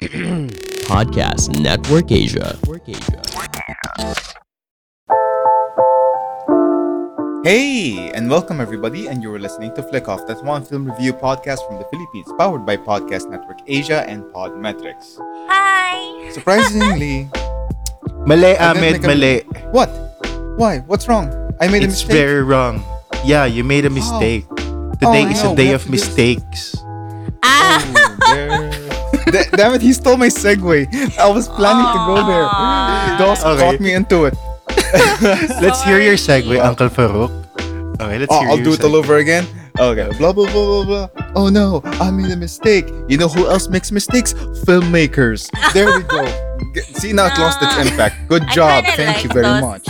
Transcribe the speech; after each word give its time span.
Podcast 0.88 1.52
Network 1.60 2.10
Asia. 2.10 2.56
Hey, 7.44 8.10
and 8.14 8.30
welcome 8.30 8.60
everybody, 8.60 9.08
and 9.08 9.22
you're 9.22 9.38
listening 9.38 9.74
to 9.74 9.82
Flick 9.82 10.08
Off, 10.08 10.26
that's 10.26 10.40
one 10.42 10.64
film 10.64 10.86
review 10.90 11.12
podcast 11.12 11.66
from 11.68 11.76
the 11.78 11.84
Philippines, 11.92 12.28
powered 12.38 12.64
by 12.64 12.76
Podcast 12.78 13.28
Network 13.30 13.58
Asia 13.66 14.08
and 14.08 14.24
Podmetrics. 14.32 15.16
Hi! 15.48 16.30
Surprisingly, 16.32 17.28
Mali, 18.24 18.56
I 18.56 18.72
didn't 18.72 19.04
Ahmed, 19.04 19.04
mali. 19.04 19.40
what? 19.72 19.88
Why? 20.56 20.78
What's 20.88 21.08
wrong? 21.08 21.28
I 21.60 21.68
made 21.68 21.84
a 21.84 21.88
mistake. 21.88 22.08
It's 22.08 22.14
very 22.16 22.42
wrong. 22.42 22.82
Yeah, 23.24 23.44
you 23.44 23.64
made 23.64 23.84
a 23.84 23.90
mistake. 23.90 24.48
Today 24.96 25.24
Oh, 25.28 25.30
is 25.30 25.42
a 25.44 25.54
day 25.56 25.72
of 25.72 25.88
mistakes. 25.90 26.74
Ah! 27.42 27.84
Oh, 28.24 28.76
there. 29.30 29.44
Da- 29.44 29.56
Damn 29.56 29.74
it, 29.74 29.82
he 29.82 29.92
stole 29.92 30.16
my 30.16 30.28
segue. 30.28 30.86
I 31.18 31.28
was 31.28 31.48
planning 31.48 31.86
to 31.86 31.98
go 32.06 32.16
there. 32.26 32.46
Ah. 32.50 33.14
Aw. 33.14 33.18
Dos 33.18 33.44
Okay. 33.44 33.60
caught 33.62 33.80
me 33.80 33.94
into 33.94 34.24
it. 34.26 34.34
Let's 35.60 35.82
hear 35.82 36.00
your 36.00 36.16
Sorry. 36.16 36.42
segue, 36.42 36.60
Uncle 36.64 36.88
Farouk. 36.88 37.30
Okay, 38.00 38.18
let's 38.18 38.32
Oh, 38.32 38.40
hear 38.40 38.48
I'll 38.50 38.56
your 38.56 38.64
do 38.64 38.72
it 38.74 38.84
all 38.84 38.96
over 38.96 39.16
again. 39.18 39.44
Okay. 39.78 40.08
Blah 40.16 40.32
blah 40.32 40.50
blah 40.50 40.84
blah 40.84 40.84
blah. 40.84 41.32
Oh 41.36 41.48
no, 41.48 41.82
I 42.00 42.10
made 42.10 42.30
a 42.30 42.36
mistake. 42.36 42.86
You 43.08 43.18
know 43.18 43.28
who 43.28 43.46
else 43.46 43.68
makes 43.68 43.92
mistakes? 43.92 44.32
Filmmakers. 44.64 45.50
There 45.74 45.86
we 45.96 46.02
go. 46.04 46.24
G- 46.74 46.80
See 46.96 47.12
now 47.12 47.26
it 47.26 47.36
lost 47.38 47.60
its 47.62 47.76
impact. 47.90 48.26
Good 48.28 48.48
job. 48.48 48.84
kinda 48.84 48.96
Thank 48.96 49.16
like 49.16 49.24
you 49.24 49.30
very 49.30 49.46
those, 49.46 49.62
much. 49.62 49.86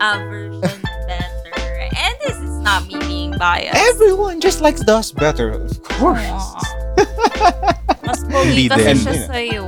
Versions 0.00 0.60
better. 1.06 1.88
And 1.96 2.14
this 2.24 2.36
is 2.38 2.58
not 2.64 2.86
me 2.88 2.98
being 3.00 3.36
biased. 3.38 3.76
Everyone 3.76 4.40
just 4.40 4.60
likes 4.62 4.80
DOS 4.80 5.12
better, 5.12 5.50
of 5.50 5.82
course. 5.82 6.48
Aw. 8.12 8.20
Mas 8.20 8.22
pogi 8.32 8.68
kasi 8.68 8.92
siya 9.00 9.14
sa'yo. 9.26 9.64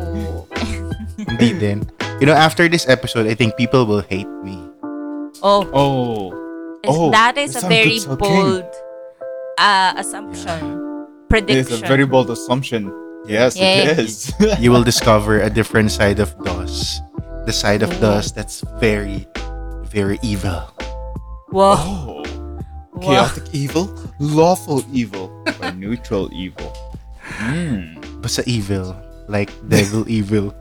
Hindi 1.29 1.51
din. 1.57 1.79
You 2.21 2.27
know, 2.29 2.37
after 2.37 2.69
this 2.69 2.87
episode, 2.89 3.27
I 3.27 3.35
think 3.35 3.57
people 3.57 3.87
will 3.87 4.05
hate 4.07 4.29
me. 4.45 4.61
Oh, 5.43 5.65
Oh. 5.73 6.33
Oh, 6.87 7.11
that 7.11 7.39
is 7.41 7.57
a 7.57 7.65
very 7.67 7.97
good, 7.99 8.19
bold 8.21 8.69
uh, 9.57 9.95
assumption. 9.97 10.61
It 10.61 11.29
Prediction. 11.33 11.81
is 11.81 11.83
a 11.83 11.87
very 11.89 12.05
bold 12.05 12.29
assumption. 12.29 12.93
Yes, 13.27 13.57
Yay. 13.57 13.89
it 13.89 13.99
is. 13.99 14.29
You 14.61 14.69
will 14.71 14.85
discover 14.85 15.41
a 15.41 15.49
different 15.49 15.91
side 15.97 16.21
of 16.21 16.37
DOS. 16.45 17.01
The 17.49 17.57
side 17.57 17.81
of 17.81 17.89
Oh. 17.89 18.21
DOS 18.21 18.33
that's 18.37 18.61
very, 18.77 19.25
very 19.89 20.21
evil. 20.21 20.69
Wow. 21.49 21.81
oh. 21.81 22.23
wow. 22.93 23.01
Chaotic 23.01 23.49
evil, 23.57 23.89
lawful 24.21 24.85
evil, 24.93 25.33
or 25.65 25.73
neutral 25.73 26.29
evil. 26.37 26.69
Hmm. 27.25 27.97
Basta 28.21 28.45
evil. 28.47 28.93
Like 29.29 29.51
devil 29.69 30.05
evil. 30.21 30.53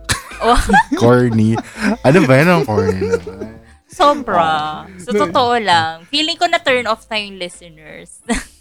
Oh, 0.43 0.59
Corny. 0.99 1.55
Ano 2.03 2.27
ba 2.27 2.33
yan 2.39 2.49
ang 2.51 2.63
corny 2.67 2.99
naman? 2.99 3.63
sobra. 3.93 4.83
Sa 4.97 5.13
totoo 5.13 5.53
lang. 5.61 6.03
Feeling 6.09 6.35
ko 6.35 6.49
na 6.49 6.57
turn 6.57 6.89
off 6.89 7.05
na 7.07 7.21
yung 7.21 7.37
listeners. 7.37 8.19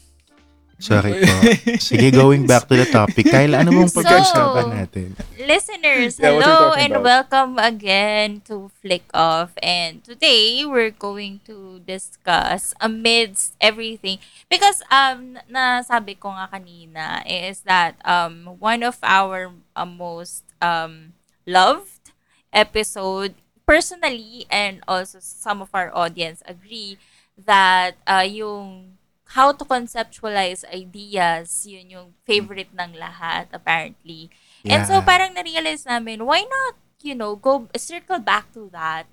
Sorry 0.83 1.15
po. 1.23 1.31
Sige, 1.79 2.11
going 2.11 2.43
back 2.43 2.67
to 2.67 2.75
the 2.75 2.91
topic. 2.91 3.31
Kyle, 3.31 3.55
ano 3.55 3.71
mong 3.71 3.87
So- 3.87 4.03
pag-usapan 4.03 4.67
natin? 4.75 5.15
Listeners, 5.39 6.19
Yeah, 6.19 6.43
hello 6.43 6.43
talking 6.75 6.83
and 6.83 6.93
about? 6.99 7.07
welcome 7.31 7.53
again 7.63 8.43
to 8.51 8.67
Flick 8.83 9.07
Off. 9.15 9.55
And 9.63 10.03
today 10.03 10.67
we're 10.67 10.91
going 10.91 11.39
to 11.47 11.79
discuss 11.87 12.75
amidst 12.83 13.55
everything 13.63 14.19
because 14.51 14.83
um 14.91 15.39
nasabi 15.47 16.19
ko 16.19 16.35
nga 16.35 16.51
kanina 16.51 17.23
is 17.25 17.63
that 17.63 17.95
um 18.03 18.59
one 18.59 18.83
of 18.83 18.99
our 19.07 19.55
uh, 19.79 19.87
most 19.87 20.43
um 20.59 21.15
loved 21.47 22.11
episode 22.51 23.39
personally 23.63 24.51
and 24.51 24.83
also 24.91 25.23
some 25.23 25.63
of 25.63 25.71
our 25.73 25.95
audience 25.95 26.43
agree 26.45 26.99
that 27.39 27.97
uh, 28.05 28.27
yung 28.27 28.92
how 29.33 29.49
to 29.53 29.65
conceptualize 29.65 30.61
ideas, 30.69 31.65
yun 31.65 31.89
yung 31.89 32.09
favorite 32.29 32.69
ng 32.77 32.93
lahat 33.01 33.49
apparently. 33.53 34.29
And 34.69 34.85
so 34.85 35.01
Yeah. 35.01 35.07
parang 35.09 35.33
na-realize 35.33 35.89
namin, 35.89 36.25
why 36.29 36.45
not, 36.45 36.77
you 37.01 37.17
know, 37.17 37.33
go 37.35 37.67
circle 37.75 38.21
back 38.21 38.53
to 38.53 38.69
that 38.77 39.09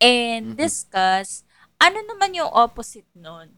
and 0.00 0.56
discuss 0.56 1.44
ano 1.78 2.00
naman 2.02 2.34
yung 2.34 2.50
opposite 2.50 3.06
nun. 3.14 3.54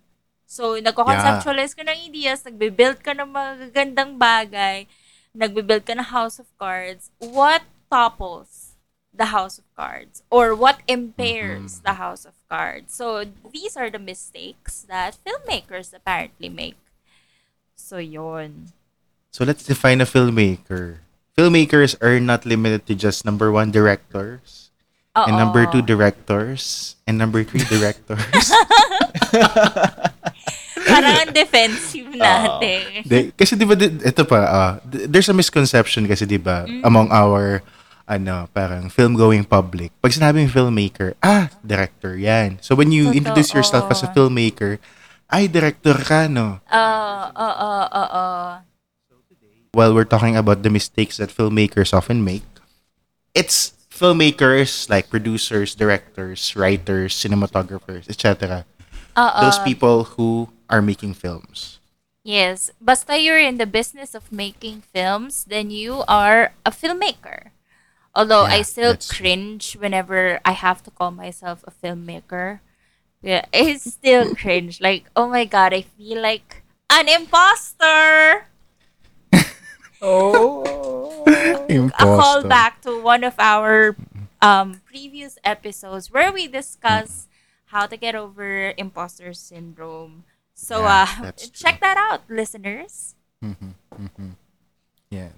So, 0.51 0.77
nagko-conceptualize 0.83 1.79
ka 1.79 1.87
ng 1.87 2.11
ideas, 2.11 2.43
nagbe-build 2.43 3.01
ka 3.07 3.15
ng 3.15 3.31
magagandang 3.31 4.19
bagay, 4.19 4.91
nagbe-build 5.31 5.87
ka 5.87 5.95
ng 5.95 6.11
house 6.11 6.43
of 6.43 6.51
cards. 6.59 7.15
What 7.23 7.63
topples 7.87 8.70
the 9.13 9.35
house 9.35 9.59
of 9.59 9.65
cards? 9.77 10.23
Or 10.31 10.55
what 10.55 10.81
impairs 10.89 11.81
the 11.81 11.95
house 11.95 12.25
of 12.25 12.35
cards? 12.49 12.95
So, 12.95 13.25
these 13.53 13.77
are 13.77 13.91
the 13.91 13.99
mistakes 13.99 14.87
that 14.89 15.17
filmmakers 15.21 15.93
apparently 15.93 16.49
make. 16.49 16.79
So, 17.77 17.99
yon. 17.99 18.73
So 19.31 19.45
let's 19.45 19.63
define 19.63 20.01
a 20.01 20.07
filmmaker. 20.07 20.99
Filmmakers 21.39 21.95
are 22.03 22.19
not 22.21 22.45
limited 22.45 22.85
to 22.87 22.95
just 22.95 23.25
number 23.25 23.51
one 23.53 23.71
directors, 23.71 24.71
and 25.15 25.37
number 25.39 25.65
two 25.71 25.81
directors, 25.83 26.97
and 27.07 27.17
number 27.17 27.45
three 27.45 27.63
directors. 27.71 28.51
Parang 30.81 31.15
ang 31.29 31.33
defensive 31.33 32.09
natin. 32.19 33.05
De, 33.07 33.19
kasi 33.37 33.55
di 33.55 33.65
ba, 33.69 33.77
ito 33.79 34.23
pa, 34.25 34.39
ah, 34.43 34.73
th- 34.83 35.07
there's 35.07 35.29
a 35.29 35.37
misconception 35.37 36.09
kasi 36.09 36.25
di 36.27 36.41
ba, 36.41 36.65
Mm. 36.67 36.83
among 36.83 37.07
our, 37.13 37.63
ano, 38.11 38.51
parang 38.51 38.91
film-going 38.91 39.47
public. 39.47 39.95
Pag 40.03 40.19
sinabing 40.19 40.51
filmmaker, 40.51 41.15
ah, 41.23 41.47
director 41.63 42.19
yan. 42.19 42.59
So 42.59 42.75
when 42.75 42.91
you 42.91 43.15
Totoo. 43.15 43.19
introduce 43.23 43.55
yourself 43.55 43.87
as 43.87 44.03
a 44.03 44.11
filmmaker, 44.11 44.83
ay, 45.31 45.47
director 45.47 45.95
ka, 45.95 46.27
no? 46.27 46.59
Oo, 46.67 47.23
oo, 47.39 47.73
oo. 47.87 48.27
while 49.73 49.95
we're 49.95 50.09
talking 50.09 50.37
about 50.37 50.63
the 50.63 50.71
mistakes 50.71 51.17
that 51.19 51.31
filmmakers 51.31 51.95
often 51.95 52.25
make, 52.25 52.43
it's 53.35 53.75
filmmakers 53.91 54.91
like 54.91 55.11
producers, 55.11 55.75
directors, 55.75 56.57
writers, 56.57 57.15
cinematographers, 57.15 58.09
etc. 58.09 58.67
Those 59.15 59.59
people 59.61 60.17
who 60.17 60.49
are 60.69 60.83
making 60.83 61.15
films. 61.15 61.79
Yes. 62.25 62.71
Basta 62.81 63.19
you're 63.19 63.41
in 63.41 63.59
the 63.59 63.67
business 63.67 64.15
of 64.15 64.33
making 64.33 64.83
films, 64.93 65.45
then 65.45 65.71
you 65.71 66.03
are 66.09 66.53
a 66.65 66.71
filmmaker. 66.71 67.53
Although 68.15 68.45
I 68.45 68.63
still 68.63 68.93
that's 68.93 69.11
cringe 69.11 69.75
whenever 69.79 70.41
I 70.45 70.53
have 70.53 70.83
to 70.85 70.91
call 70.91 71.11
myself 71.11 71.63
a 71.67 71.71
filmmaker. 71.71 72.61
Yeah, 73.23 73.45
I 73.55 73.77
still 73.77 74.35
cringe. 74.35 74.81
Like, 74.81 75.07
oh 75.17 75.29
my 75.29 75.45
god, 75.45 75.73
I 75.75 75.83
feel 75.83 76.21
like 76.21 76.63
an 76.91 77.09
imposter. 77.09 78.47
Oh. 80.03 81.25
imposter. 81.69 82.05
a 82.05 82.19
callback 82.19 82.81
to 82.83 83.01
one 83.01 83.23
of 83.25 83.35
our 83.39 83.97
um, 84.43 84.81
previous 84.87 85.39
episodes 85.45 86.11
where 86.11 86.33
we 86.33 86.49
discuss 86.49 87.29
how 87.67 87.87
to 87.87 87.97
get 87.97 88.15
over 88.15 88.75
imposter 88.77 89.33
syndrome. 89.35 90.25
So 90.55 90.81
Yeah, 90.83 91.07
uh, 91.09 91.23
that's 91.23 91.49
true. 91.51 91.71
check 91.71 91.81
that 91.81 91.97
out, 91.97 92.23
listeners. 92.29 93.15
Yeah. 95.11 95.29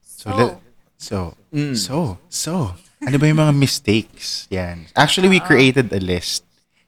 So, 0.00 0.30
So, 0.30 0.36
let- 0.36 0.62
so, 1.02 1.34
Mm. 1.50 1.74
so, 1.76 2.16
so, 2.30 2.78
ano 3.02 3.16
ba 3.18 3.26
yung 3.26 3.42
mga 3.42 3.54
mistakes? 3.58 4.46
Yan. 4.54 4.86
Actually, 4.94 5.28
we 5.28 5.42
created 5.42 5.90
a 5.92 5.98
list. 5.98 6.46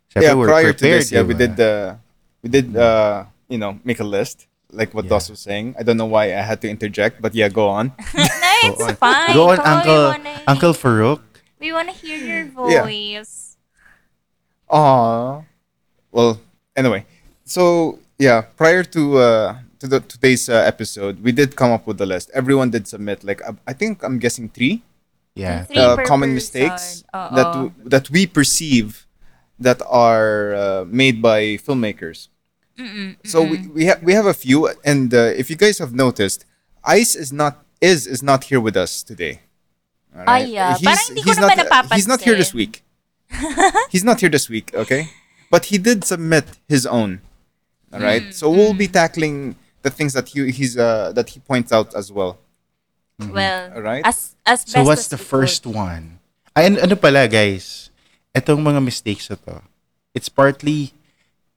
Siyempre, 0.08 0.22
yeah, 0.22 0.34
we're 0.38 0.46
prior 0.46 0.70
to 0.70 0.78
prepared, 0.78 1.02
this, 1.02 1.10
yeah, 1.10 1.26
we 1.26 1.34
did 1.34 1.58
uh, 1.58 1.98
we 2.38 2.48
did 2.48 2.70
uh, 2.78 3.26
you 3.50 3.58
know, 3.58 3.76
make 3.82 3.98
a 3.98 4.06
list 4.06 4.46
like 4.70 4.94
what 4.94 5.04
Yeah. 5.10 5.18
Dos 5.18 5.26
was 5.30 5.42
saying. 5.42 5.74
I 5.78 5.82
don't 5.82 5.98
know 5.98 6.06
why 6.06 6.30
I 6.30 6.42
had 6.46 6.62
to 6.62 6.68
interject, 6.70 7.18
but 7.20 7.34
yeah, 7.34 7.50
go 7.50 7.66
on. 7.68 7.90
no, 8.14 8.22
it's 8.70 8.78
Go 8.78 8.86
on. 8.88 8.96
fine. 8.96 9.30
Go 9.34 9.42
on, 9.50 9.58
Come 9.58 9.66
Uncle, 9.66 10.02
we 10.06 10.10
wanna, 10.22 10.34
Uncle 10.46 10.72
Farouk. 10.74 11.20
We 11.60 11.68
want 11.74 11.90
to 11.90 11.96
hear 11.98 12.18
your 12.18 12.44
voice. 12.46 12.72
Yeah. 12.72 12.84
voice. 12.86 13.34
Aw. 14.70 15.42
Well, 16.12 16.40
anyway, 16.76 17.06
so 17.44 17.98
yeah, 18.18 18.42
prior 18.54 18.82
to 18.94 19.18
uh, 19.18 19.58
to 19.84 19.88
the 19.88 20.00
today's 20.00 20.48
uh, 20.48 20.54
episode, 20.54 21.20
we 21.22 21.30
did 21.30 21.56
come 21.56 21.70
up 21.70 21.86
with 21.86 21.98
the 21.98 22.06
list. 22.06 22.30
Everyone 22.32 22.70
did 22.70 22.88
submit. 22.88 23.22
Like 23.22 23.44
uh, 23.46 23.52
I 23.68 23.74
think 23.74 24.02
I'm 24.02 24.18
guessing 24.18 24.48
three 24.48 24.80
Yeah. 25.36 25.64
Three 25.68 25.76
uh, 25.76 25.96
common 26.08 26.32
person. 26.32 26.40
mistakes 26.40 27.04
Oo. 27.12 27.34
that 27.36 27.48
w- 27.52 27.72
that 27.84 28.06
we 28.08 28.24
perceive 28.24 29.04
that 29.60 29.82
are 29.84 30.54
uh, 30.54 30.82
made 30.88 31.20
by 31.20 31.58
filmmakers. 31.60 32.28
Mm-mm, 32.78 33.18
So 33.26 33.42
we 33.44 33.68
we 33.68 33.82
have 33.90 34.00
we 34.02 34.14
have 34.14 34.26
a 34.26 34.34
few, 34.34 34.72
and 34.82 35.12
uh, 35.12 35.30
if 35.36 35.50
you 35.50 35.56
guys 35.58 35.78
have 35.78 35.92
noticed, 35.92 36.46
Ice 36.82 37.14
is 37.14 37.30
not 37.30 37.62
is 37.82 38.06
is 38.08 38.22
not 38.22 38.48
here 38.48 38.58
with 38.62 38.74
us 38.78 39.02
today. 39.04 39.44
Alright? 40.14 40.54
Ay, 40.54 40.58
ah, 40.58 40.78
parang 40.78 41.06
hindi 41.10 41.22
he's 41.26 41.38
naman 41.38 41.58
not, 41.66 41.92
he's 41.92 42.08
not 42.08 42.22
here 42.22 42.38
this 42.38 42.54
week. 42.54 42.86
he's 43.94 44.06
not 44.06 44.22
here 44.22 44.30
this 44.30 44.46
week, 44.48 44.70
okay? 44.74 45.10
But 45.50 45.74
he 45.74 45.76
did 45.78 46.06
submit 46.06 46.46
his 46.70 46.86
own. 46.86 47.20
All 47.94 48.02
right. 48.02 48.30
So 48.34 48.50
we'll 48.50 48.74
be 48.74 48.86
tackling 48.90 49.54
the 49.84 49.92
things 49.92 50.16
that 50.16 50.32
he 50.32 50.48
he's 50.50 50.74
uh 50.74 51.12
that 51.12 51.28
he 51.30 51.38
points 51.38 51.70
out 51.70 51.92
as 51.94 52.08
well. 52.08 52.40
Well, 53.20 53.70
Alright. 53.70 54.02
as 54.02 54.34
as 54.42 54.64
So 54.66 54.80
best 54.82 54.86
what's 54.88 55.06
as 55.06 55.12
the 55.14 55.20
first 55.20 55.62
could. 55.62 55.76
one? 55.76 56.18
Ay, 56.56 56.66
ano, 56.66 56.82
ano 56.82 56.94
pala 56.96 57.28
guys? 57.28 57.92
Itong 58.34 58.58
mga 58.58 58.82
mistakes 58.82 59.30
na 59.30 59.38
to, 59.46 59.62
it's 60.10 60.26
partly 60.26 60.90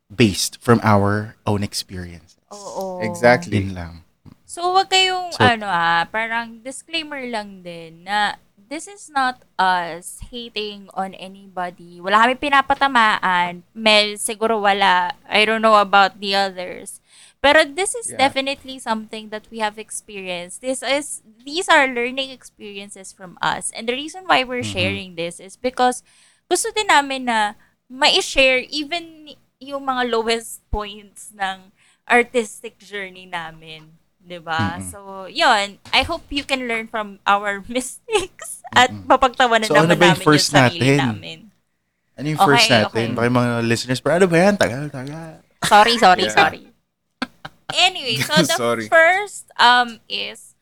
based 0.06 0.62
from 0.62 0.78
our 0.86 1.34
own 1.50 1.66
experiences. 1.66 2.38
Oo. 2.54 3.02
Exactly. 3.02 3.58
Yun 3.58 3.74
lang. 3.74 3.94
So, 4.48 4.72
wag 4.78 4.88
kayong, 4.88 5.34
So- 5.34 5.42
ano 5.44 5.66
ah, 5.68 6.06
parang 6.08 6.62
disclaimer 6.62 7.20
lang 7.28 7.66
din 7.66 8.06
na 8.06 8.38
this 8.56 8.86
is 8.88 9.10
not 9.10 9.42
us 9.58 10.22
hating 10.30 10.88
on 10.94 11.18
anybody. 11.18 11.98
Wala 12.00 12.24
kami 12.24 12.38
pinapatamaan. 12.38 13.66
Mel, 13.74 14.16
siguro 14.22 14.62
wala. 14.62 15.18
I 15.28 15.44
don't 15.44 15.62
know 15.66 15.76
about 15.82 16.22
the 16.22 16.38
others. 16.38 17.02
Pero 17.38 17.64
this 17.64 17.94
is 17.94 18.12
Yeah. 18.12 18.28
definitely 18.28 18.82
something 18.82 19.30
that 19.30 19.46
we 19.54 19.62
have 19.62 19.78
experienced. 19.78 20.62
This 20.62 20.82
is 20.82 21.22
these 21.46 21.70
are 21.70 21.86
learning 21.88 22.34
experiences 22.34 23.14
from 23.14 23.38
us. 23.40 23.70
And 23.78 23.86
the 23.86 23.94
reason 23.96 24.26
why 24.26 24.44
we're 24.44 24.66
sharing 24.66 25.16
this 25.16 25.38
is 25.38 25.56
because 25.56 26.02
gusto 26.50 26.74
din 26.74 26.90
namin 26.90 27.30
na 27.30 27.54
ma-share 27.88 28.66
even 28.68 29.32
yung 29.62 29.86
mga 29.86 30.10
lowest 30.12 30.62
points 30.70 31.32
ng 31.34 31.72
artistic 32.10 32.78
journey 32.82 33.26
namin. 33.30 33.96
'di 34.20 34.44
ba? 34.44 34.76
So, 34.84 35.26
yon 35.32 35.80
I 35.96 36.04
hope 36.04 36.28
you 36.30 36.44
can 36.44 36.68
learn 36.68 36.92
from 36.92 37.24
our 37.24 37.64
mistakes 37.72 38.60
at 38.76 38.92
mapagtawanan 39.08 39.72
So, 39.72 39.80
ano 39.80 39.88
naman 39.88 39.96
ba 39.96 40.06
yung 40.12 40.20
namin 40.20 40.28
first 40.28 40.52
yung 40.52 40.58
sarili 40.68 40.92
natin? 40.92 41.00
namin. 41.00 41.40
Ano 42.18 42.26
yung 42.28 42.42
Okay, 42.44 42.50
first 42.52 42.68
natin? 42.68 42.92
okay. 42.92 43.16
Baka 43.16 43.26
yung 43.30 43.38
mga 43.40 43.54
listeners, 43.64 44.02
pero 44.04 44.14
ano 44.20 44.28
ba 44.28 44.38
yan? 44.42 44.56
Tagal, 44.60 44.84
tagal. 44.92 45.32
Sorry, 45.64 45.96
sorry, 45.96 46.28
Yeah. 46.28 46.36
sorry. 46.36 46.67
Anyway, 47.76 48.16
so 48.28 48.36
the 48.42 48.56
Sorry. 48.56 48.88
first 48.88 49.52
um 49.60 50.00
is 50.08 50.56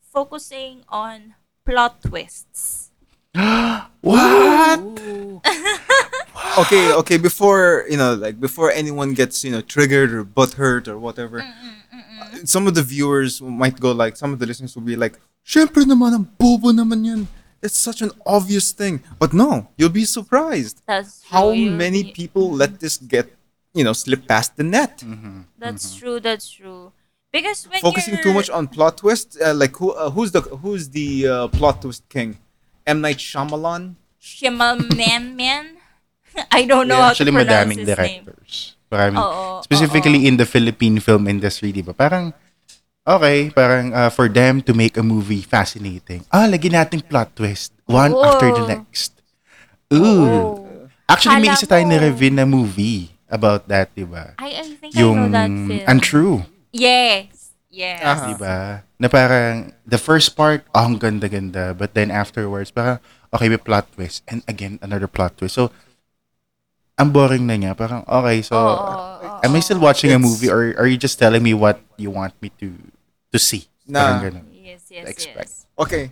focusing 0.00 0.84
on 0.88 1.34
plot 1.64 2.00
twists. 2.02 2.90
What? 4.00 4.78
okay, 6.58 6.92
okay. 6.94 7.16
Before 7.18 7.84
you 7.90 7.96
know, 7.96 8.14
like 8.14 8.38
before 8.40 8.70
anyone 8.70 9.14
gets 9.14 9.42
you 9.44 9.50
know 9.50 9.60
triggered 9.60 10.12
or 10.12 10.24
butthurt 10.24 10.86
or 10.88 10.98
whatever, 10.98 11.42
uh, 11.42 12.46
some 12.46 12.66
of 12.66 12.74
the 12.74 12.82
viewers 12.82 13.42
might 13.42 13.80
go 13.80 13.90
like, 13.92 14.16
some 14.16 14.32
of 14.32 14.38
the 14.38 14.46
listeners 14.46 14.74
will 14.76 14.86
be 14.86 14.96
like, 14.96 15.18
"Syempre 15.44 15.82
naman 15.84 16.14
ang 16.14 16.26
bobo 16.38 16.70
naman 16.70 17.04
yun. 17.04 17.28
It's 17.62 17.76
such 17.76 18.00
an 18.00 18.12
obvious 18.24 18.70
thing." 18.70 19.02
But 19.18 19.34
no, 19.34 19.68
you'll 19.76 19.90
be 19.92 20.06
surprised 20.06 20.80
That's 20.86 21.26
how 21.26 21.50
true. 21.50 21.70
Many 21.70 22.12
people 22.14 22.48
let 22.48 22.78
this 22.80 22.96
get 22.96 23.35
you 23.76 23.84
know 23.84 23.92
slip 23.92 24.24
past 24.26 24.56
the 24.56 24.64
net. 24.64 25.04
That's 25.60 25.94
true. 25.94 26.18
That's 26.18 26.48
true. 26.48 26.96
Because 27.28 27.68
when 27.68 27.84
Focusing 27.84 28.16
you're, 28.16 28.24
too 28.24 28.32
much 28.32 28.48
on 28.48 28.64
plot 28.66 28.98
twist, 28.98 29.36
uh, 29.36 29.52
like 29.52 29.76
who 29.76 29.92
uh, 29.92 30.08
who's 30.08 30.32
the 30.32 30.40
who's 30.40 30.88
the 30.88 31.28
uh, 31.28 31.48
plot 31.52 31.84
twist 31.84 32.08
king? 32.08 32.40
M 32.88 33.04
Night 33.04 33.20
Shyamalan. 33.20 33.94
Shimaman 34.16 35.36
man, 35.36 35.76
I 36.50 36.64
don't 36.64 36.88
know 36.88 36.96
Yeah, 36.96 37.02
how 37.02 37.10
Actually, 37.14 37.30
to 37.30 37.38
pronounce 37.38 37.52
madaming 37.70 37.78
his 37.78 37.86
name. 37.86 38.24
directors. 38.24 38.54
Maraming, 38.86 39.18
Oo, 39.18 39.62
specifically 39.62 40.26
in 40.26 40.38
the 40.38 40.46
Philippine 40.46 40.98
film 40.98 41.26
industry, 41.26 41.74
di 41.74 41.82
ba? 41.82 41.90
Parang, 41.90 42.30
okay, 43.02 43.50
parang 43.50 43.90
uh, 43.90 44.10
for 44.10 44.30
them 44.30 44.62
to 44.62 44.70
make 44.72 44.94
a 44.96 45.02
movie 45.02 45.42
fascinating. 45.42 46.22
Ah, 46.30 46.46
lagi 46.46 46.70
nating 46.70 47.02
plot 47.02 47.34
twist. 47.34 47.74
One 47.86 48.14
Oo. 48.14 48.22
after 48.22 48.50
the 48.50 48.64
next. 48.66 49.18
Ooh. 49.90 49.98
Oo. 49.98 50.42
Actually, 51.06 51.38
may 51.42 51.50
Kala 51.50 51.58
isa 51.58 51.66
tayong 51.66 51.90
mo. 51.90 51.94
na-review 51.94 52.32
na 52.34 52.46
movie 52.46 53.10
about 53.28 53.68
that, 53.68 53.94
di 53.94 54.04
ba? 54.04 54.34
I, 54.38 54.60
I 54.60 54.62
think 54.76 54.96
I 54.96 55.00
know 55.00 55.28
that 55.28 55.50
film. 55.50 55.84
Untrue. 55.86 56.36
Yes. 56.72 57.52
Yes. 57.70 58.02
Aha. 58.02 58.26
Di 58.26 58.34
ba? 58.38 58.84
Na 58.98 59.08
parang, 59.08 59.74
the 59.84 59.98
first 59.98 60.36
part, 60.36 60.64
oh, 60.74 60.86
ang 60.86 60.98
ganda-ganda. 60.98 61.74
But 61.74 61.94
then 61.94 62.10
afterwards, 62.10 62.70
parang, 62.70 62.98
okay, 63.34 63.48
may 63.48 63.58
plot 63.58 63.92
twist. 63.92 64.22
And 64.28 64.42
again, 64.48 64.78
another 64.80 65.06
plot 65.08 65.36
twist. 65.36 65.54
So, 65.54 65.70
ang 66.96 67.12
boring 67.12 67.46
na 67.46 67.56
niya. 67.60 67.76
Parang, 67.76 68.04
okay, 68.08 68.40
so, 68.40 68.56
Oo, 68.56 68.72
oo, 69.20 69.40
am 69.44 69.52
I 69.54 69.60
still 69.60 69.80
watching 69.80 70.12
a 70.12 70.18
movie 70.18 70.48
or 70.48 70.72
are 70.80 70.86
you 70.86 70.96
just 70.96 71.18
telling 71.18 71.42
me 71.42 71.52
what 71.52 71.80
you 72.00 72.10
want 72.10 72.32
me 72.40 72.50
to 72.60 72.72
to 73.32 73.38
see? 73.38 73.68
Nah. 73.84 74.16
Parang 74.16 74.22
ganun. 74.24 74.44
Yes, 74.54 74.88
yes, 74.88 75.04
Expect. 75.06 75.36
yes. 75.36 75.66
Okay. 75.78 76.10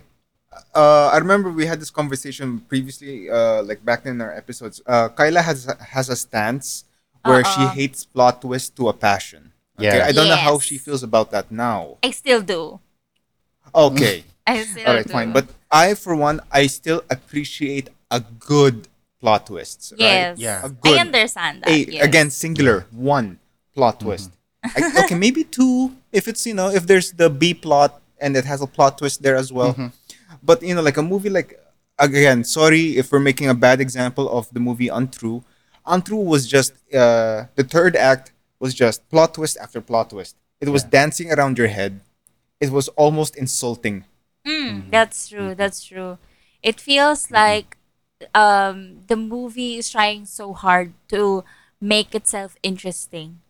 Uh, 0.71 1.11
I 1.11 1.17
remember 1.17 1.51
we 1.51 1.65
had 1.65 1.81
this 1.81 1.91
conversation 1.91 2.63
previously, 2.69 3.27
uh, 3.29 3.63
like 3.63 3.83
back 3.83 4.05
in 4.05 4.21
our 4.21 4.31
episodes. 4.31 4.79
Uh, 4.85 5.09
Kyla 5.09 5.41
has 5.41 5.67
has 5.91 6.07
a 6.07 6.15
stance 6.15 6.85
where 7.25 7.43
she 7.43 7.61
Uh-uh. 7.61 7.69
hates 7.73 8.05
plot 8.05 8.41
twist 8.41 8.75
to 8.77 8.89
a 8.89 8.93
passion. 8.93 9.51
Okay, 9.77 9.97
Yeah. 9.97 10.05
I 10.07 10.11
don't 10.11 10.27
know 10.29 10.35
how 10.39 10.53
Yes. 10.53 10.63
she 10.63 10.77
feels 10.77 11.03
about 11.03 11.31
that 11.31 11.51
now. 11.51 11.97
I 12.03 12.11
still 12.11 12.41
do. 12.41 12.79
Okay, 13.73 14.23
I 14.47 14.63
still 14.63 14.87
all 14.87 14.93
right, 14.95 15.05
do. 15.07 15.11
fine. 15.11 15.33
But 15.33 15.47
I, 15.71 15.93
for 15.95 16.15
one, 16.15 16.39
I 16.51 16.67
still 16.67 17.03
appreciate 17.09 17.89
a 18.11 18.19
good 18.21 18.87
plot 19.19 19.47
twist. 19.47 19.93
yes. 19.97 20.37
Right? 20.37 20.39
Yeah. 20.39 20.61
A 20.63 20.69
good- 20.69 20.97
I 20.97 21.01
understand 21.01 21.63
that. 21.63 21.69
A, 21.69 21.77
yes. 21.91 22.05
Again, 22.05 22.29
singular 22.29 22.85
one 22.91 23.39
plot 23.73 23.99
mm-hmm. 23.99 24.05
twist. 24.07 24.31
I- 24.63 25.03
okay, 25.05 25.15
maybe 25.15 25.43
two 25.43 25.93
if 26.11 26.27
it's 26.27 26.45
you 26.45 26.53
know 26.53 26.69
if 26.69 26.87
there's 26.87 27.11
the 27.11 27.29
B 27.29 27.53
plot 27.53 28.01
and 28.19 28.35
it 28.37 28.45
has 28.45 28.61
a 28.61 28.67
plot 28.67 28.97
twist 28.97 29.21
there 29.21 29.35
as 29.35 29.51
well. 29.51 29.73
Mm-hmm. 29.73 29.87
But 30.41 30.63
you 30.63 30.73
know, 30.73 30.81
like 30.81 30.97
a 30.97 31.03
movie 31.03 31.29
like 31.29 31.59
again, 31.99 32.43
sorry 32.43 32.97
if 32.97 33.11
we're 33.11 33.19
making 33.19 33.49
a 33.49 33.53
bad 33.53 33.81
example 33.81 34.29
of 34.29 34.49
the 34.53 34.59
movie 34.59 34.87
Untrue. 34.87 35.43
Untrue 35.85 36.23
was 36.23 36.47
just 36.47 36.73
uh, 36.93 37.45
the 37.55 37.63
third 37.63 37.95
act 37.95 38.31
was 38.59 38.73
just 38.73 39.07
plot 39.09 39.33
twist 39.33 39.57
after 39.61 39.81
plot 39.81 40.09
twist. 40.09 40.35
It 40.61 40.69
was 40.69 40.83
dancing 40.83 41.31
around 41.31 41.57
your 41.57 41.67
head. 41.67 42.01
It 42.59 42.71
was 42.71 42.87
almost 42.89 43.35
insulting. 43.35 44.05
Mm, 44.47 44.89
That's 44.89 45.29
true. 45.29 45.53
That's 45.53 45.83
true. 45.83 46.17
It 46.63 46.79
feels 46.79 47.29
like 47.29 47.77
um 48.33 49.03
the 49.07 49.15
movie 49.15 49.75
is 49.77 49.89
trying 49.89 50.25
so 50.25 50.53
hard 50.53 50.93
to 51.09 51.43
make 51.81 52.15
itself 52.15 52.55
interesting. 52.63 53.41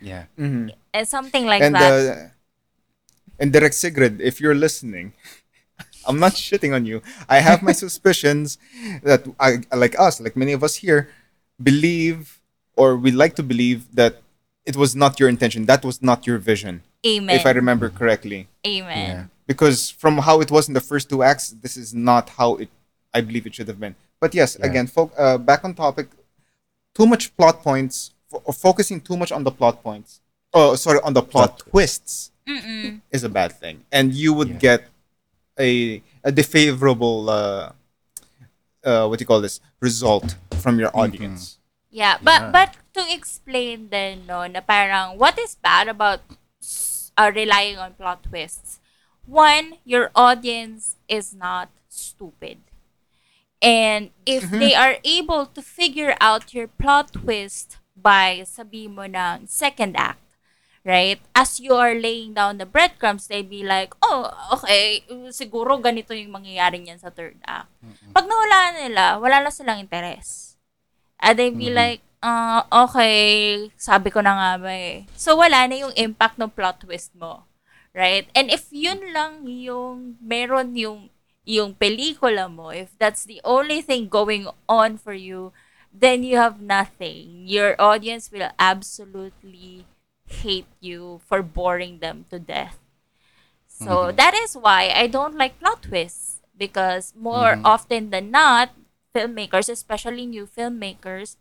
Yeah. 0.00 0.26
And 0.36 0.72
something 1.04 1.46
like 1.46 1.62
and 1.62 1.74
that. 1.74 1.92
uh, 1.92 2.28
and 3.38 3.52
Direk 3.52 3.74
Sigrid, 3.74 4.20
if 4.20 4.40
you're 4.40 4.54
listening, 4.54 5.14
I'm 6.06 6.18
not 6.18 6.32
shitting 6.32 6.74
on 6.74 6.86
you. 6.86 7.02
I 7.28 7.40
have 7.40 7.62
my 7.62 7.72
suspicions 7.84 8.58
that 9.02 9.26
I 9.40 9.62
like 9.74 9.98
us, 9.98 10.20
like 10.20 10.36
many 10.36 10.52
of 10.52 10.62
us 10.62 10.76
here, 10.76 11.08
believe 11.62 12.40
or 12.76 12.96
we 12.96 13.10
like 13.10 13.34
to 13.36 13.42
believe 13.42 13.94
that 13.94 14.22
it 14.64 14.76
was 14.76 14.94
not 14.94 15.18
your 15.20 15.28
intention. 15.28 15.66
That 15.66 15.84
was 15.84 16.02
not 16.02 16.26
your 16.26 16.38
vision, 16.38 16.82
Amen. 17.06 17.34
if 17.36 17.46
I 17.46 17.50
remember 17.50 17.88
correctly. 17.88 18.48
Amen. 18.66 19.08
Yeah. 19.08 19.24
Because 19.46 19.90
from 19.90 20.18
how 20.18 20.40
it 20.40 20.50
was 20.50 20.68
in 20.68 20.74
the 20.74 20.80
first 20.80 21.08
two 21.08 21.22
acts, 21.22 21.50
this 21.62 21.76
is 21.76 21.94
not 21.94 22.30
how 22.30 22.56
it 22.56 22.68
I 23.14 23.20
believe 23.22 23.46
it 23.46 23.54
should 23.54 23.68
have 23.68 23.80
been. 23.80 23.94
But 24.20 24.34
yes, 24.34 24.56
Yeah. 24.58 24.66
again, 24.66 24.86
fo- 24.88 25.12
uh, 25.16 25.38
back 25.38 25.64
on 25.64 25.72
topic. 25.74 26.08
Too 26.94 27.06
much 27.06 27.34
plot 27.36 27.62
points, 27.62 28.12
fo- 28.30 28.42
or 28.44 28.52
focusing 28.52 29.00
too 29.00 29.16
much 29.16 29.32
on 29.32 29.44
the 29.44 29.50
plot 29.50 29.82
points. 29.82 30.20
Oh, 30.52 30.74
sorry, 30.76 31.00
on 31.02 31.12
the 31.14 31.22
plot, 31.22 31.58
Plot 31.58 31.70
twists 31.70 32.30
Mm-mm. 32.46 33.00
is 33.10 33.24
a 33.24 33.28
bad 33.28 33.52
thing, 33.52 33.84
and 33.92 34.12
you 34.12 34.32
would 34.34 34.48
Yeah. 34.48 34.58
get 34.68 34.80
a 35.58 36.02
a 36.24 36.32
defavorable 36.32 37.30
uh, 37.30 37.72
uh, 38.86 39.04
what 39.10 39.18
do 39.18 39.22
you 39.22 39.28
call 39.28 39.42
this 39.42 39.58
result 39.82 40.38
from 40.62 40.78
your 40.78 40.94
audience. 40.94 41.58
Yeah, 41.90 42.16
but 42.22 42.40
Yeah. 42.40 42.50
but 42.54 42.70
to 42.94 43.02
explain 43.10 43.90
then 43.90 44.24
no 44.30 44.46
na 44.46 44.60
parang 44.62 45.18
what 45.18 45.36
is 45.38 45.58
bad 45.58 45.88
about 45.90 46.22
s- 46.62 47.10
uh, 47.18 47.28
relying 47.34 47.76
on 47.76 47.94
plot 47.98 48.22
twists. 48.22 48.78
One, 49.26 49.82
your 49.82 50.14
audience 50.14 50.94
is 51.10 51.34
not 51.34 51.68
stupid. 51.90 52.62
And 53.62 54.10
if 54.26 54.46
they 54.50 54.74
are 54.74 54.98
able 55.02 55.46
to 55.46 55.62
figure 55.62 56.14
out 56.20 56.52
your 56.54 56.68
plot 56.68 57.12
twist 57.12 57.78
by 57.96 58.44
sabi 58.44 58.86
mo 58.86 59.08
ng 59.08 59.48
second 59.48 59.96
act, 59.96 60.20
right? 60.86 61.18
As 61.34 61.58
you 61.58 61.74
are 61.74 61.98
laying 61.98 62.30
down 62.38 62.62
the 62.62 62.64
breadcrumbs, 62.64 63.26
they'd 63.26 63.50
be 63.50 63.66
like, 63.66 63.90
oh, 64.06 64.30
okay, 64.54 65.02
siguro 65.34 65.82
ganito 65.82 66.14
yung 66.14 66.30
mangyayari 66.30 66.78
niyan 66.78 67.02
sa 67.02 67.10
third 67.10 67.42
act. 67.42 67.66
Pag 68.14 68.30
nawala 68.30 68.78
nila, 68.78 69.18
wala 69.18 69.42
na 69.42 69.50
silang 69.50 69.82
interes. 69.82 70.54
And 71.18 71.34
they'd 71.34 71.58
be 71.58 71.74
like, 71.74 72.06
ah, 72.22 72.70
okay, 72.70 73.66
sabi 73.74 74.14
ko 74.14 74.22
na 74.22 74.38
nga 74.38 74.52
ba 74.62 74.70
eh. 74.70 75.10
So, 75.18 75.34
wala 75.34 75.66
na 75.66 75.74
yung 75.74 75.94
impact 75.98 76.38
ng 76.38 76.54
plot 76.54 76.86
twist 76.86 77.10
mo. 77.18 77.50
Right? 77.90 78.30
And 78.36 78.46
if 78.52 78.70
yun 78.70 79.10
lang 79.10 79.48
yung 79.48 80.20
meron 80.22 80.76
yung 80.78 81.10
yung 81.48 81.74
pelikula 81.74 82.46
mo, 82.46 82.70
if 82.70 82.92
that's 83.00 83.24
the 83.24 83.40
only 83.42 83.80
thing 83.80 84.06
going 84.06 84.46
on 84.68 85.00
for 85.00 85.16
you, 85.16 85.50
then 85.88 86.20
you 86.20 86.36
have 86.36 86.60
nothing. 86.60 87.48
Your 87.48 87.72
audience 87.80 88.28
will 88.28 88.52
absolutely 88.60 89.88
hate 90.26 90.68
you 90.80 91.20
for 91.26 91.42
boring 91.42 91.98
them 91.98 92.26
to 92.30 92.38
death. 92.38 92.78
So 93.66 94.10
that 94.12 94.34
is 94.34 94.56
why 94.56 94.90
I 94.94 95.06
don't 95.06 95.36
like 95.36 95.60
plot 95.60 95.82
twists 95.82 96.40
because 96.56 97.12
more 97.16 97.60
often 97.64 98.10
than 98.10 98.30
not, 98.30 98.70
filmmakers, 99.14 99.68
especially 99.68 100.26
new 100.26 100.46
filmmakers, 100.46 101.36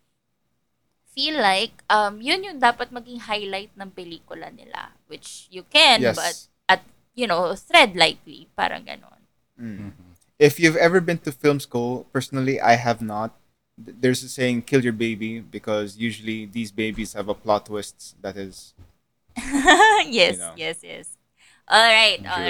feel 1.16 1.40
like 1.40 1.80
um 1.88 2.20
yun 2.20 2.44
yung 2.44 2.60
dapat 2.60 2.92
maging 2.92 3.24
highlight 3.24 3.72
ng 3.80 3.90
pelikula 3.96 4.52
nila, 4.52 4.92
which 5.08 5.48
you 5.48 5.64
can, 5.72 6.04
Yes. 6.04 6.16
but 6.20 6.36
at 6.68 6.82
you 7.16 7.26
know, 7.26 7.56
thread 7.56 7.96
lightly. 7.96 8.52
Parang 8.60 8.84
ganon. 8.84 9.24
If 10.36 10.60
you've 10.60 10.76
ever 10.76 11.00
been 11.00 11.24
to 11.24 11.32
film 11.32 11.64
school, 11.64 12.04
personally, 12.12 12.60
I 12.60 12.76
have 12.76 13.00
not. 13.00 13.32
Th- 13.84 13.98
There's 14.00 14.24
a 14.24 14.30
saying, 14.30 14.64
"Kill 14.64 14.84
your 14.84 14.94
baby," 14.94 15.40
because 15.40 15.98
usually 15.98 16.46
these 16.46 16.72
babies 16.72 17.14
have 17.14 17.28
a 17.30 17.34
plot 17.36 17.66
twist 17.68 18.16
that 18.22 18.38
is. 18.38 18.74
yes, 20.08 20.38
know. 20.40 20.54
yes, 20.56 20.80
yes. 20.84 21.18
All 21.68 21.82
right, 21.84 22.20
all 22.24 22.38
True. 22.38 22.48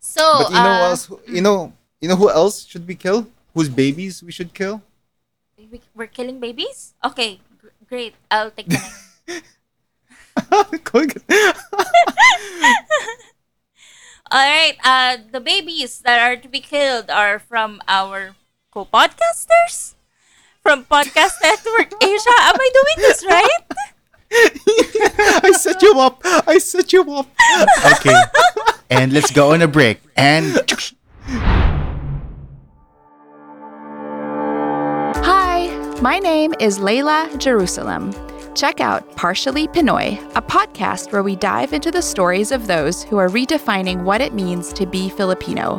So, 0.00 0.22
but 0.44 0.50
you 0.50 0.56
know 0.60 0.68
uh, 0.70 0.78
who 0.78 0.84
else? 0.90 1.04
who- 1.06 1.20
You 1.26 1.40
know, 1.40 1.72
you 2.00 2.08
know 2.08 2.16
who 2.16 2.28
else 2.28 2.64
should 2.66 2.86
be 2.86 2.94
killed? 2.96 3.30
Whose 3.54 3.68
babies 3.68 4.22
we 4.22 4.32
should 4.32 4.52
kill? 4.52 4.82
we- 5.56 5.80
we're 5.94 6.10
killing 6.10 6.40
babies? 6.40 6.92
Okay, 7.04 7.40
gr- 7.56 7.72
great. 7.88 8.14
I'll 8.30 8.50
take 8.50 8.66
the 8.68 8.82
next. 8.82 9.44
Go 10.84 11.00
again. 11.00 11.22
All 14.30 14.40
right. 14.48 14.76
Uh, 14.82 15.16
the 15.30 15.40
babies 15.40 16.00
that 16.00 16.18
are 16.20 16.36
to 16.36 16.48
be 16.48 16.60
killed 16.60 17.10
are 17.10 17.38
from 17.38 17.80
our 17.86 18.34
co-podcasters 18.72 19.94
from 20.62 20.84
Podcast 20.84 21.32
Network 21.42 21.92
Asia. 22.02 22.34
Am 22.40 22.56
I 22.56 22.70
doing 22.72 23.08
this 23.08 23.24
right? 23.26 23.60
I 25.44 25.52
set 25.52 25.82
you 25.82 25.98
up. 26.00 26.20
I 26.24 26.56
set 26.58 26.90
you 26.92 27.02
up. 27.12 27.28
Okay. 27.96 28.14
and 28.88 29.12
let's 29.12 29.30
go 29.30 29.52
on 29.52 29.60
a 29.60 29.68
break. 29.68 30.00
And 30.16 30.56
Hi, 35.24 35.68
my 36.00 36.18
name 36.18 36.54
is 36.58 36.78
Layla 36.78 37.36
Jerusalem. 37.38 38.14
Check 38.54 38.80
out 38.80 39.16
Partially 39.16 39.68
Pinoy, 39.68 40.18
a 40.34 40.40
podcast 40.42 41.12
where 41.12 41.22
we 41.22 41.36
dive 41.36 41.74
into 41.74 41.90
the 41.90 42.02
stories 42.02 42.52
of 42.52 42.66
those 42.66 43.02
who 43.02 43.18
are 43.18 43.28
redefining 43.28 44.02
what 44.04 44.20
it 44.22 44.32
means 44.32 44.72
to 44.74 44.86
be 44.86 45.10
Filipino. 45.10 45.78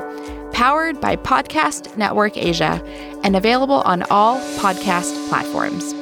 Powered 0.53 1.01
by 1.01 1.15
Podcast 1.17 1.97
Network 1.97 2.37
Asia 2.37 2.81
and 3.23 3.35
available 3.35 3.81
on 3.83 4.03
all 4.09 4.39
podcast 4.61 5.11
platforms. 5.27 5.93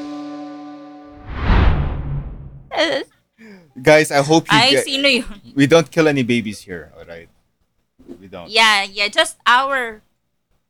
Guys, 3.81 4.12
I 4.12 4.22
hope 4.22 4.46
you 4.51 4.58
Ay, 4.58 4.72
get. 4.72 4.86
sino 4.86 5.08
yun? 5.08 5.41
We 5.55 5.65
don't 5.67 5.89
kill 5.89 6.08
any 6.08 6.24
babies 6.24 6.60
here. 6.62 6.91
All 6.98 7.05
right. 7.05 7.29
We 8.20 8.27
don't. 8.27 8.50
Yeah, 8.50 8.84
yeah. 8.84 9.08
Just 9.08 9.38
our 9.48 10.01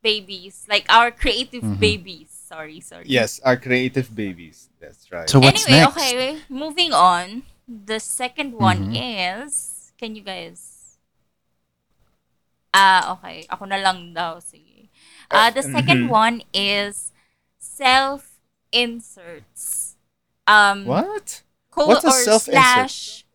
babies. 0.04 0.66
Like 0.70 0.86
our 0.90 1.10
creative 1.12 1.80
babies. 1.80 2.30
Sorry, 2.30 2.80
sorry. 2.80 3.06
Yes, 3.08 3.40
our 3.44 3.58
creative 3.58 4.14
babies. 4.14 4.70
That's 4.80 5.12
right. 5.12 5.30
so 5.30 5.40
what's 5.40 5.66
anyway, 5.68 5.82
next? 5.82 5.98
okay. 5.98 6.38
Moving 6.50 6.94
on. 6.94 7.44
The 7.68 8.00
second 8.00 8.54
one 8.54 8.92
Mm-hmm. 8.94 9.48
is... 9.48 9.92
Can 9.98 10.16
you 10.16 10.22
guys... 10.24 10.71
Ah, 12.74 13.12
okay. 13.18 13.46
Ako 13.52 13.66
na 13.68 13.78
lang 13.80 14.14
daw. 14.16 14.40
Sige. 14.40 14.88
Ah, 15.32 15.50
the 15.52 15.62
second 15.64 16.00
Mm-hmm. 16.00 16.08
one 16.08 16.42
is 16.54 17.12
self-inserts. 17.60 19.96
Um, 20.48 20.86
what? 20.90 21.44
co- 21.72 21.86
What's 21.86 22.04
a 22.04 22.08
or 22.08 22.12
self-insert? 22.12 22.32
slash 22.32 23.26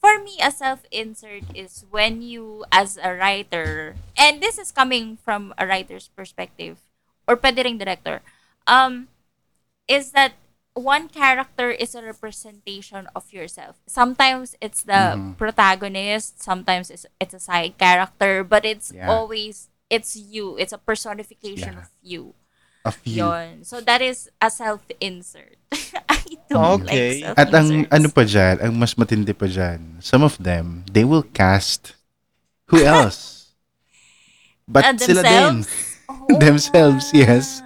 for 0.00 0.18
me 0.22 0.38
a 0.42 0.50
self-insert 0.50 1.42
is 1.54 1.84
when 1.90 2.22
you 2.22 2.64
as 2.72 2.98
a 3.02 3.14
writer 3.14 3.96
and 4.16 4.42
this 4.42 4.58
is 4.58 4.72
coming 4.72 5.16
from 5.16 5.54
a 5.58 5.66
writer's 5.66 6.08
perspective 6.08 6.78
or 7.28 7.36
pwede 7.36 7.62
ring 7.64 7.78
director 7.78 8.20
um 8.66 9.08
is 9.88 10.12
that 10.12 10.34
one 10.74 11.08
character 11.08 11.70
is 11.70 11.94
a 11.94 12.02
representation 12.02 13.04
of 13.14 13.28
yourself 13.32 13.76
sometimes 13.86 14.56
it's 14.60 14.82
the 14.88 15.18
Mm-hmm. 15.20 15.32
protagonist 15.36 16.40
sometimes 16.42 16.88
it's, 16.90 17.04
it's 17.20 17.34
a 17.34 17.40
side 17.42 17.76
character 17.78 18.42
but 18.44 18.64
it's 18.64 18.92
Yeah. 18.92 19.08
always 19.10 19.68
it's 19.90 20.16
you 20.16 20.56
it's 20.56 20.72
a 20.72 20.80
personification 20.80 21.76
Yeah. 21.76 21.84
of 21.84 21.90
you 22.02 22.34
A 22.84 22.90
few. 22.90 23.22
Yon. 23.22 23.62
So 23.62 23.78
that 23.78 24.02
is 24.02 24.26
a 24.42 24.50
self-insert. 24.50 25.54
I 26.10 26.18
don't 26.50 26.82
Okay. 26.82 27.22
like 27.22 27.38
At 27.38 27.54
ang 27.54 27.86
ano 27.86 28.10
pa 28.10 28.26
dyan, 28.26 28.58
ang 28.58 28.74
mas 28.74 28.98
matindi 28.98 29.30
pa 29.30 29.46
dyan, 29.46 30.02
some 30.02 30.26
of 30.26 30.34
them, 30.42 30.82
they 30.90 31.06
will 31.06 31.22
cast 31.22 31.94
who 32.74 32.82
else? 32.88 33.54
But 34.66 34.82
Ah, 34.82 34.94
sila 34.98 35.22
din. 35.22 35.62
themselves? 35.62 36.02
Oh, 36.10 36.26
themselves, 36.42 37.04
yes. 37.14 37.62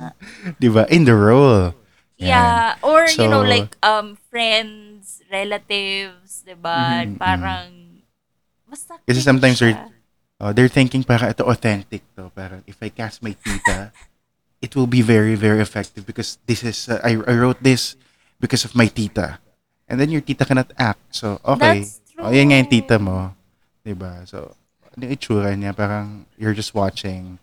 Di 0.61 0.69
ba? 0.69 0.85
In 0.93 1.09
the 1.09 1.17
role. 1.17 1.73
Yeah. 2.17 2.77
Or, 2.81 3.05
you 3.05 3.29
know, 3.29 3.45
So- 3.45 3.49
like, 3.49 3.77
um, 3.85 4.17
friends, 4.33 5.21
relatives, 5.29 6.43
di 6.43 6.57
ba? 6.57 7.05
Mhm, 7.05 7.19
Parang, 7.21 7.69
basta 8.65 8.97
Kasi 9.05 9.21
sometimes 9.21 9.61
siya. 9.61 9.93
Oh, 10.37 10.53
they're 10.53 10.69
thinking 10.73 11.01
para 11.01 11.33
ito 11.33 11.45
authentic 11.49 12.05
to. 12.13 12.29
Parang 12.33 12.61
if 12.69 12.77
I 12.81 12.89
cast 12.93 13.25
my 13.25 13.33
tita, 13.33 13.93
it 14.65 14.77
will 14.77 14.89
be 14.89 15.01
very, 15.01 15.33
very 15.37 15.61
effective 15.61 16.05
because 16.05 16.37
this 16.45 16.61
is, 16.65 16.89
uh, 16.89 17.01
I, 17.05 17.17
I 17.25 17.35
wrote 17.37 17.61
this 17.65 17.97
because 18.41 18.65
of 18.65 18.77
my 18.77 18.89
tita. 18.89 19.41
And 19.89 20.01
then 20.01 20.11
your 20.11 20.21
tita 20.21 20.45
cannot 20.45 20.73
act. 20.77 21.01
So, 21.15 21.41
okay. 21.45 21.85
That's 21.85 22.01
Oh, 22.17 22.33
yan 22.33 22.49
nga 22.49 22.57
yung 22.65 22.69
true. 22.73 22.81
tita 22.81 22.97
mo. 22.97 23.37
Diba? 23.85 24.25
So, 24.25 24.57
ano 24.89 25.01
yung 25.05 25.13
itsura 25.13 25.53
niya? 25.53 25.77
Parang 25.77 26.25
you're 26.41 26.57
just 26.57 26.73
watching 26.73 27.37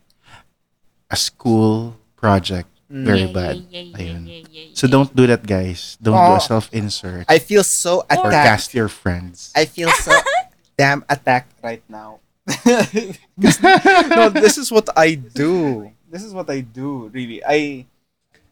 a 1.10 1.16
school 1.16 1.94
project. 2.18 2.73
Mm. 2.92 3.06
Very 3.06 3.20
Yeah, 3.20 3.26
yeah, 3.26 3.34
bad. 3.34 3.56
yeah, 3.72 3.82
yeah, 3.82 3.98
Ayun. 3.98 4.22
yeah, 4.28 4.44
yeah, 4.52 4.66
So, 4.74 4.88
don't 4.88 5.10
do 5.16 5.26
that, 5.28 5.46
guys. 5.48 5.98
Don't 6.02 6.14
do 6.20 6.34
Oh. 6.34 6.38
a 6.38 6.42
self-insert. 6.42 7.26
I 7.30 7.40
feel 7.40 7.64
so 7.64 8.04
or 8.06 8.28
attacked. 8.30 8.48
cast 8.48 8.68
your 8.76 8.90
friends. 8.90 9.52
I 9.56 9.66
feel 9.66 9.90
so 10.04 10.12
damn 10.78 11.04
attacked 11.10 11.54
right 11.64 11.82
now. 11.90 12.20
'Cause- 12.46 13.64
no, 14.12 14.30
this 14.30 14.58
is 14.60 14.68
what 14.72 14.90
I 15.00 15.16
do. 15.16 15.90
This 16.12 16.22
is 16.28 16.34
what 16.36 16.50
I 16.52 16.60
do. 16.62 17.08
Really, 17.16 17.40
I 17.42 17.88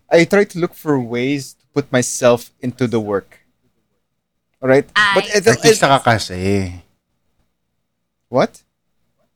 I 0.09 0.23
try 0.25 0.43
to 0.47 0.57
look 0.59 0.73
for 0.73 0.95
ways 0.99 1.53
to 1.59 1.63
put 1.75 1.91
myself 1.91 2.49
into 2.63 2.87
the 2.87 2.99
work. 3.03 3.43
All 4.63 4.69
right, 4.71 4.87
but 4.87 5.27
I 5.27 5.37
it, 5.37 5.43
it, 5.43 5.57
Artista 5.59 5.91
ka 5.91 5.99
kasi. 5.99 6.79
what? 8.29 8.63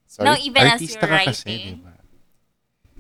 Sorry. 0.08 0.25
No, 0.30 0.36
even 0.40 0.64
as 0.64 0.80
Artista 0.80 1.04
you're 1.04 1.12
ka 1.12 1.20
kasi, 1.28 1.50
writing. 1.52 1.78
diba? 1.84 1.95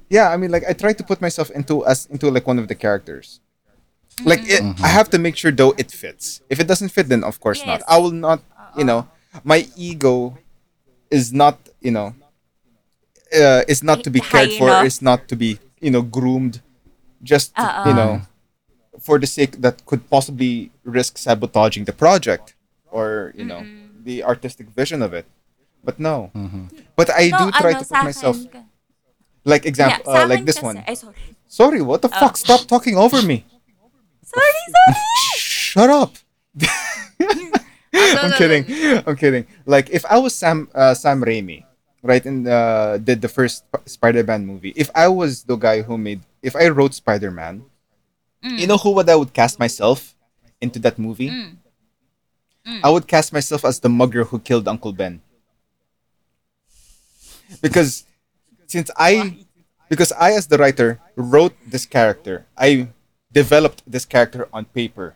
Yeah, 0.09 0.29
I 0.29 0.37
mean, 0.37 0.51
like 0.51 0.63
I 0.67 0.73
try 0.73 0.93
to 0.93 1.03
put 1.03 1.21
myself 1.21 1.49
into 1.51 1.85
as 1.85 2.05
into 2.07 2.29
like 2.29 2.47
one 2.47 2.59
of 2.59 2.67
the 2.67 2.75
characters. 2.75 3.39
Like 4.23 4.47
it, 4.47 4.63
mm-hmm. 4.63 4.83
I 4.83 4.87
have 4.87 5.09
to 5.09 5.17
make 5.19 5.35
sure 5.35 5.51
though 5.51 5.73
it 5.77 5.91
fits. 5.91 6.41
If 6.49 6.59
it 6.59 6.67
doesn't 6.67 6.89
fit, 6.89 7.09
then 7.09 7.23
of 7.23 7.39
course 7.39 7.65
not. 7.65 7.81
I 7.87 7.97
will 7.97 8.11
not. 8.15 8.41
You 8.77 8.83
know, 8.83 9.07
uh-uh. 9.33 9.41
my 9.43 9.67
ego 9.75 10.37
is 11.09 11.33
not. 11.33 11.59
You 11.81 11.91
know, 11.91 12.15
uh, 13.35 13.63
is 13.67 13.83
not 13.83 14.03
to 14.03 14.09
be 14.09 14.19
cared 14.19 14.51
for. 14.53 14.67
enough. 14.67 14.85
Is 14.85 15.01
not 15.01 15.27
to 15.27 15.35
be 15.35 15.59
you 15.81 15.91
know 15.91 16.01
groomed. 16.01 16.61
Just 17.23 17.51
Uh-uh. 17.57 17.89
you 17.89 17.93
know, 17.93 18.21
for 18.99 19.19
the 19.19 19.27
sake 19.27 19.61
that 19.61 19.85
could 19.85 20.09
possibly 20.09 20.71
risk 20.83 21.17
sabotaging 21.17 21.85
the 21.85 21.93
project 21.93 22.55
or 22.91 23.33
you 23.35 23.43
know 23.43 23.61
mm-hmm. 23.65 24.03
the 24.03 24.23
artistic 24.23 24.69
vision 24.69 25.01
of 25.01 25.13
it. 25.13 25.25
But 25.83 25.99
no. 25.99 26.31
Mm-hmm. 26.33 26.65
But 26.95 27.11
I 27.13 27.29
no, 27.29 27.37
do 27.37 27.51
try 27.51 27.71
ano, 27.71 27.79
to 27.79 27.85
put 27.85 28.03
myself 28.03 28.35
akin 28.37 28.49
ka- 28.49 28.64
like 29.45 29.63
yeah, 29.63 29.69
example 29.69 30.05
sa 30.11 30.23
uh, 30.23 30.27
like 30.27 30.41
akin 30.43 30.45
this 30.45 30.57
kasi- 30.59 30.65
one. 30.65 30.77
Ay, 30.87 30.95
sorry. 30.97 31.15
Sorry, 31.47 31.81
what 31.81 32.01
the 32.01 32.09
fuck? 32.09 32.35
Stop 32.35 32.67
talking 32.67 32.97
over 32.97 33.21
me. 33.21 33.45
Sorry, 34.25 34.51
sorry. 34.67 34.97
Shut 35.37 35.89
up. 35.89 36.11
I'm 37.93 38.33
kidding. 38.35 38.65
I'm 39.07 39.15
kidding. 39.15 39.45
Like 39.65 39.87
if 39.93 40.03
I 40.03 40.17
was 40.17 40.35
Sam 40.35 40.67
uh, 40.75 40.91
Sam 40.97 41.23
Raimi, 41.23 41.63
right, 42.03 42.25
and 42.25 42.43
uh, 42.43 42.97
did 42.97 43.21
the 43.21 43.29
first 43.29 43.63
Sp- 43.63 43.85
Spider-Man 43.87 44.43
movie. 44.43 44.73
If 44.75 44.89
I 44.93 45.07
was 45.07 45.43
the 45.47 45.55
guy 45.55 45.81
who 45.83 45.95
made, 45.97 46.19
if 46.41 46.55
I 46.57 46.67
wrote 46.67 46.93
Spider-Man, 46.93 47.63
you 48.43 48.67
know 48.67 48.75
who 48.77 48.91
would 48.99 49.07
I 49.07 49.15
would 49.15 49.31
cast 49.31 49.57
myself 49.59 50.15
into 50.59 50.79
that 50.79 50.99
movie? 50.99 51.31
I 52.83 52.89
would 52.89 53.07
cast 53.07 53.31
myself 53.31 53.63
as 53.63 53.79
the 53.79 53.89
mugger 53.89 54.25
who 54.25 54.39
killed 54.39 54.67
Uncle 54.67 54.91
Ben. 54.91 55.21
Because 57.61 58.03
since 58.75 58.89
I 59.09 59.11
because 59.91 60.11
I 60.27 60.29
as 60.39 60.45
the 60.51 60.57
writer 60.63 60.89
wrote 61.15 61.55
this 61.73 61.85
character, 61.95 62.35
I 62.67 62.69
developed 63.31 63.79
this 63.87 64.05
character 64.13 64.41
on 64.51 64.63
paper. 64.79 65.07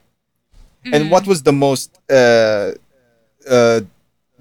And 0.96 1.12
what 1.14 1.24
was 1.32 1.40
the 1.50 1.52
most 1.66 1.90
uh 2.10 2.72
uh 3.56 3.80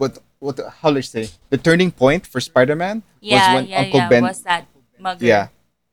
what 0.01 0.13
what 0.45 0.57
how 0.81 0.91
let's 0.95 1.11
say 1.17 1.25
the 1.53 1.59
turning 1.69 1.91
point 2.03 2.23
for 2.33 2.39
Spider-Man 2.51 2.97
Yeah, 3.21 3.35
was 3.35 3.45
when 3.57 3.65
yeah, 3.67 3.81
Uncle 3.83 4.01
yeah. 4.03 4.09
Ben 4.13 4.23
Was 4.23 4.41
that 4.51 4.63
mugger? 5.07 5.25
yeah. 5.33 5.45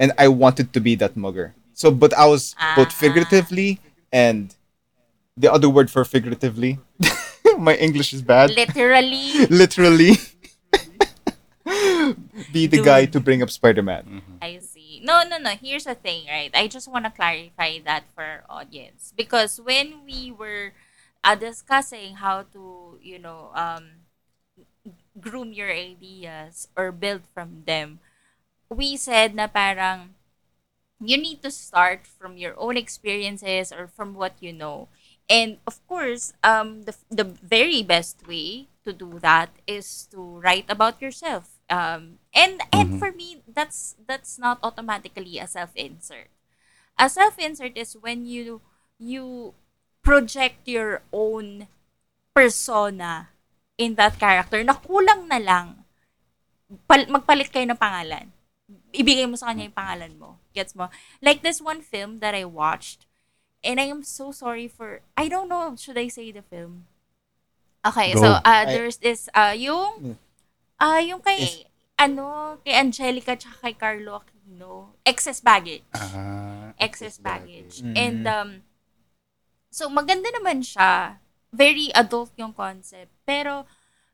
And 0.01 0.09
I 0.25 0.27
wanted 0.43 0.67
to 0.75 0.79
be 0.87 0.93
that 1.01 1.13
mugger. 1.25 1.47
So 1.73 1.89
but 2.03 2.11
I 2.13 2.25
was 2.33 2.53
both 2.77 2.91
Ah. 2.93 3.01
figuratively 3.03 3.69
and 4.13 4.53
the 5.41 5.49
other 5.55 5.69
word 5.75 5.89
for 5.89 6.03
figuratively 6.05 6.77
my 7.69 7.75
English 7.85 8.09
is 8.13 8.21
bad. 8.21 8.47
Literally, 8.53 9.25
Literally 9.63 10.13
be 12.51 12.67
the 12.67 12.81
guy 12.81 13.05
to 13.05 13.19
bring 13.19 13.41
up 13.41 13.49
Spider-Man. 13.49 14.21
I 14.41 14.59
see. 14.59 15.01
No, 15.03 15.23
no, 15.23 15.37
no. 15.37 15.51
Here's 15.51 15.85
the 15.85 15.95
thing, 15.95 16.27
right? 16.27 16.51
I 16.53 16.67
just 16.67 16.87
want 16.87 17.05
to 17.05 17.11
clarify 17.11 17.79
that 17.85 18.03
for 18.13 18.23
our 18.23 18.43
audience 18.49 19.13
because 19.15 19.59
when 19.59 20.05
we 20.05 20.31
were 20.31 20.73
uh, 21.23 21.35
discussing 21.35 22.15
how 22.15 22.45
to, 22.53 22.99
you 23.01 23.17
know, 23.17 23.49
um, 23.55 24.05
groom 25.19 25.53
your 25.53 25.71
ideas 25.71 26.67
or 26.77 26.91
build 26.91 27.21
from 27.33 27.63
them. 27.65 27.99
We 28.69 28.97
said 28.97 29.33
na 29.35 29.47
parang 29.47 30.15
you 30.99 31.17
need 31.17 31.41
to 31.43 31.51
start 31.51 32.07
from 32.07 32.37
your 32.37 32.53
own 32.57 32.77
experiences 32.77 33.71
or 33.71 33.87
from 33.87 34.13
what 34.13 34.35
you 34.39 34.53
know. 34.53 34.87
And 35.29 35.57
of 35.65 35.81
course, 35.87 36.33
um, 36.43 36.83
the, 36.83 36.95
the 37.09 37.25
very 37.25 37.81
best 37.81 38.27
way 38.27 38.67
to 38.85 38.93
do 38.93 39.19
that 39.19 39.49
is 39.65 40.07
to 40.11 40.21
write 40.39 40.65
about 40.69 41.01
yourself. 41.01 41.54
Um, 41.69 42.21
and 42.33 42.61
and 42.69 42.99
for 42.99 43.11
me, 43.11 43.41
that's 43.49 43.95
that's 44.05 44.37
not 44.37 44.59
automatically 44.61 45.39
a 45.39 45.47
self 45.47 45.73
insert. 45.73 46.29
A 46.99 47.09
self 47.09 47.39
insert 47.39 47.73
is 47.75 47.97
when 47.97 48.25
you 48.25 48.61
you 49.01 49.53
project 50.05 50.69
your 50.69 51.01
own 51.11 51.67
persona 52.37 53.33
in 53.81 53.97
that 53.97 54.21
character 54.21 54.61
na 54.61 54.77
kulang 54.77 55.25
na 55.25 55.41
lang 55.41 55.85
pal- 56.85 57.09
magpalit 57.09 57.49
kayo 57.49 57.65
ng 57.67 57.79
pangalan. 57.79 58.29
Ibigay 58.95 59.29
mo 59.29 59.37
sa 59.37 59.51
kanya 59.51 59.69
yung 59.69 59.77
pangalan 59.77 60.13
mo. 60.17 60.37
Gets 60.55 60.73
mo? 60.73 60.89
Like 61.21 61.41
this 61.45 61.61
one 61.61 61.81
film 61.81 62.19
that 62.19 62.33
I 62.33 62.45
watched, 62.45 63.05
and 63.61 63.77
I 63.77 63.89
am 63.91 64.01
so 64.01 64.31
sorry 64.31 64.67
for, 64.67 65.01
I 65.17 65.27
don't 65.27 65.49
know, 65.49 65.75
should 65.77 65.97
I 65.97 66.07
say 66.07 66.31
the 66.31 66.41
film? 66.41 66.87
Okay, 67.85 68.13
Go. 68.13 68.21
so 68.21 68.27
uh, 68.41 68.65
I- 68.65 68.65
there's 68.65 68.97
this, 68.97 69.29
uh, 69.35 69.53
yung, 69.53 70.17
uh, 70.85 71.01
yung 71.01 71.17
kay, 71.19 71.41
Is- 71.41 71.65
ano, 71.97 72.57
kay 72.61 72.77
Angelica 72.77 73.33
tsaka 73.33 73.57
kay 73.65 73.73
Carlo 73.73 74.21
Aquino, 74.21 74.93
excess 75.01 75.41
baggage 75.41 75.81
Ah, 75.89 76.69
excess 76.77 77.17
baggage. 77.17 77.81
Mhm. 77.81 77.95
And 77.97 78.21
um 78.27 78.49
so 79.73 79.89
maganda 79.89 80.29
naman 80.31 80.61
siya. 80.61 81.17
Very 81.49 81.87
adult 81.95 82.35
yung 82.35 82.51
concept. 82.53 83.09
Pero 83.25 83.63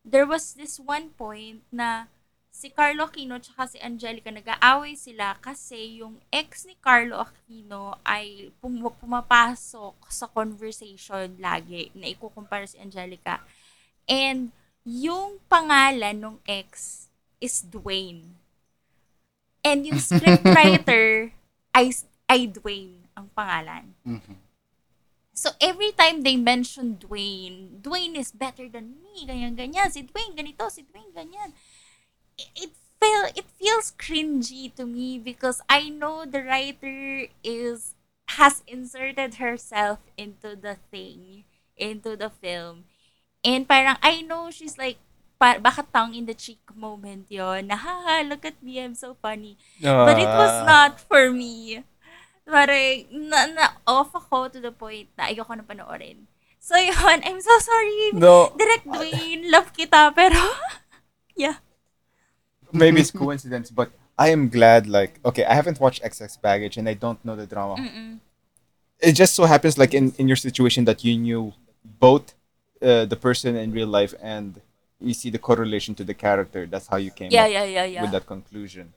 there 0.06 0.25
was 0.25 0.54
this 0.54 0.78
one 0.78 1.10
point 1.13 1.66
na 1.74 2.06
si 2.51 2.70
Carlo 2.70 3.08
Aquino 3.10 3.42
tsaka 3.42 3.66
si 3.66 3.78
Angelica 3.82 4.30
nag-aaway 4.30 4.94
sila 4.94 5.34
kasi 5.42 6.04
yung 6.06 6.22
ex 6.30 6.70
ni 6.70 6.78
Carlo 6.78 7.18
Aquino 7.18 7.98
ay 8.06 8.54
pum- 8.62 8.94
pumapasok 8.94 9.96
sa 10.08 10.30
conversation 10.30 11.34
lagi 11.42 11.90
na 11.98 12.06
ikukumpara 12.08 12.68
si 12.70 12.78
Angelica. 12.78 13.42
And 14.06 14.54
yung 14.86 15.38
pangalan 15.46 16.18
ng 16.18 16.38
ex 16.48 17.06
is 17.40 17.62
Dwayne. 17.62 18.38
And 19.62 19.86
yung 19.86 20.02
scriptwriter 20.02 21.32
ay, 21.78 21.94
ay 22.30 22.50
Dwayne 22.50 23.06
ang 23.14 23.30
pangalan. 23.34 23.94
mhm. 24.06 24.52
So, 25.32 25.50
every 25.58 25.90
time 25.96 26.22
they 26.22 26.36
mention 26.36 27.02
Dwayne, 27.02 27.82
Dwayne 27.82 28.14
is 28.20 28.30
better 28.30 28.68
than 28.70 29.02
me, 29.02 29.26
ganyan-ganyan. 29.26 29.90
Si 29.90 30.04
Dwayne 30.06 30.38
ganito, 30.38 30.70
si 30.70 30.86
Dwayne 30.86 31.10
ganyan. 31.16 31.56
It, 32.38 32.70
it, 32.70 32.72
feel, 33.02 33.26
it 33.34 33.48
feels 33.58 33.96
cringy 33.98 34.70
to 34.76 34.86
me 34.86 35.18
because 35.18 35.64
I 35.66 35.90
know 35.90 36.30
the 36.30 36.44
writer 36.46 37.26
is 37.42 37.96
has 38.38 38.64
inserted 38.68 39.42
herself 39.42 40.00
into 40.16 40.56
the 40.56 40.78
thing, 40.92 41.44
into 41.76 42.16
the 42.16 42.30
film. 42.30 42.86
And 43.44 43.68
parang, 43.68 43.98
I 44.02 44.22
know 44.22 44.52
she's 44.52 44.78
like, 44.78 44.98
pa, 45.40 45.58
baka 45.58 45.82
tongue 45.90 46.14
in 46.14 46.26
the 46.30 46.34
cheek 46.38 46.62
moment 46.76 47.26
yon 47.30 47.68
na, 47.68 47.76
haha, 47.76 48.22
look 48.22 48.46
at 48.46 48.62
me, 48.62 48.78
I'm 48.80 48.94
so 48.94 49.18
funny. 49.18 49.58
But 49.82 50.18
it 50.22 50.30
was 50.30 50.54
Ah. 50.62 50.66
not 50.66 51.02
for 51.02 51.32
me. 51.34 51.82
Parang, 52.46 53.06
na, 53.10 53.46
na 53.50 53.66
off 53.88 54.14
ako 54.14 54.50
to 54.54 54.60
the 54.62 54.72
point 54.72 55.10
na 55.18 55.30
ayoko 55.34 55.58
na 55.58 55.66
panoorin. 55.66 56.30
So 56.62 56.78
yun, 56.78 57.26
I'm 57.26 57.42
so 57.42 57.54
sorry. 57.58 58.14
No. 58.14 58.54
Direk 58.54 58.86
Dwayne, 58.86 59.50
love 59.50 59.74
kita, 59.74 60.14
pero, 60.14 60.38
yeah. 61.36 61.58
maybe 62.72 63.01
it's 63.01 63.10
coincidence, 63.10 63.72
but 63.74 63.90
I 64.22 64.30
am 64.30 64.50
glad. 64.50 64.86
Like, 64.86 65.18
okay, 65.25 65.44
I 65.46 65.56
haven't 65.58 65.80
watched 65.82 66.06
Exes 66.06 66.38
Baggage, 66.38 66.77
and 66.77 66.86
I 66.88 66.94
don't 66.94 67.18
know 67.25 67.36
the 67.36 67.50
drama. 67.50 67.82
Mm-mm. 67.82 68.20
It 69.01 69.14
just 69.18 69.34
so 69.34 69.46
happens, 69.50 69.82
like 69.82 69.98
in 69.98 70.14
in 70.22 70.30
your 70.30 70.38
situation, 70.38 70.86
that 70.86 71.01
you 71.01 71.18
knew 71.18 71.58
both 71.84 72.38
uh, 72.81 73.05
the 73.05 73.15
person 73.15 73.55
in 73.55 73.72
real 73.72 73.87
life, 73.87 74.13
and 74.22 74.61
you 75.00 75.13
see 75.13 75.29
the 75.29 75.39
correlation 75.39 75.96
to 75.96 76.03
the 76.03 76.13
character. 76.13 76.65
That's 76.65 76.87
how 76.87 76.98
you 76.98 77.11
came 77.11 77.31
Yeah, 77.31 77.46
up 77.46 77.51
yeah, 77.51 77.63
yeah, 77.65 77.85
yeah. 77.85 78.01
with 78.01 78.11
that 78.11 78.25
conclusion. 78.27 78.94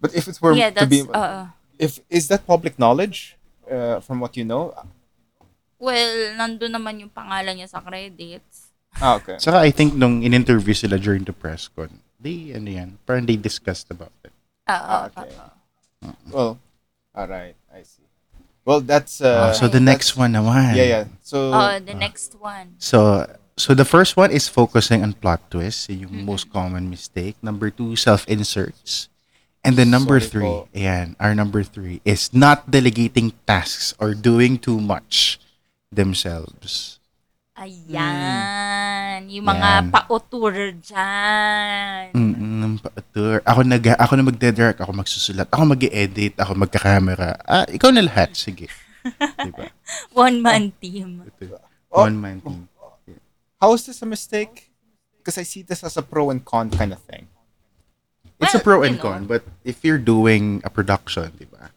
But 0.00 0.14
if 0.14 0.28
it 0.28 0.40
were 0.40 0.54
yeah, 0.54 0.70
to 0.70 0.86
be, 0.86 1.02
uh, 1.14 1.46
if 1.78 2.00
is 2.10 2.28
that 2.28 2.46
public 2.46 2.78
knowledge 2.78 3.36
uh, 3.70 4.00
from 4.00 4.20
what 4.20 4.36
you 4.36 4.44
know? 4.44 4.74
well, 5.78 6.14
nandun 6.38 6.72
naman 6.72 7.00
yung 7.02 7.12
pangalan 7.12 7.54
niya 7.58 7.68
sa 7.70 7.80
credits. 7.82 8.72
Ah, 9.02 9.16
okay. 9.18 9.38
Saka 9.38 9.58
I 9.58 9.70
think 9.70 9.94
nung 9.94 10.22
in-interview 10.22 10.74
sila 10.74 10.98
during 10.98 11.24
the 11.24 11.34
press 11.34 11.66
con, 11.68 12.00
they, 12.20 12.54
ano 12.54 12.70
yan, 12.70 12.90
parang 13.06 13.26
they 13.26 13.36
discussed 13.36 13.90
about 13.90 14.14
it. 14.22 14.32
Ah, 14.66 15.06
Ah, 15.06 15.06
okay. 15.06 15.34
Well, 16.30 16.58
all 17.14 17.28
right, 17.28 17.56
I 17.72 17.82
see. 17.82 18.03
Well, 18.64 18.80
that's 18.80 19.20
Oh, 19.20 19.28
uh, 19.28 19.52
so 19.52 19.68
the 19.68 19.80
next 19.80 20.16
one 20.16 20.32
naman. 20.32 20.74
yeah, 20.76 20.88
yeah. 20.88 21.04
So 21.20 21.52
Oh, 21.52 21.78
the 21.80 21.92
next 21.94 22.34
one. 22.40 22.74
So, 22.80 23.28
so 23.56 23.74
the 23.74 23.84
first 23.84 24.16
one 24.16 24.30
is 24.32 24.48
focusing 24.48 25.02
on 25.04 25.12
plot 25.20 25.40
twists, 25.50 25.88
yung 25.88 26.24
most 26.24 26.48
common 26.50 26.88
mistake. 26.88 27.36
Number 27.44 27.68
two, 27.70 27.94
self-inserts. 27.96 29.08
And 29.64 29.76
then 29.76 29.88
number 29.88 30.20
Sorry 30.20 30.28
three, 30.30 30.44
po. 30.44 30.68
ayan, 30.76 31.16
our 31.16 31.32
number 31.34 31.62
three 31.64 32.00
is 32.04 32.28
not 32.36 32.68
delegating 32.70 33.32
tasks 33.48 33.94
or 33.96 34.12
doing 34.12 34.58
too 34.60 34.76
much 34.80 35.40
themselves. 35.92 37.00
Ayan. 37.54 39.30
Yung 39.30 39.46
mga 39.46 39.86
Yan. 39.86 39.94
pautur 39.94 40.54
dyan. 40.82 42.10
Mm, 42.10 42.82
paatur. 42.82 43.38
Ako 43.46 43.60
nag 43.62 43.84
ako 43.94 44.12
na 44.18 44.24
magde-direct, 44.26 44.82
ako 44.82 44.90
magsusulat, 44.90 45.46
ako 45.54 45.62
mag-edit, 45.70 46.34
ako 46.34 46.58
magka-camera. 46.58 47.38
Ah, 47.46 47.62
ikaw 47.70 47.94
na 47.94 48.02
lahat, 48.02 48.34
sige. 48.34 48.66
diba? 49.46 49.70
One 50.10 50.42
man 50.42 50.74
team. 50.82 51.22
Ito. 51.22 51.62
Oh. 51.94 52.02
One 52.02 52.18
man 52.18 52.42
team. 52.42 52.66
how 53.62 53.70
is 53.72 53.86
this 53.86 54.02
a 54.02 54.08
mistake? 54.08 54.74
Because 55.22 55.38
I 55.38 55.46
see 55.46 55.62
this 55.62 55.86
as 55.86 55.94
a 55.96 56.02
pro 56.02 56.28
and 56.34 56.42
con 56.44 56.68
kind 56.68 56.90
of 56.90 57.00
thing. 57.06 57.30
It's 58.42 58.52
a 58.52 58.58
Well, 58.58 58.66
pro 58.66 58.76
you 58.82 58.90
and 58.90 58.96
know. 58.98 59.06
con, 59.06 59.20
but 59.30 59.46
if 59.62 59.86
you're 59.86 60.02
doing 60.02 60.58
a 60.66 60.70
production, 60.74 61.30
di 61.38 61.46
ba? 61.46 61.70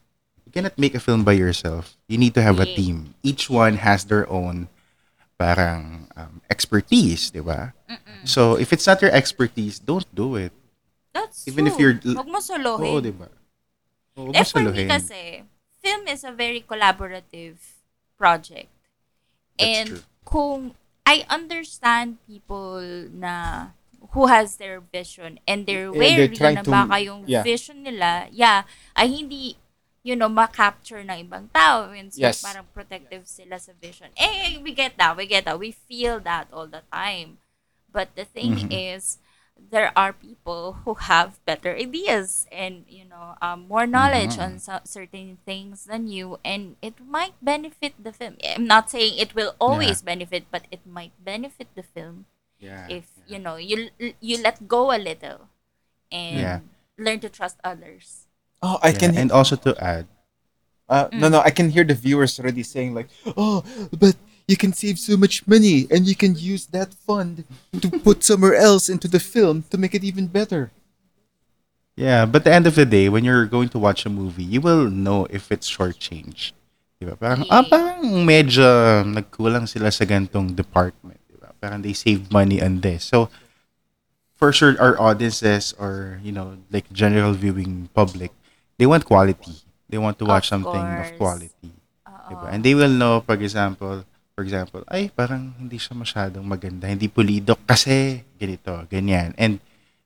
You 0.44 0.52
cannot 0.52 0.76
make 0.76 0.98
a 0.98 1.00
film 1.00 1.22
by 1.22 1.38
yourself. 1.38 1.96
You 2.10 2.18
need 2.18 2.34
to 2.34 2.42
have 2.42 2.58
a 2.58 2.66
Yeah. 2.66 2.76
team. 2.76 2.96
Each 3.22 3.46
one 3.46 3.78
has 3.86 4.10
their 4.10 4.26
own 4.28 4.68
parang 5.38 6.10
um, 6.18 6.42
expertise, 6.50 7.30
di 7.30 7.40
ba? 7.40 7.72
So, 8.26 8.58
if 8.58 8.74
it's 8.74 8.86
not 8.90 9.00
your 9.02 9.14
expertise, 9.14 9.78
don't 9.78 10.06
do 10.12 10.36
it. 10.36 10.52
That's 11.14 11.48
Even 11.48 11.70
if 11.70 11.78
true. 11.78 11.94
you're- 12.02 12.02
Huwag 12.18 12.28
mo 12.28 12.42
Oo, 12.42 12.44
solohin. 12.44 13.02
di 13.06 13.14
ba? 13.14 13.30
Oo, 14.18 14.34
Eh, 14.34 14.42
mas 14.42 14.50
for 14.52 14.66
me 14.66 14.90
kasi, 14.90 15.46
film 15.80 16.04
is 16.10 16.26
a 16.26 16.34
very 16.34 16.60
collaborative 16.60 17.62
project. 18.18 18.74
That's 19.56 19.70
and 19.70 19.88
true. 19.88 20.04
kung 20.26 20.60
I 21.06 21.24
understand 21.30 22.18
people 22.28 22.82
na 23.14 23.72
who 24.12 24.28
has 24.28 24.58
their 24.58 24.82
vision 24.82 25.38
and 25.48 25.64
Eh, 25.64 25.66
they're 25.66 25.94
wary 25.94 26.34
trying 26.36 26.60
na 26.60 26.66
baka 26.66 26.98
yung 27.00 27.24
yeah. 27.30 27.46
vision 27.46 27.86
nila, 27.86 28.28
yeah, 28.34 28.66
ay 28.98 29.08
hindi, 29.08 29.56
you 30.08 30.16
know, 30.16 30.32
ma-capture 30.32 31.04
ng 31.04 31.28
ibang 31.28 31.52
tao. 31.52 31.92
And 31.92 32.16
so, 32.16 32.24
Yes. 32.24 32.40
parang 32.40 32.64
protective 32.72 33.28
sila 33.28 33.60
sa 33.60 33.76
vision. 33.76 34.08
Eh, 34.16 34.56
we 34.64 34.72
get 34.72 34.96
that, 34.96 35.20
we 35.20 35.28
get 35.28 35.44
that. 35.44 35.60
We 35.60 35.76
feel 35.76 36.24
that 36.24 36.48
all 36.56 36.64
the 36.72 36.88
time. 36.88 37.44
But 37.92 38.16
the 38.16 38.24
thing 38.24 38.72
is, 38.72 39.20
there 39.58 39.92
are 39.98 40.14
people 40.14 40.86
who 40.86 40.94
have 41.10 41.42
better 41.44 41.74
ideas 41.74 42.46
and 42.54 42.86
you 42.86 43.02
know 43.02 43.34
um, 43.42 43.66
more 43.66 43.90
knowledge 43.90 44.38
on 44.38 44.62
so- 44.62 44.86
certain 44.86 45.42
things 45.50 45.90
than 45.90 46.06
you 46.06 46.38
and 46.46 46.78
it 46.78 46.94
might 47.02 47.34
benefit 47.42 47.98
the 47.98 48.14
film 48.14 48.38
i'm 48.46 48.70
not 48.70 48.86
saying 48.94 49.18
it 49.18 49.34
will 49.34 49.58
always 49.58 50.06
benefit 50.06 50.46
but 50.54 50.70
it 50.70 50.86
might 50.86 51.10
benefit 51.26 51.66
the 51.74 51.82
film 51.82 52.30
Yeah. 52.62 52.86
if 52.86 53.10
you 53.26 53.42
know 53.42 53.58
you 53.58 53.90
you 54.22 54.38
let 54.38 54.70
go 54.70 54.94
a 54.94 55.02
little 55.02 55.50
and 56.14 56.38
Yeah. 56.38 56.60
learn 56.94 57.18
to 57.26 57.30
trust 57.34 57.58
others 57.66 58.27
Oh, 58.62 58.80
I 58.82 58.90
Yeah, 58.90 59.00
can. 59.00 59.18
And 59.18 59.32
also 59.32 59.56
to 59.56 59.76
add, 59.82 60.08
Uh, 60.88 61.12
Mm. 61.12 61.20
No, 61.20 61.28
no, 61.28 61.40
I 61.44 61.52
can 61.52 61.68
hear 61.68 61.84
the 61.84 61.92
viewers 61.92 62.40
already 62.40 62.64
saying 62.64 62.96
like, 62.96 63.12
"Oh, 63.36 63.60
but 63.92 64.16
you 64.48 64.56
can 64.56 64.72
save 64.72 64.96
so 64.96 65.20
much 65.20 65.44
money, 65.44 65.84
and 65.92 66.08
you 66.08 66.16
can 66.16 66.32
use 66.40 66.64
that 66.72 66.96
fund 66.96 67.44
to 67.76 67.92
put 67.92 68.24
somewhere 68.24 68.56
else 68.56 68.88
into 68.88 69.12
the 69.12 69.20
film 69.20 69.68
to 69.68 69.76
make 69.76 69.92
it 69.92 70.08
even 70.08 70.32
better." 70.32 70.72
Yeah, 72.00 72.24
but 72.24 72.48
the 72.48 72.56
end 72.56 72.72
of 72.72 72.80
the 72.80 72.88
day, 72.88 73.10
when 73.10 73.28
you're 73.28 73.44
going 73.52 73.68
to 73.76 73.80
watch 73.84 74.06
a 74.06 74.10
movie, 74.10 74.48
you 74.48 74.62
will 74.62 74.88
know 74.88 75.28
if 75.28 75.52
it's 75.52 75.68
shortchanged. 75.68 76.56
Diba? 77.04 77.20
Parang, 77.20 77.44
ah, 77.52 77.66
Yeah. 77.66 77.68
parang 77.68 78.02
medyo 78.24 78.68
nagkulang 79.04 79.68
sila 79.68 79.92
sa 79.92 80.06
gantong 80.08 80.56
department. 80.56 81.20
Diba? 81.28 81.52
Parang 81.60 81.84
they 81.84 81.92
save 81.92 82.32
money 82.32 82.64
on 82.64 82.80
this. 82.80 83.04
So, 83.12 83.28
for 84.40 84.54
sure, 84.54 84.78
our 84.80 84.94
audiences 85.02 85.74
or, 85.76 86.22
you 86.24 86.32
know, 86.32 86.62
like 86.72 86.86
general 86.94 87.34
viewing 87.34 87.90
public, 87.98 88.32
they 88.78 88.86
want 88.86 89.04
quality. 89.04 89.54
They 89.90 89.98
want 89.98 90.18
to 90.20 90.26
watch 90.26 90.50
Of 90.52 90.62
something 90.62 90.80
of 90.80 91.10
course. 91.16 91.18
quality. 91.18 91.72
Oo. 92.08 92.28
Diba? 92.30 92.48
And 92.54 92.62
they 92.64 92.76
will 92.76 92.92
know, 92.92 93.22
for 93.26 93.36
example, 93.36 94.06
For 94.38 94.46
example, 94.46 94.86
ay, 94.94 95.10
parang 95.10 95.58
hindi 95.58 95.82
siya 95.82 95.98
masyadong 95.98 96.46
maganda, 96.46 96.86
hindi 96.86 97.10
pulido 97.10 97.58
kasi 97.66 98.22
ganito, 98.38 98.86
ganyan. 98.86 99.34
And 99.34 99.58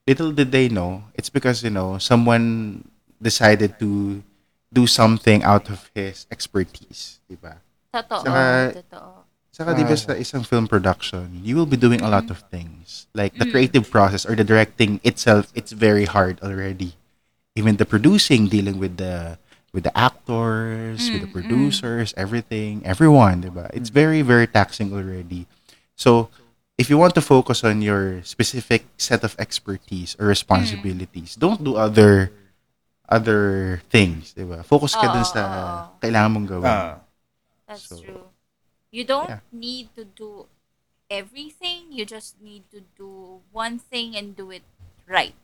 little 0.07 0.31
did 0.31 0.55
they 0.55 0.71
know, 0.71 1.03
it's 1.19 1.27
because, 1.27 1.67
you 1.67 1.69
know, 1.69 1.99
someone 1.99 2.79
decided 3.19 3.75
to 3.83 4.23
do 4.71 4.87
something 4.87 5.43
out 5.43 5.67
of 5.67 5.91
his 5.91 6.31
expertise, 6.31 7.19
di 7.27 7.35
ba? 7.35 7.59
Totoo. 7.91 8.23
Saka- 8.23 8.71
totoo. 8.79 9.11
Saka 9.51 9.75
di 9.75 9.83
ba 9.83 9.99
sa 9.99 10.15
isang 10.15 10.47
film 10.47 10.63
production, 10.63 11.43
you 11.43 11.59
will 11.59 11.67
be 11.67 11.75
doing 11.75 11.99
a 11.99 12.07
lot 12.07 12.31
of 12.31 12.39
things. 12.47 13.11
Like 13.11 13.35
the 13.35 13.51
creative 13.51 13.91
process 13.91 14.23
or 14.23 14.39
the 14.39 14.47
directing 14.47 15.03
itself, 15.03 15.51
it's 15.59 15.75
very 15.75 16.07
hard 16.07 16.39
already. 16.39 16.95
Even 17.55 17.75
the 17.75 17.85
producing, 17.85 18.47
dealing 18.47 18.79
with 18.79 18.97
the 18.97 19.37
with 19.73 19.83
the 19.83 19.97
actors, 19.97 21.09
with 21.09 21.21
the 21.21 21.27
mm, 21.27 21.31
mm. 21.31 21.33
producers, 21.33 22.13
everything, 22.17 22.83
everyone, 22.85 23.41
di 23.41 23.49
ba? 23.49 23.71
It's 23.73 23.89
very, 23.89 24.21
very 24.21 24.47
taxing 24.47 24.91
already. 24.91 25.47
So, 25.95 26.27
if 26.77 26.89
you 26.89 26.97
want 26.97 27.15
to 27.15 27.21
focus 27.23 27.63
on 27.63 27.81
your 27.81 28.23
specific 28.23 28.83
set 28.97 29.23
of 29.23 29.35
expertise 29.39 30.15
or 30.19 30.27
responsibilities, 30.27 31.35
mm. 31.35 31.39
don't 31.39 31.63
do 31.63 31.75
other 31.75 32.31
other 33.07 33.83
things, 33.91 34.31
di 34.35 34.43
ba? 34.43 34.63
Focus 34.63 34.95
ka 34.95 35.11
dun 35.11 35.23
Oo, 35.23 35.27
sa 35.27 35.41
oo. 35.43 35.99
kailangan 35.99 36.29
mong 36.31 36.47
gawin. 36.47 36.71
Ah. 36.71 36.99
That's 37.67 37.87
So, 37.87 37.99
true. 37.99 38.27
You 38.91 39.07
don't 39.07 39.39
yeah. 39.39 39.43
need 39.51 39.95
to 39.95 40.03
do 40.03 40.51
everything. 41.07 41.91
You 41.91 42.03
just 42.03 42.39
need 42.43 42.67
to 42.71 42.83
do 42.99 43.39
one 43.51 43.79
thing 43.79 44.15
and 44.15 44.35
do 44.35 44.51
it 44.51 44.63
right. 45.07 45.35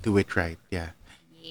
Do 0.00 0.16
it 0.16 0.36
right, 0.36 0.60
yeah. 0.68 0.96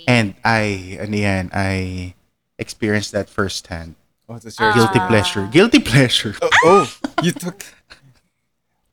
And 0.08 0.34
I, 0.44 0.98
ano 1.02 1.16
yan, 1.16 1.50
I 1.54 2.14
experienced 2.58 3.12
that 3.14 3.30
firsthand. 3.30 3.96
What 4.26 4.46
was 4.46 4.60
your 4.60 4.74
Guilty 4.74 5.00
pleasure. 5.10 5.46
Guilty 5.50 5.80
pleasure. 5.80 6.36
Oh, 6.66 6.86
you 7.22 7.32
took. 7.32 7.66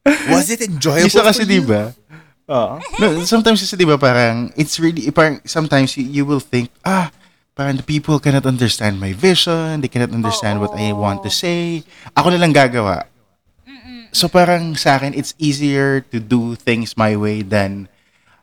Was 0.32 0.48
it 0.48 0.62
enjoyable? 0.62 1.12
Isa 1.12 1.20
kasi, 1.20 1.44
di 1.44 1.60
ba? 1.60 1.92
Ah. 2.48 2.78
No, 2.96 3.20
sometimes 3.26 3.60
kasi, 3.60 3.76
di 3.76 3.84
ba, 3.84 3.98
parang, 3.98 4.54
it's 4.56 4.80
really, 4.80 5.10
parang, 5.10 5.42
sometimes 5.44 5.98
you, 5.98 6.08
you 6.08 6.24
will 6.24 6.40
think, 6.40 6.70
ah, 6.86 7.12
parang 7.52 7.76
the 7.76 7.82
people 7.82 8.16
cannot 8.16 8.46
understand 8.46 8.96
my 8.96 9.12
vision, 9.12 9.80
they 9.80 9.88
cannot 9.88 10.12
understand 10.12 10.60
what 10.60 10.72
I 10.72 10.92
want 10.96 11.20
to 11.26 11.32
Oo. 11.32 11.36
say. 11.36 11.84
Ako 12.16 12.32
na 12.32 12.40
lang 12.40 12.56
gagawa. 12.56 13.04
So 14.16 14.32
parang 14.32 14.72
sa 14.80 14.96
akin, 14.96 15.12
it's 15.12 15.36
easier 15.36 16.00
to 16.08 16.16
do 16.16 16.56
things 16.56 16.96
my 16.96 17.12
way 17.20 17.44
than 17.44 17.84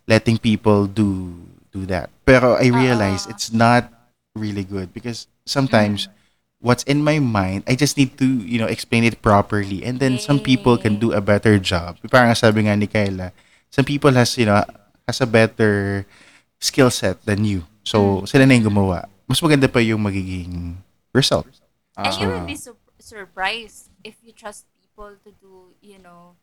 letting 0.06 0.38
people 0.38 0.86
do 0.86 1.34
do 1.74 1.90
that. 1.90 2.13
Pero 2.24 2.56
I 2.56 2.72
realize 2.72 3.28
it's 3.28 3.52
not 3.52 3.92
really 4.34 4.64
good 4.64 4.94
because 4.94 5.28
sometimes 5.46 6.08
what's 6.64 6.84
in 6.88 7.04
my 7.04 7.20
mind, 7.20 7.64
I 7.68 7.76
just 7.76 7.98
need 8.00 8.18
to, 8.18 8.26
you 8.26 8.58
know, 8.58 8.68
explain 8.72 9.04
it 9.04 9.22
properly. 9.22 9.84
And 9.84 10.00
then 10.00 10.18
some 10.18 10.40
people 10.40 10.78
can 10.80 10.98
do 10.98 11.12
a 11.12 11.20
better 11.20 11.60
job. 11.60 12.00
Parang 12.08 12.32
sabi 12.34 12.64
nga 12.64 12.80
ni 12.80 12.88
Kayla, 12.88 13.36
some 13.70 13.84
people 13.84 14.16
has, 14.16 14.38
you 14.40 14.48
know, 14.48 14.64
has 15.08 15.20
a 15.20 15.28
better 15.28 16.06
skill 16.60 16.90
set 16.90 17.20
than 17.28 17.44
you. 17.44 17.68
So, 17.84 18.24
sila 18.24 18.48
na 18.48 18.56
yung 18.56 18.72
gumawa. 18.72 19.12
Mas 19.28 19.44
maganda 19.44 19.68
pa 19.68 19.84
yung 19.84 20.00
magiging 20.00 20.80
result. 21.12 21.48
and 21.94 22.10
you 22.18 22.26
will 22.26 22.42
Ah. 22.42 22.50
be 22.50 22.58
sur- 22.58 22.80
surprised 22.98 23.92
if 24.02 24.18
you 24.26 24.34
trust 24.34 24.66
people 24.82 25.14
to 25.22 25.30
do, 25.38 25.76
you 25.78 26.02
know, 26.02 26.34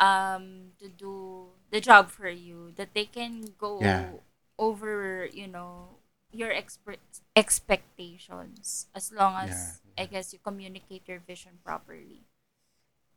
um, 0.00 0.72
to 0.80 0.88
do 0.88 1.50
the 1.68 1.76
job 1.76 2.08
for 2.08 2.30
you. 2.30 2.72
That 2.80 2.94
they 2.96 3.04
can 3.04 3.52
go 3.60 3.82
Yeah. 3.82 4.16
Over, 4.58 5.28
you 5.32 5.46
know, 5.46 5.98
your 6.32 6.50
expe- 6.50 7.00
expectations 7.34 8.86
as 8.94 9.12
long 9.12 9.48
as 9.48 9.80
I 9.96 10.06
guess 10.06 10.32
you 10.32 10.38
communicate 10.42 11.08
your 11.08 11.20
vision 11.20 11.58
properly. 11.64 12.26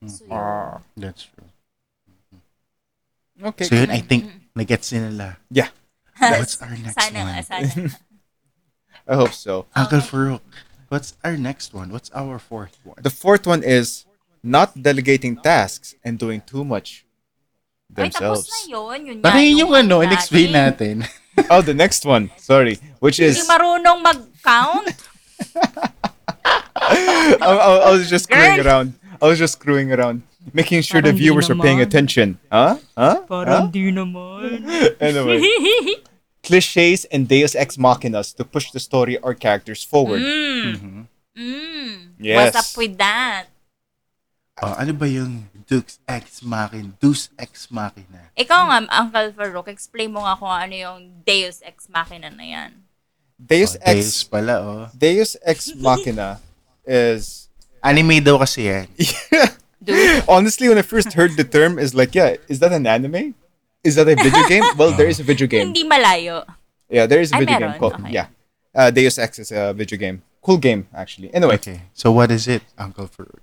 Mm-hmm. 0.03 0.07
So 0.07 0.25
yun. 0.25 0.37
Ah. 0.37 0.79
That's 0.95 1.23
true. 1.23 1.49
Mm-hmm. 2.33 3.45
Okay. 3.47 3.65
So 3.65 3.75
yun, 3.75 3.91
I 3.91 3.99
think, 3.99 4.25
mm-hmm. 4.25 4.59
nagets 4.59 4.93
nila. 4.93 5.37
Yeah. 5.49 5.69
What's 6.17 6.61
our 6.63 6.71
next 6.77 6.95
sana 6.95 7.19
one? 7.19 7.33
nga, 7.33 7.43
sana 7.43 7.67
nga. 7.67 7.89
I 9.07 9.15
hope 9.15 9.33
so. 9.33 9.65
Uncle 9.75 9.99
Farouk, 9.99 10.41
what's 10.89 11.17
our 11.23 11.35
next 11.35 11.73
one? 11.73 11.89
What's 11.89 12.11
our 12.13 12.37
fourth 12.37 12.77
one? 12.83 13.01
The 13.01 13.09
fourth 13.09 13.47
one 13.47 13.63
is 13.63 14.05
not 14.43 14.77
delegating 14.77 15.37
tasks 15.37 15.95
and 16.03 16.19
doing 16.19 16.41
too 16.45 16.63
much 16.63 17.03
themselves. 17.89 18.15
Ay, 18.15 18.21
tapos 18.21 18.45
themselves. 18.45 18.49
na 18.51 18.59
yun. 18.69 18.99
Yun 19.05 19.15
nga 19.19 19.25
Parang 19.25 19.43
yun 19.43 19.57
yung 19.57 19.73
ano, 19.73 19.95
in-explain 20.05 20.51
natin. 20.53 20.95
oh, 21.49 21.61
the 21.61 21.73
next 21.73 22.05
one. 22.05 22.31
Sorry, 22.37 22.79
which 22.99 23.17
Hindi 23.17 23.39
is 23.39 23.47
marunong 23.47 24.03
mag-count. 24.03 24.87
I, 26.75 27.37
I, 27.41 27.51
I 27.87 27.91
was 27.91 28.09
just 28.09 28.25
screwing 28.25 28.57
Girl. 28.57 28.67
around. 28.67 28.93
I 29.21 29.27
was 29.27 29.37
just 29.37 29.53
screwing 29.53 29.91
around, 29.93 30.23
making 30.53 30.81
sure 30.81 30.99
the 31.01 31.13
Parang 31.13 31.17
di 31.17 31.21
viewers 31.21 31.49
are 31.49 31.55
paying 31.55 31.77
naman. 31.79 31.87
attention. 31.87 32.27
Huh? 32.51 32.77
Huh? 32.97 33.21
Parang 33.29 33.69
di 33.71 33.91
naman. 33.91 34.65
Anyway, 34.99 35.39
cliches 36.43 37.05
and 37.13 37.27
Deus 37.29 37.53
ex 37.55 37.77
machinas 37.77 38.33
to 38.35 38.43
push 38.43 38.71
the 38.71 38.79
story 38.81 39.17
or 39.21 39.33
characters 39.37 39.83
forward. 39.85 40.21
mm. 40.21 41.05
Mm. 41.37 42.17
Yes. 42.19 42.53
What's 42.53 42.57
up 42.59 42.71
with 42.77 42.97
that? 42.97 43.47
oh, 44.61 44.75
ano 44.77 44.93
ba 44.93 45.07
yung 45.09 45.49
Deus 45.67 45.99
Ex 46.07 46.41
Machina? 46.41 46.93
Deus 46.99 47.29
Ex 47.37 47.67
Machina. 47.71 48.31
Ikaw 48.37 48.59
nga, 48.69 48.77
Uncle 49.01 49.31
Farouk, 49.33 49.67
explain 49.67 50.11
mo 50.11 50.21
nga 50.25 50.35
kung 50.37 50.49
ano 50.49 50.75
yung 50.75 50.99
Deus 51.25 51.61
Ex 51.65 51.87
Machina 51.89 52.29
na 52.29 52.43
yan. 52.45 52.71
Deus 53.41 53.73
Oh, 53.73 53.81
Deus 53.81 54.05
ex 54.05 54.23
pala, 54.23 54.53
oh. 54.61 54.85
Deus 54.93 55.33
ex 55.41 55.73
machina 55.73 56.37
is 56.85 57.49
Anime 57.83 58.21
daw 58.21 58.37
kasi 58.37 58.69
yan. 58.69 58.85
Dude. 59.81 60.21
honestly 60.29 60.69
when 60.69 60.77
I 60.77 60.85
first 60.85 61.17
heard 61.17 61.33
the 61.33 61.41
term 61.43 61.81
is 61.81 61.97
like 61.97 62.13
yeah 62.13 62.37
is 62.45 62.61
that 62.61 62.69
an 62.69 62.85
anime? 62.85 63.33
Is 63.81 63.97
that 63.97 64.05
a 64.05 64.13
video 64.13 64.45
game? 64.45 64.61
Well, 64.77 64.93
there 64.93 65.09
is 65.09 65.17
a 65.17 65.25
video 65.25 65.49
game. 65.49 65.73
Hindi 65.73 65.81
malayo. 65.89 66.45
Yeah, 66.85 67.09
there 67.09 67.17
is 67.17 67.33
a 67.33 67.41
video 67.41 67.57
meron? 67.57 67.71
game 67.73 67.79
called 67.81 67.97
Okay. 67.97 68.13
yeah. 68.13 68.27
Uh, 68.77 68.93
Deus 68.93 69.17
Ex 69.17 69.41
is 69.41 69.49
a 69.49 69.73
video 69.73 69.97
game. 69.97 70.21
Cool 70.45 70.61
game 70.61 70.85
actually. 70.93 71.33
Anyway, 71.33 71.57
Okay, 71.57 71.89
so 71.97 72.13
what 72.13 72.29
is 72.29 72.45
it, 72.45 72.61
Uncle 72.77 73.09
Farouk? 73.09 73.41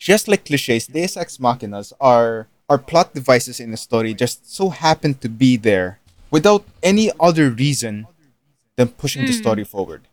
Just 0.00 0.26
like 0.26 0.44
cliches, 0.46 0.88
Deus 0.88 1.16
Ex 1.16 1.36
Machinas 1.36 1.92
are 2.00 2.48
are 2.68 2.78
plot 2.78 3.12
devices 3.12 3.60
in 3.60 3.72
a 3.72 3.76
story 3.76 4.14
just 4.14 4.46
so 4.48 4.70
happen 4.70 5.12
to 5.14 5.28
be 5.28 5.56
there 5.56 5.98
without 6.30 6.64
any 6.82 7.10
other 7.20 7.50
reason 7.50 8.06
than 8.76 8.88
pushing 8.88 9.26
the 9.26 9.32
hmm. 9.34 9.42
story 9.42 9.64
forward. 9.64 10.08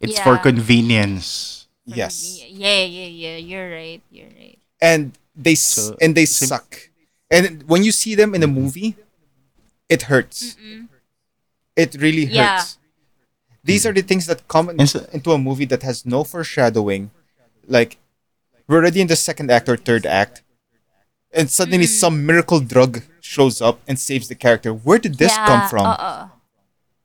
It's 0.00 0.18
for 0.18 0.34
Yeah. 0.34 0.42
convenience. 0.42 1.68
Yes. 1.84 2.42
Yeah, 2.48 2.82
yeah, 2.82 3.06
yeah. 3.06 3.36
You're 3.36 3.70
right. 3.70 4.02
You're 4.10 4.32
right. 4.34 4.58
And 4.80 5.12
they 5.36 5.54
So, 5.54 5.94
and 6.00 6.16
they 6.16 6.26
sim- 6.26 6.48
suck. 6.48 6.90
And 7.30 7.62
when 7.68 7.84
you 7.84 7.92
see 7.92 8.14
them 8.16 8.34
in 8.34 8.42
a 8.42 8.50
movie, 8.50 8.96
it 9.88 10.10
hurts. 10.10 10.56
It 11.76 11.94
really 12.00 12.26
Yeah. 12.26 12.58
hurts. 12.58 12.78
These 13.62 13.86
are 13.86 13.92
the 13.92 14.02
things 14.02 14.26
that 14.26 14.48
come 14.48 14.70
in- 14.70 14.86
so- 14.88 15.06
into 15.12 15.30
a 15.30 15.38
movie 15.38 15.68
that 15.70 15.82
has 15.84 16.04
no 16.04 16.24
foreshadowing. 16.24 17.10
Like 17.68 18.01
we're 18.66 18.78
already 18.78 19.00
in 19.00 19.08
the 19.08 19.16
second 19.16 19.50
act 19.50 19.68
or 19.68 19.76
third 19.76 20.06
act, 20.06 20.42
and 21.32 21.50
suddenly 21.50 21.86
some 21.86 22.26
miracle 22.26 22.60
drug 22.60 23.02
shows 23.20 23.60
up 23.60 23.80
and 23.88 23.98
saves 23.98 24.28
the 24.28 24.34
character. 24.34 24.72
Where 24.72 24.98
did 24.98 25.16
this 25.16 25.32
yeah, 25.34 25.46
come 25.46 25.62
from? 25.68 25.86
Oo. 25.86 26.30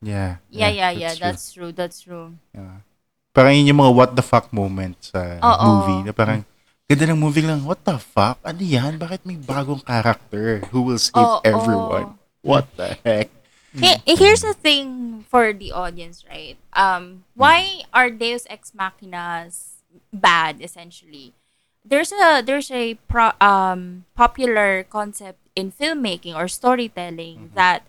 Yeah. 0.02 0.38
Yeah, 0.50 0.70
yeah, 0.70 0.92
yeah. 0.92 1.14
true. 1.14 1.22
That's 1.22 1.46
true. 1.54 1.72
That's 1.72 1.98
true. 2.02 2.38
Yeah. 2.54 2.86
Parang 3.34 3.54
yun 3.54 3.70
yung 3.70 3.80
mga 3.82 3.94
what 3.94 4.12
the 4.18 4.26
fuck 4.26 4.50
moments 4.50 5.14
sa 5.14 5.38
Oo. 5.42 5.66
movie. 5.66 6.10
Na 6.10 6.14
parang, 6.14 6.42
ganda 6.90 7.06
ng 7.06 7.22
movie 7.22 7.46
lang, 7.46 7.62
what 7.66 7.86
the 7.86 7.98
fuck? 8.02 8.42
Ano 8.42 8.62
yan? 8.62 8.98
Bakit 8.98 9.26
may 9.26 9.38
bagong 9.38 9.86
character 9.86 10.66
who 10.74 10.82
will 10.82 10.98
save 11.02 11.22
Oo. 11.22 11.42
everyone? 11.46 12.18
What 12.42 12.66
the 12.78 12.98
heck? 13.06 13.30
He- 13.78 14.18
here's 14.18 14.42
the 14.42 14.58
thing 14.58 15.22
for 15.30 15.54
the 15.54 15.70
audience, 15.70 16.26
right? 16.26 16.58
Um, 16.74 17.30
why 17.38 17.86
are 17.94 18.10
Deus 18.10 18.50
Ex 18.50 18.74
Machinas 18.74 19.86
bad? 20.10 20.58
Essentially, 20.58 21.38
there's 21.86 22.12
a 22.12 22.42
there's 22.46 22.72
a 22.72 22.96
pro, 23.08 23.32
um 23.42 24.06
popular 24.16 24.84
concept 24.84 25.40
in 25.56 25.72
filmmaking 25.72 26.36
or 26.36 26.48
storytelling 26.48 27.52
that 27.56 27.84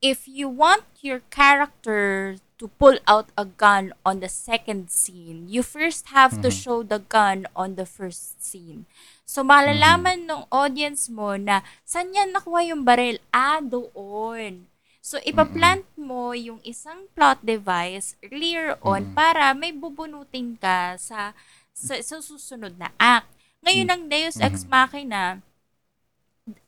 if 0.00 0.24
you 0.26 0.48
want 0.48 0.84
your 1.00 1.20
character 1.28 2.36
to 2.60 2.68
pull 2.76 3.00
out 3.08 3.32
a 3.40 3.44
gun 3.48 3.92
on 4.04 4.20
the 4.20 4.28
second 4.28 4.92
scene, 4.92 5.48
you 5.48 5.64
first 5.64 6.12
have 6.12 6.40
to 6.44 6.52
show 6.52 6.84
the 6.84 7.00
gun 7.00 7.48
on 7.56 7.76
the 7.76 7.88
first 7.88 8.36
scene. 8.44 8.84
So, 9.24 9.40
malalaman 9.40 10.28
ng 10.28 10.44
audience 10.52 11.08
mo 11.08 11.40
na 11.40 11.64
saan 11.88 12.12
yan 12.12 12.36
nakuha 12.36 12.68
yung 12.68 12.84
baril? 12.84 13.16
Ah, 13.32 13.64
doon. 13.64 14.68
So, 15.00 15.16
ipaplant 15.24 15.88
mo 15.96 16.36
yung 16.36 16.60
isang 16.60 17.08
plot 17.16 17.40
device 17.40 18.20
earlier 18.20 18.76
on 18.84 19.16
para 19.16 19.56
may 19.56 19.72
bubunutin 19.72 20.60
ka 20.60 21.00
sa, 21.00 21.32
sa, 21.74 21.98
sa 22.00 22.18
susunod 22.20 22.76
na 22.76 22.90
act. 23.00 23.30
Ngayon, 23.64 23.88
ang 23.92 24.02
Deus 24.08 24.40
Ex 24.40 24.64
Machina, 24.64 25.44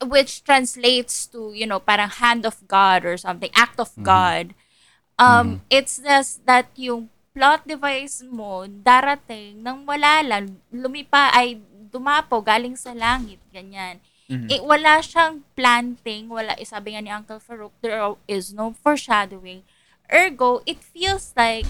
which 0.04 0.44
translates 0.44 1.26
to, 1.26 1.50
you 1.56 1.64
know, 1.64 1.80
parang 1.80 2.10
hand 2.10 2.44
of 2.44 2.60
God 2.68 3.04
or 3.08 3.16
something, 3.16 3.50
act 3.56 3.80
of 3.80 3.90
God, 4.04 4.52
um, 5.16 5.62
it's 5.72 5.98
just 5.98 6.44
that 6.44 6.68
yung 6.76 7.08
plot 7.32 7.64
device 7.64 8.20
mo 8.20 8.68
darating 8.68 9.64
nang 9.64 9.88
wala 9.88 10.20
lang, 10.20 10.60
lumipa 10.68 11.32
ay 11.32 11.56
dumapo 11.92 12.44
galing 12.44 12.76
sa 12.76 12.92
langit, 12.92 13.40
ganyan. 13.52 14.00
Eh, 14.32 14.64
wala 14.64 15.04
siyang 15.04 15.44
planting, 15.52 16.32
wala, 16.32 16.56
eh, 16.56 16.64
sabi 16.64 16.96
nga 16.96 17.04
ni 17.04 17.12
Uncle 17.12 17.36
Farouk, 17.36 17.76
there 17.84 18.16
is 18.24 18.56
no 18.56 18.72
foreshadowing. 18.72 19.60
Ergo, 20.08 20.64
it 20.64 20.80
feels 20.80 21.36
like 21.36 21.68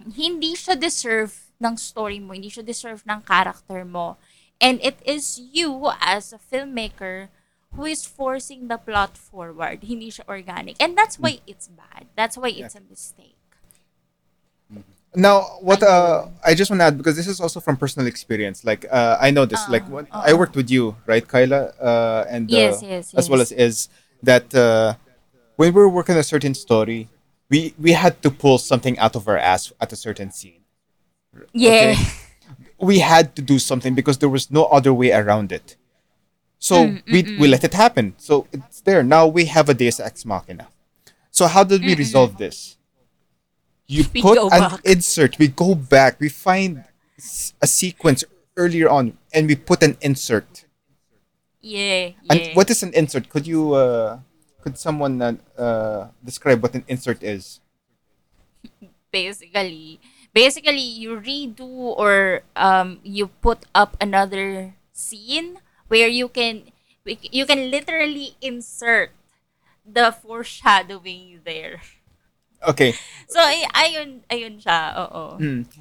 hindi 0.00 0.56
siya 0.56 0.80
deserve 0.80 1.41
ng 1.62 1.76
story 1.78 2.18
mo, 2.18 2.34
hindi 2.34 2.50
siya 2.50 2.66
deserve 2.66 3.06
ng 3.06 3.22
character 3.22 3.84
mo. 3.86 4.18
And 4.60 4.78
it 4.82 4.98
is 5.06 5.38
you 5.38 5.90
as 5.98 6.32
a 6.34 6.38
filmmaker 6.38 7.28
who 7.74 7.84
is 7.86 8.04
forcing 8.04 8.68
the 8.68 8.76
plot 8.76 9.16
forward. 9.16 9.82
Hindi 9.82 10.10
siya 10.10 10.28
organic. 10.28 10.76
And 10.78 10.98
that's 10.98 11.18
why 11.18 11.40
it's 11.46 11.66
bad. 11.68 12.06
That's 12.14 12.36
why 12.36 12.50
it's 12.50 12.74
a 12.74 12.84
mistake. 12.84 13.36
Now, 15.14 15.60
what 15.60 15.82
uh, 15.82 16.26
I 16.44 16.54
just 16.54 16.70
want 16.70 16.80
to 16.80 16.84
add 16.84 16.96
because 16.96 17.16
this 17.16 17.26
is 17.26 17.40
also 17.40 17.60
from 17.60 17.76
personal 17.76 18.06
experience. 18.08 18.64
Like, 18.64 18.86
uh, 18.90 19.18
I 19.20 19.30
know 19.30 19.44
this. 19.44 19.60
like, 19.68 19.84
when 19.88 20.06
I 20.10 20.32
worked 20.32 20.56
with 20.56 20.70
you, 20.70 20.96
right, 21.04 21.26
Kyla, 21.26 21.76
uh, 21.76 22.24
and 22.28 22.48
uh, 22.48 22.56
Yes, 22.56 22.82
yes, 22.82 23.14
as 23.14 23.28
well 23.28 23.40
as 23.42 23.52
is 23.52 23.88
that 24.22 24.54
uh, 24.54 24.94
when 25.56 25.74
we 25.74 25.80
were 25.80 25.88
working 25.88 26.16
a 26.16 26.22
certain 26.22 26.54
story, 26.54 27.08
we 27.50 27.74
we 27.78 27.92
had 27.92 28.22
to 28.22 28.30
pull 28.30 28.56
something 28.56 28.98
out 28.98 29.14
of 29.14 29.28
our 29.28 29.36
ass 29.36 29.72
at 29.80 29.92
a 29.92 29.96
certain 29.96 30.32
scene. 30.32 30.61
Yeah. 31.52 31.96
we 32.78 32.98
had 32.98 33.34
to 33.36 33.42
do 33.42 33.58
something 33.58 33.94
because 33.94 34.18
there 34.18 34.28
was 34.28 34.50
no 34.50 34.64
other 34.66 34.92
way 34.92 35.12
around 35.12 35.52
it. 35.52 35.76
So 36.58 36.76
Mm, 36.86 37.02
we 37.10 37.18
we 37.38 37.46
let 37.48 37.64
it 37.64 37.74
happen. 37.74 38.14
So 38.18 38.46
it's 38.52 38.80
there. 38.82 39.02
Now 39.02 39.26
we 39.26 39.46
have 39.46 39.68
a 39.68 39.74
Deus 39.74 39.98
Ex 39.98 40.24
Machina. 40.24 40.68
So 41.30 41.46
how 41.46 41.64
did 41.64 41.82
we 41.82 41.94
resolve 41.96 42.38
this? 42.38 42.76
You 43.86 44.04
We 44.14 44.22
put 44.22 44.38
an 44.38 44.48
back. 44.48 44.80
insert. 44.84 45.38
We 45.38 45.48
go 45.48 45.74
back. 45.74 46.20
We 46.20 46.28
find 46.28 46.84
a 47.60 47.66
sequence 47.66 48.24
earlier 48.56 48.88
on, 48.88 49.18
and 49.34 49.48
we 49.48 49.56
put 49.56 49.82
an 49.82 49.96
insert. 50.00 50.64
Yeah. 51.60 52.10
And 52.30 52.40
yeah. 52.40 52.54
what 52.54 52.70
is 52.70 52.82
an 52.82 52.92
insert? 52.94 53.28
Could 53.28 53.46
you 53.46 53.74
uh, 53.74 54.20
could 54.62 54.78
someone 54.78 55.20
uh, 55.22 55.34
uh, 55.58 56.08
describe 56.24 56.62
what 56.62 56.74
an 56.74 56.84
insert 56.86 57.22
is? 57.22 57.60
basically 59.12 60.00
basically 60.34 60.80
you 60.80 61.20
redo 61.20 61.64
or 61.68 62.42
um 62.56 62.98
you 63.04 63.28
put 63.40 63.64
up 63.74 63.96
another 64.00 64.74
scene 64.92 65.58
where 65.88 66.08
you 66.08 66.28
can 66.28 66.64
you 67.06 67.44
can 67.46 67.70
literally 67.70 68.36
insert 68.40 69.10
the 69.84 70.12
foreshadowing 70.12 71.40
there. 71.44 71.82
Okay. 72.62 72.94
So 73.26 73.42
ay, 73.42 73.66
ayun 73.74 74.22
ayun 74.30 74.62
siya. 74.62 74.94
Oo. 74.94 75.34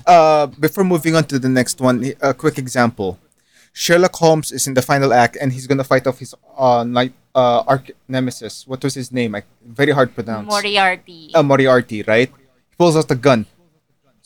Uh, 0.08 0.50
before 0.58 0.84
moving 0.84 1.14
on 1.14 1.24
to 1.30 1.38
the 1.38 1.50
next 1.50 1.78
one, 1.78 2.02
a 2.22 2.34
quick 2.34 2.58
example. 2.58 3.22
Sherlock 3.72 4.16
Holmes 4.18 4.52
is 4.52 4.68
in 4.68 4.74
the 4.74 4.82
final 4.82 5.14
act, 5.14 5.38
and 5.40 5.54
he's 5.54 5.68
gonna 5.70 5.86
fight 5.86 6.04
off 6.10 6.20
his 6.20 6.34
uh, 6.58 6.84
night 6.84 7.14
uh, 7.38 7.64
arch 7.70 7.92
nemesis. 8.10 8.68
What 8.68 8.84
was 8.84 8.98
his 8.98 9.14
name? 9.14 9.36
I, 9.38 9.44
very 9.64 9.94
hard 9.94 10.10
to 10.10 10.16
pronounce. 10.24 10.50
Moriarty. 10.50 11.30
uh, 11.34 11.44
Moriarty, 11.46 12.04
right? 12.04 12.28
He 12.28 12.76
pulls 12.76 12.98
out 12.98 13.08
the 13.08 13.16
gun. 13.16 13.46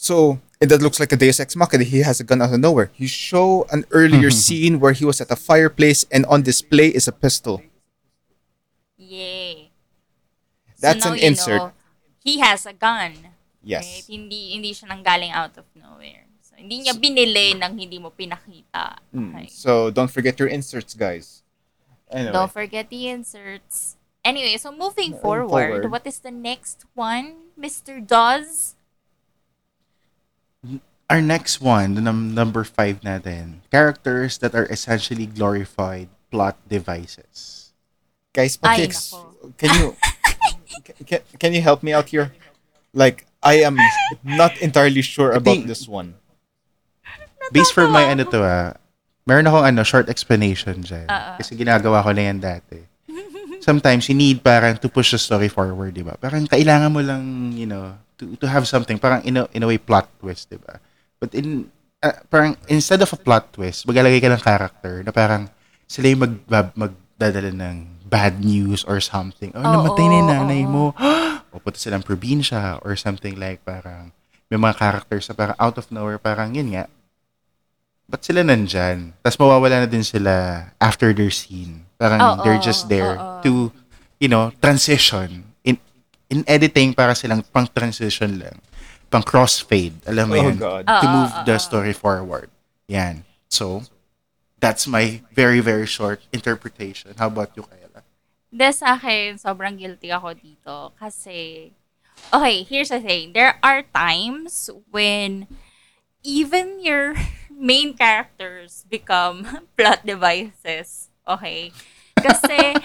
So 0.06 0.38
and 0.62 0.70
that 0.70 0.86
looks 0.86 1.02
like 1.02 1.10
a 1.10 1.18
Deus 1.18 1.42
Ex 1.42 1.58
Machina. 1.58 1.82
He 1.82 2.06
has 2.06 2.22
a 2.22 2.24
gun 2.24 2.38
out 2.38 2.54
of 2.54 2.62
nowhere. 2.62 2.94
You 2.94 3.10
show 3.10 3.66
an 3.74 3.90
earlier 3.90 4.30
scene 4.46 4.78
where 4.78 4.94
he 4.94 5.02
was 5.02 5.18
at 5.18 5.34
a 5.34 5.36
fireplace, 5.36 6.06
and 6.14 6.30
on 6.30 6.46
display 6.46 6.94
is 6.94 7.10
a 7.10 7.16
pistol. 7.16 7.66
yeah. 8.98 9.74
That's 10.78 11.02
so 11.04 11.14
an 11.14 11.20
insert. 11.20 11.58
know, 11.58 11.72
he 12.22 12.38
has 12.38 12.68
a 12.70 12.74
gun. 12.74 13.34
Yes. 13.64 13.82
Right? 13.82 14.06
Hindi 14.06 14.54
hindi 14.54 14.70
siya 14.78 14.94
nanggaling 14.94 15.34
out 15.34 15.58
of 15.58 15.66
nowhere. 15.74 16.30
So 16.46 16.54
hindi 16.54 16.86
niya 16.86 16.94
binili 16.94 17.58
nang 17.58 17.74
hindi 17.74 17.98
mo 17.98 18.14
pinakita. 18.14 19.02
Okay. 19.10 19.50
So 19.50 19.90
don't 19.90 20.12
forget 20.14 20.38
your 20.38 20.52
inserts, 20.54 20.94
guys. 20.94 21.42
Anyway. 22.14 22.30
Don't 22.30 22.54
forget 22.54 22.94
the 22.94 23.10
inserts. 23.10 23.98
Anyway, 24.22 24.58
so 24.62 24.70
moving 24.70 25.18
Moving 25.18 25.22
forward, 25.22 25.50
forward. 25.50 25.90
what 25.90 26.06
is 26.06 26.22
the 26.22 26.30
next 26.30 26.86
one, 26.94 27.50
Mr. 27.58 27.98
Dawes? 27.98 28.75
Our 31.10 31.22
next 31.22 31.62
one, 31.62 31.94
the 31.94 32.02
num- 32.02 32.34
number 32.34 32.64
five 32.64 33.02
natin, 33.02 33.62
characters 33.70 34.38
that 34.42 34.56
are 34.56 34.66
essentially 34.66 35.26
glorified 35.30 36.10
plot 36.34 36.58
devices. 36.68 37.70
guys, 38.34 38.58
Ay, 38.66 38.90
nako. 38.90 39.54
can 39.56 39.70
you 39.80 39.88
can, 41.08 41.22
can 41.40 41.52
you 41.54 41.62
help 41.62 41.86
me 41.86 41.94
out 41.94 42.10
here? 42.10 42.34
Like 42.92 43.30
I 43.40 43.62
am 43.62 43.78
not 44.26 44.58
entirely 44.60 45.06
sure 45.06 45.32
about 45.32 45.62
think- 45.62 45.70
this 45.70 45.88
one. 45.88 46.18
Based 47.54 47.72
for 47.72 47.86
my 47.86 48.10
ano 48.10 48.26
to 48.34 48.42
ah, 48.42 48.74
meron 49.30 49.46
akong 49.46 49.66
ano, 49.70 49.86
short 49.86 50.10
explanation 50.10 50.82
dyan. 50.82 51.06
Kasi 51.38 51.54
ginagawa 51.54 52.02
ko 52.02 52.10
na 52.12 52.34
yan 52.34 52.42
dati. 52.42 52.82
Sometimes, 53.62 54.10
you 54.10 54.18
need 54.18 54.42
parang 54.46 54.78
to 54.78 54.90
push 54.90 55.10
the 55.14 55.18
story 55.18 55.50
forward, 55.50 55.94
di 55.98 56.06
ba? 56.06 56.18
Parang 56.22 56.46
kailangan 56.46 56.90
mo 56.94 57.02
lang, 57.02 57.54
you 57.58 57.66
know, 57.66 57.98
to, 58.18 58.38
to 58.38 58.46
have 58.46 58.70
something, 58.70 59.02
parang 59.02 59.26
in 59.26 59.38
a, 59.42 59.50
in 59.58 59.66
a 59.66 59.68
way, 59.70 59.78
plot 59.82 60.06
twist, 60.22 60.54
di 60.54 60.58
ba? 60.62 60.78
But 61.20 61.34
in, 61.34 61.72
ah, 62.04 62.22
parang 62.28 62.60
instead 62.68 63.02
of 63.02 63.12
a 63.12 63.20
plot 63.20 63.54
twist, 63.56 63.88
maglalagay 63.88 64.20
ka 64.20 64.30
ng 64.32 64.44
character 64.44 65.02
na 65.02 65.12
parang 65.16 65.50
sila 65.86 66.12
yung 66.12 66.22
mag, 66.48 66.74
magdadala 66.76 67.52
ng 67.54 67.78
bad 68.06 68.40
news 68.44 68.86
or 68.86 69.02
something. 69.02 69.50
Oh, 69.58 69.64
namatay 69.64 70.06
na 70.06 70.16
yung 70.22 70.30
nanay 70.30 70.64
mo. 70.66 70.94
o 71.56 71.60
punta 71.64 71.80
silang 71.80 72.04
probinsya 72.04 72.84
or 72.84 73.00
something 73.00 73.40
like 73.40 73.64
parang 73.64 74.12
may 74.52 74.60
mga 74.60 74.76
characters 74.76 75.26
na 75.32 75.34
parang 75.34 75.58
out 75.58 75.80
of 75.80 75.88
nowhere, 75.90 76.20
parang 76.20 76.54
yun 76.54 76.76
nga, 76.76 76.86
ba't 78.06 78.22
sila 78.22 78.46
nandyan? 78.46 79.18
Tapos 79.26 79.40
mawawala 79.42 79.86
na 79.86 79.90
din 79.90 80.06
sila 80.06 80.68
after 80.78 81.16
their 81.16 81.34
scene. 81.34 81.88
Parang 81.98 82.22
Oo, 82.22 82.44
they're 82.46 82.62
just 82.62 82.86
there 82.86 83.18
oo. 83.18 83.42
to, 83.42 83.52
you 84.22 84.30
know, 84.30 84.54
transition. 84.62 85.50
In 85.66 85.82
in 86.30 86.46
editing, 86.46 86.94
para 86.94 87.18
silang 87.18 87.42
pang 87.50 87.66
transition 87.66 88.38
lang. 88.38 88.62
Pang 89.10 89.24
crossfade. 89.24 89.96
Alam 90.06 90.26
mo 90.30 90.36
Oh, 90.36 90.44
yun? 90.50 90.58
God. 90.58 90.84
To 90.88 91.08
Oo, 91.08 91.14
move 91.14 91.32
oo, 91.32 91.44
the 91.46 91.56
oo. 91.56 91.62
story 91.62 91.94
forward. 91.94 92.50
Yan. 92.88 93.24
So, 93.50 93.84
that's 94.60 94.88
my 94.88 95.22
very, 95.32 95.60
very 95.62 95.86
short 95.86 96.22
interpretation. 96.34 97.14
How 97.18 97.28
about 97.28 97.54
you, 97.56 97.64
Kayla? 97.64 98.02
De 98.52 98.70
sa 98.72 98.96
akin, 98.96 99.36
sobrang 99.38 99.78
guilty 99.78 100.10
ako 100.12 100.34
dito. 100.34 100.76
Kasi, 100.98 101.72
okay, 102.34 102.64
here's 102.64 102.90
the 102.90 103.00
thing. 103.00 103.34
There 103.34 103.60
are 103.62 103.84
times 103.94 104.70
when 104.92 105.48
even 106.24 106.80
your 106.82 107.14
main 107.52 107.94
characters 107.94 108.84
become 108.90 109.46
plot 109.78 110.04
devices. 110.04 111.10
Okay? 111.28 111.72
Kasi, 112.16 112.80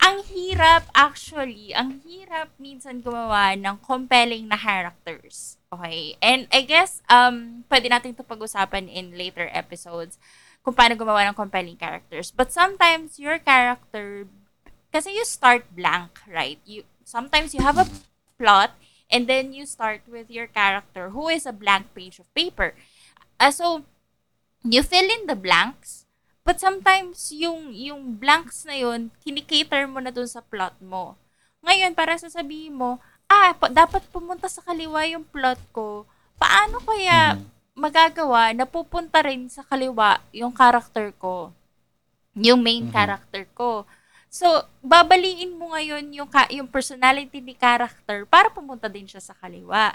ang 0.00 0.24
hirap 0.32 0.88
actually, 0.96 1.76
ang 1.76 2.00
hirap 2.02 2.50
minsan 2.56 3.04
gumawa 3.04 3.54
ng 3.54 3.76
compelling 3.84 4.48
na 4.48 4.56
characters. 4.56 5.60
Okay? 5.70 6.16
And 6.24 6.48
I 6.50 6.64
guess, 6.64 7.04
um, 7.06 7.62
pwede 7.68 7.92
natin 7.92 8.16
ito 8.16 8.24
pag-usapan 8.24 8.88
in 8.88 9.14
later 9.14 9.46
episodes 9.52 10.16
kung 10.64 10.76
paano 10.76 10.96
gumawa 10.96 11.28
ng 11.28 11.36
compelling 11.36 11.76
characters. 11.76 12.32
But 12.32 12.52
sometimes, 12.52 13.20
your 13.20 13.40
character 13.40 14.28
kasi 14.90 15.14
you 15.14 15.24
start 15.24 15.70
blank, 15.70 16.18
right? 16.26 16.58
You 16.66 16.82
sometimes 17.06 17.54
you 17.54 17.62
have 17.62 17.78
a 17.78 17.86
plot 18.38 18.74
and 19.10 19.30
then 19.30 19.54
you 19.54 19.66
start 19.66 20.02
with 20.10 20.30
your 20.30 20.50
character 20.50 21.10
who 21.14 21.30
is 21.30 21.46
a 21.46 21.54
blank 21.54 21.94
page 21.94 22.18
of 22.18 22.26
paper. 22.34 22.74
Uh, 23.38 23.54
so 23.54 23.86
you 24.66 24.82
fill 24.82 25.06
in 25.06 25.26
the 25.26 25.38
blanks, 25.38 25.99
but 26.50 26.58
sometimes 26.58 27.30
yung 27.30 27.70
yung 27.70 28.18
blanks 28.18 28.66
na 28.66 28.74
yun, 28.74 29.06
kinikater 29.22 29.86
mo 29.86 30.02
na 30.02 30.10
dun 30.10 30.26
sa 30.26 30.42
plot 30.42 30.74
mo. 30.82 31.14
Ngayon, 31.62 31.94
para 31.94 32.18
sasabihin 32.18 32.74
mo, 32.74 32.98
ah, 33.30 33.54
pa- 33.54 33.70
dapat 33.70 34.02
pumunta 34.10 34.50
sa 34.50 34.58
kaliwa 34.58 34.98
yung 35.06 35.22
plot 35.22 35.62
ko. 35.70 36.10
Paano 36.42 36.82
kaya 36.82 37.38
magagawa 37.78 38.50
na 38.50 38.66
pupunta 38.66 39.22
rin 39.22 39.46
sa 39.46 39.62
kaliwa 39.62 40.18
yung 40.34 40.50
character 40.50 41.14
ko? 41.22 41.54
Yung 42.34 42.58
main 42.66 42.90
character 42.90 43.46
ko. 43.54 43.86
So, 44.26 44.66
babaliin 44.82 45.54
mo 45.54 45.70
ngayon 45.70 46.10
yung, 46.10 46.26
ka- 46.26 46.50
yung 46.50 46.66
personality 46.66 47.38
ni 47.38 47.54
character 47.54 48.26
para 48.26 48.50
pumunta 48.50 48.90
din 48.90 49.06
siya 49.06 49.22
sa 49.22 49.38
kaliwa. 49.38 49.94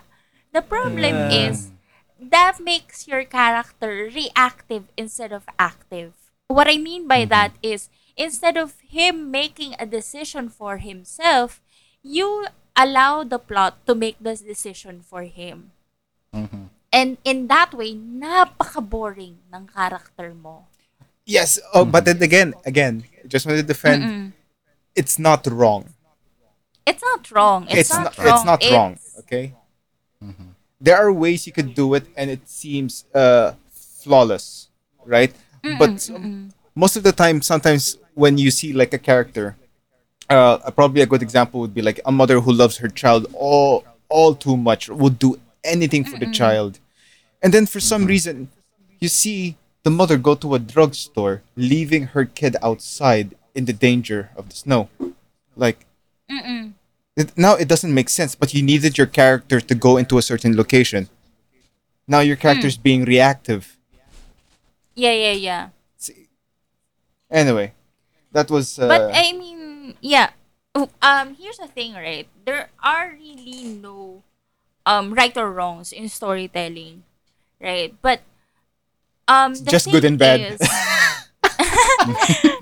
The 0.55 0.63
problem 0.63 1.35
is, 1.35 1.75
that 2.15 2.63
makes 2.63 3.11
your 3.11 3.27
character 3.27 4.07
reactive 4.07 4.87
instead 4.95 5.35
of 5.35 5.43
active. 5.59 6.24
What 6.47 6.67
I 6.67 6.77
mean 6.77 7.07
by 7.07 7.21
mm-hmm. 7.21 7.29
that 7.29 7.51
is, 7.61 7.89
instead 8.15 8.57
of 8.57 8.79
him 8.81 9.31
making 9.31 9.75
a 9.79 9.85
decision 9.85 10.49
for 10.49 10.77
himself, 10.77 11.61
you 12.03 12.47
allow 12.75 13.23
the 13.23 13.39
plot 13.39 13.85
to 13.87 13.95
make 13.95 14.17
this 14.19 14.41
decision 14.41 15.01
for 15.01 15.23
him. 15.23 15.71
Mm-hmm. 16.33 16.69
And 16.93 17.17
in 17.25 17.47
that 17.47 17.73
way, 17.73 17.95
napaka-boring 17.95 19.37
ng 19.53 19.67
character 19.73 20.33
mo. 20.33 20.67
Yes. 21.25 21.59
Oh, 21.73 21.83
but 21.83 22.05
mm-hmm. 22.05 22.19
then 22.19 22.23
again, 22.23 22.49
again, 22.65 23.03
just 23.27 23.45
want 23.45 23.57
to 23.57 23.65
defend. 23.65 24.33
It's 24.95 25.19
not 25.19 25.45
wrong. 25.47 25.91
It's 26.85 27.01
not 27.01 27.31
wrong. 27.31 27.65
It's, 27.67 27.89
It's, 27.89 27.89
not, 27.89 28.03
not. 28.03 28.17
wrong. 28.17 28.27
It's 28.35 28.45
not 28.45 28.61
wrong. 28.71 28.91
It's- 28.93 29.19
Okay. 29.25 29.55
there 30.79 30.95
are 30.97 31.11
ways 31.11 31.47
you 31.47 31.53
could 31.53 31.73
do 31.73 31.93
it 31.93 32.05
and 32.15 32.29
it 32.29 32.47
seems 32.47 33.05
uh 33.13 33.53
flawless 33.71 34.69
right 35.05 35.33
but 35.79 36.09
most 36.75 36.95
of 36.95 37.03
the 37.03 37.11
time 37.11 37.41
sometimes 37.41 37.97
when 38.13 38.37
you 38.37 38.51
see 38.51 38.73
like 38.73 38.93
a 38.93 38.97
character 38.97 39.55
uh 40.29 40.71
probably 40.71 41.01
a 41.01 41.05
good 41.05 41.21
example 41.21 41.59
would 41.59 41.73
be 41.73 41.81
like 41.81 41.99
a 42.05 42.11
mother 42.11 42.39
who 42.39 42.51
loves 42.51 42.77
her 42.77 42.87
child 42.87 43.27
all 43.33 43.83
all 44.09 44.35
too 44.35 44.57
much 44.57 44.89
would 44.89 45.17
do 45.19 45.39
anything 45.63 46.03
for 46.05 46.17
the 46.17 46.29
child. 46.31 46.79
And 47.41 47.53
then 47.53 47.65
for 47.65 47.79
some 47.79 48.05
reason 48.05 48.49
you 48.99 49.09
see 49.09 49.57
the 49.83 49.89
mother 49.89 50.17
go 50.17 50.35
to 50.35 50.55
a 50.55 50.59
drugstore 50.59 51.41
leaving 51.55 52.07
her 52.13 52.25
kid 52.25 52.55
outside 52.61 53.35
in 53.53 53.65
the 53.65 53.73
danger 53.73 54.29
of 54.35 54.49
the 54.49 54.55
snow. 54.55 54.89
Like 55.55 55.85
it, 57.15 57.37
now 57.37 57.53
it 57.55 57.67
doesn't 57.67 57.93
make 57.93 58.09
sense 58.09 58.35
but 58.35 58.53
you 58.53 58.61
needed 58.61 58.97
your 58.97 59.07
character 59.07 59.59
to 59.61 59.75
go 59.75 59.97
into 59.97 60.17
a 60.17 60.21
certain 60.21 60.55
location. 60.55 61.09
Now 62.07 62.19
your 62.19 62.35
character's 62.35 62.77
being 62.77 63.05
reactive 63.05 63.77
Yeah, 64.95 65.11
yeah, 65.13 65.31
yeah. 65.33 65.69
anyway 67.31 67.73
that 68.31 68.49
was 68.51 68.79
uh, 68.79 68.87
But 68.87 69.11
I 69.13 69.33
mean, 69.33 69.95
yeah. 70.01 70.31
Oh, 70.75 70.89
Um, 71.01 71.35
here's 71.39 71.57
the 71.57 71.67
thing, 71.67 71.93
right? 71.95 72.27
There 72.45 72.69
are 72.83 73.15
really 73.15 73.63
no 73.63 74.23
um 74.85 75.13
right 75.13 75.35
or 75.37 75.51
wrongs 75.51 75.91
in 75.91 76.09
storytelling, 76.09 77.03
right? 77.61 77.95
But 78.01 78.21
um, 79.27 79.53
the 79.55 79.71
Just 79.71 79.89
good 79.91 80.05
and 80.05 80.17
bad. 80.19 80.39
is- 80.59 80.61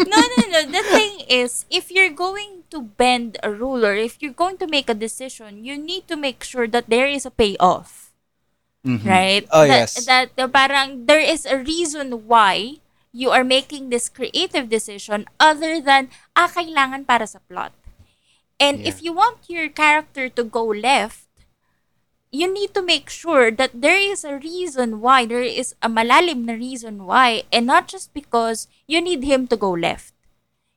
no, 0.06 0.19
no, 0.19 0.41
no. 0.52 0.60
The 0.72 0.84
thing 0.91 1.26
is, 1.30 1.65
if 1.69 1.91
you're 1.91 2.12
going 2.13 2.63
to 2.72 2.82
bend 2.82 3.38
a 3.43 3.52
ruler, 3.52 3.96
if 3.96 4.22
you're 4.22 4.36
going 4.36 4.58
to 4.58 4.67
make 4.67 4.89
a 4.89 4.93
decision, 4.93 5.63
you 5.63 5.78
need 5.78 6.08
to 6.08 6.15
make 6.15 6.43
sure 6.43 6.67
that 6.67 6.89
there 6.89 7.08
is 7.08 7.26
a 7.26 7.32
payoff. 7.32 8.03
Right? 8.84 9.48
Oh, 9.48 9.63
that, 9.63 9.88
yes. 9.88 10.06
That 10.06 10.36
the 10.36 10.52
parang 10.52 11.08
there 11.08 11.24
is 11.24 11.48
a 11.48 11.58
reason 11.58 12.28
why 12.28 12.84
you 13.15 13.32
are 13.32 13.43
making 13.43 13.89
this 13.89 14.10
creative 14.10 14.67
decision 14.67 15.24
other 15.39 15.80
than 15.80 16.12
ah 16.36 16.52
kailangan 16.52 17.08
para 17.08 17.24
sa 17.24 17.39
plot. 17.48 17.72
And 18.60 18.84
if 18.84 19.00
you 19.00 19.15
want 19.15 19.48
your 19.48 19.72
character 19.72 20.28
to 20.28 20.43
go 20.43 20.67
left, 20.67 21.28
you 22.34 22.52
need 22.52 22.74
to 22.76 22.84
make 22.84 23.08
sure 23.08 23.52
that 23.52 23.72
there 23.72 24.00
is 24.00 24.24
a 24.28 24.39
reason 24.39 25.00
why, 25.00 25.26
there 25.26 25.46
is 25.46 25.76
a 25.80 25.88
malalim 25.88 26.43
na 26.43 26.54
reason 26.54 27.08
why, 27.08 27.43
and 27.56 27.63
not 27.67 27.88
just 27.88 28.12
because 28.12 28.67
you 28.88 29.00
need 29.00 29.24
him 29.24 29.48
to 29.48 29.56
go 29.56 29.72
left. 29.72 30.12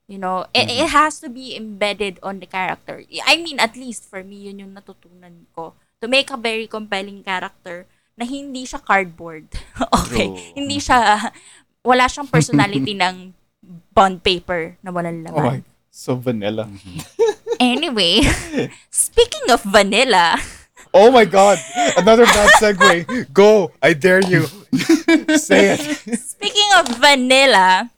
You 0.07 0.19
know, 0.19 0.47
it, 0.55 0.71
it 0.71 0.95
has 0.95 1.19
to 1.21 1.29
be 1.29 1.57
embedded 1.57 2.23
on 2.23 2.39
the 2.39 2.47
character. 2.47 3.03
I 3.27 3.37
mean, 3.43 3.59
at 3.59 3.75
least 3.75 4.07
for 4.07 4.23
me, 4.23 4.47
yun 4.47 4.63
yung 4.63 4.75
natutunan 4.79 5.51
ko. 5.55 5.75
To 6.03 6.07
make 6.07 6.31
a 6.31 6.37
very 6.37 6.69
compelling 6.69 7.25
character 7.25 7.87
na 8.17 8.25
hindi 8.25 8.65
siya 8.65 8.81
cardboard. 8.81 9.45
okay. 10.03 10.29
Hindi 10.57 10.81
siya, 10.81 11.31
wala 11.85 12.09
siyang 12.09 12.27
personality 12.27 12.97
ng 13.01 13.37
bond 13.93 14.21
paper 14.21 14.77
na 14.81 14.91
walang 14.91 15.25
oh 15.29 15.37
my 15.37 15.59
laman. 15.59 15.65
so 15.89 16.15
vanilla 16.15 16.69
Anyway, 17.57 18.21
speaking 18.93 19.49
of 19.49 19.65
vanilla, 19.65 20.37
oh 20.93 21.11
my 21.11 21.25
god 21.25 21.57
another 21.97 22.29
bad 22.29 22.47
segue 22.61 23.27
go 23.33 23.73
i 23.83 23.91
dare 23.97 24.21
you 24.23 24.45
say 25.41 25.75
it 25.75 25.81
Speaking 26.21 26.71
of 26.79 27.01
vanilla, 27.01 27.91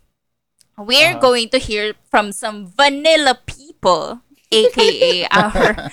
we're 0.78 1.18
Uh-huh. 1.18 1.20
going 1.20 1.50
to 1.50 1.58
hear 1.58 1.92
from 2.06 2.30
some 2.30 2.70
vanilla 2.70 3.34
people, 3.44 4.22
aka 4.54 5.26
our. 5.28 5.90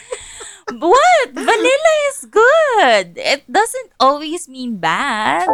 What? 0.71 1.29
Vanilla 1.33 1.93
is 2.09 2.25
good. 2.25 3.17
It 3.17 3.45
doesn't 3.51 3.91
always 3.99 4.49
mean 4.49 4.77
bad. 4.77 5.45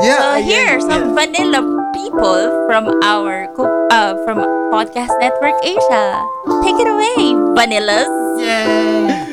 yeah 0.00 0.36
So 0.36 0.42
here 0.42 0.78
are 0.78 0.80
some 0.80 1.12
vanilla 1.14 1.60
people 1.92 2.64
from 2.64 2.88
our 3.04 3.44
uh, 3.92 4.16
from 4.24 4.40
Podcast 4.72 5.12
Network 5.20 5.56
Asia. 5.62 6.24
Take 6.64 6.80
it 6.80 6.88
away, 6.88 7.36
vanillas. 7.52 8.08
Yay. 8.40 9.28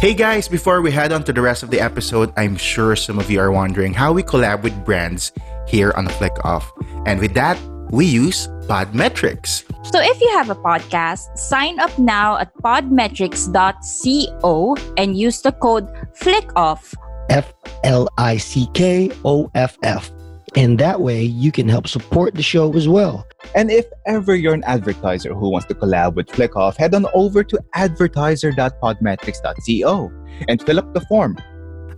Hey 0.00 0.12
guys, 0.12 0.48
before 0.48 0.82
we 0.82 0.92
head 0.92 1.12
on 1.12 1.24
to 1.24 1.32
the 1.32 1.40
rest 1.40 1.62
of 1.62 1.70
the 1.70 1.80
episode, 1.80 2.30
I'm 2.36 2.56
sure 2.56 2.94
some 2.94 3.18
of 3.18 3.30
you 3.30 3.40
are 3.40 3.50
wondering 3.50 3.94
how 3.94 4.12
we 4.12 4.22
collab 4.22 4.60
with 4.60 4.76
brands 4.84 5.32
here 5.66 5.94
on 5.96 6.08
Flick 6.20 6.36
Off. 6.44 6.70
And 7.06 7.20
with 7.20 7.32
that, 7.40 7.56
we 7.88 8.04
use 8.04 8.48
Podmetrics. 8.66 9.64
So 9.86 10.00
if 10.00 10.20
you 10.20 10.30
have 10.32 10.50
a 10.50 10.54
podcast, 10.54 11.38
sign 11.38 11.78
up 11.78 11.96
now 11.98 12.38
at 12.38 12.54
podmetrics.co 12.58 14.76
and 14.96 15.16
use 15.16 15.42
the 15.42 15.52
code 15.52 15.86
FLICKOFF. 16.18 16.94
F 17.30 17.54
L 17.84 18.08
I 18.18 18.36
C 18.36 18.68
K 18.74 19.10
O 19.24 19.50
F 19.54 19.78
F. 19.82 20.10
And 20.56 20.78
that 20.78 21.00
way 21.00 21.22
you 21.22 21.50
can 21.50 21.66
help 21.68 21.88
support 21.88 22.34
the 22.34 22.42
show 22.42 22.72
as 22.74 22.86
well. 22.88 23.26
And 23.54 23.70
if 23.70 23.84
ever 24.06 24.34
you're 24.34 24.54
an 24.54 24.64
advertiser 24.64 25.34
who 25.34 25.50
wants 25.50 25.66
to 25.68 25.74
collab 25.74 26.14
with 26.14 26.28
Flickoff, 26.28 26.76
head 26.76 26.94
on 26.94 27.06
over 27.12 27.44
to 27.44 27.60
advertiser.podmetrics.co 27.74 30.12
and 30.48 30.62
fill 30.62 30.78
up 30.78 30.94
the 30.94 31.02
form. 31.02 31.36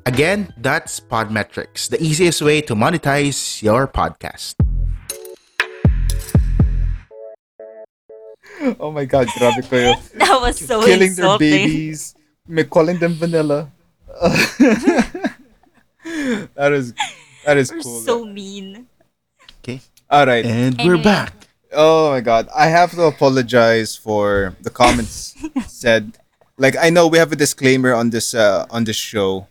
Again, 0.07 0.53
that's 0.59 0.99
Podmetrics, 1.01 1.89
the 1.91 2.03
easiest 2.03 2.41
way 2.41 2.61
to 2.63 2.75
monetize 2.75 3.63
your 3.63 3.87
podcast. 3.89 4.55
Oh 8.81 8.91
my 8.91 9.05
god, 9.05 9.29
grabe 9.37 9.63
kayo. 9.67 9.95
That 10.19 10.41
was 10.41 10.57
so 10.59 10.81
interesting. 10.83 10.89
Killing 10.89 11.15
their 11.15 11.39
babies, 11.39 12.15
may 12.49 12.65
calling 12.65 12.99
them 12.99 13.15
vanilla. 13.15 13.71
that 16.57 16.73
is 16.73 16.95
that 17.45 17.57
is 17.57 17.71
We're 17.71 17.81
cool. 17.83 18.01
so 18.01 18.25
mean. 18.25 18.87
Okay. 19.63 19.81
All 20.11 20.27
right. 20.27 20.45
And 20.45 20.79
Anyway. 20.81 20.97
we're 20.97 21.03
back. 21.03 21.33
Oh 21.73 22.11
my 22.11 22.21
god, 22.21 22.49
I 22.55 22.69
have 22.69 22.93
to 22.93 23.03
apologize 23.03 23.97
for 23.97 24.55
the 24.63 24.71
comments 24.71 25.35
said. 25.67 26.17
Like 26.57 26.77
I 26.81 26.89
know 26.89 27.07
we 27.07 27.19
have 27.19 27.33
a 27.33 27.37
disclaimer 27.37 27.93
on 27.93 28.09
this 28.09 28.33
uh, 28.33 28.65
on 28.71 28.85
this 28.89 28.97
show. 28.97 29.47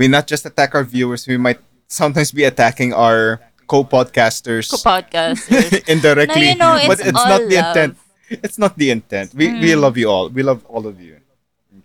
We 0.00 0.08
not 0.08 0.24
just 0.26 0.46
attack 0.48 0.72
our 0.74 0.84
viewers, 0.84 1.28
we 1.28 1.36
might 1.36 1.60
sometimes 1.92 2.32
be 2.32 2.44
attacking 2.48 2.94
our 2.96 3.36
co-podcasters 3.70 4.66
co-podcasters. 4.66 5.86
indirectly. 5.94 6.42
No, 6.42 6.50
you 6.50 6.58
know, 6.58 6.74
but 6.90 6.98
it's 6.98 7.14
it's 7.14 7.22
not 7.22 7.38
the 7.38 7.54
love. 7.54 7.70
intent. 7.70 7.92
It's 8.30 8.58
not 8.58 8.72
the 8.74 8.88
intent. 8.90 9.30
We 9.30 9.46
we 9.62 9.78
love 9.78 9.94
you 9.94 10.10
all. 10.10 10.26
We 10.26 10.42
love 10.42 10.66
all 10.66 10.90
of 10.90 10.98
you. 10.98 11.22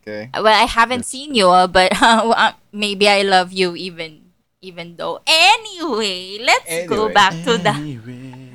Okay. 0.02 0.30
well, 0.34 0.54
I 0.54 0.65
haven't 0.65 1.06
seen 1.06 1.34
you, 1.34 1.50
all, 1.50 1.65
but 1.69 1.93
uh, 2.02 2.54
maybe 2.74 3.06
I 3.10 3.21
love 3.21 3.54
you 3.54 3.78
even 3.78 4.34
even 4.65 4.98
though. 4.98 5.21
Anyway, 5.30 6.41
let's 6.41 6.89
go 6.89 7.13
back 7.13 7.38
to 7.45 7.62
the. 7.62 7.74
Anyway. 7.78 8.50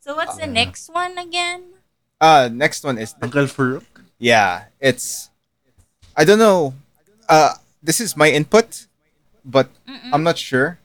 So 0.00 0.16
what's 0.16 0.36
the 0.36 0.48
next 0.48 0.88
one 0.88 1.20
again? 1.20 1.76
Uh 2.20 2.48
next 2.48 2.84
one 2.84 2.96
is 2.96 3.12
Uncle 3.20 3.44
Farouk. 3.44 3.84
yeah, 4.16 4.72
it's 4.80 5.28
I 6.16 6.24
don't 6.24 6.40
know. 6.40 6.72
Uh 7.28 7.60
this 7.84 8.00
is 8.00 8.16
my 8.16 8.32
input, 8.32 8.88
but 9.44 9.68
I'm 10.12 10.24
not 10.24 10.36
sure. 10.40 10.80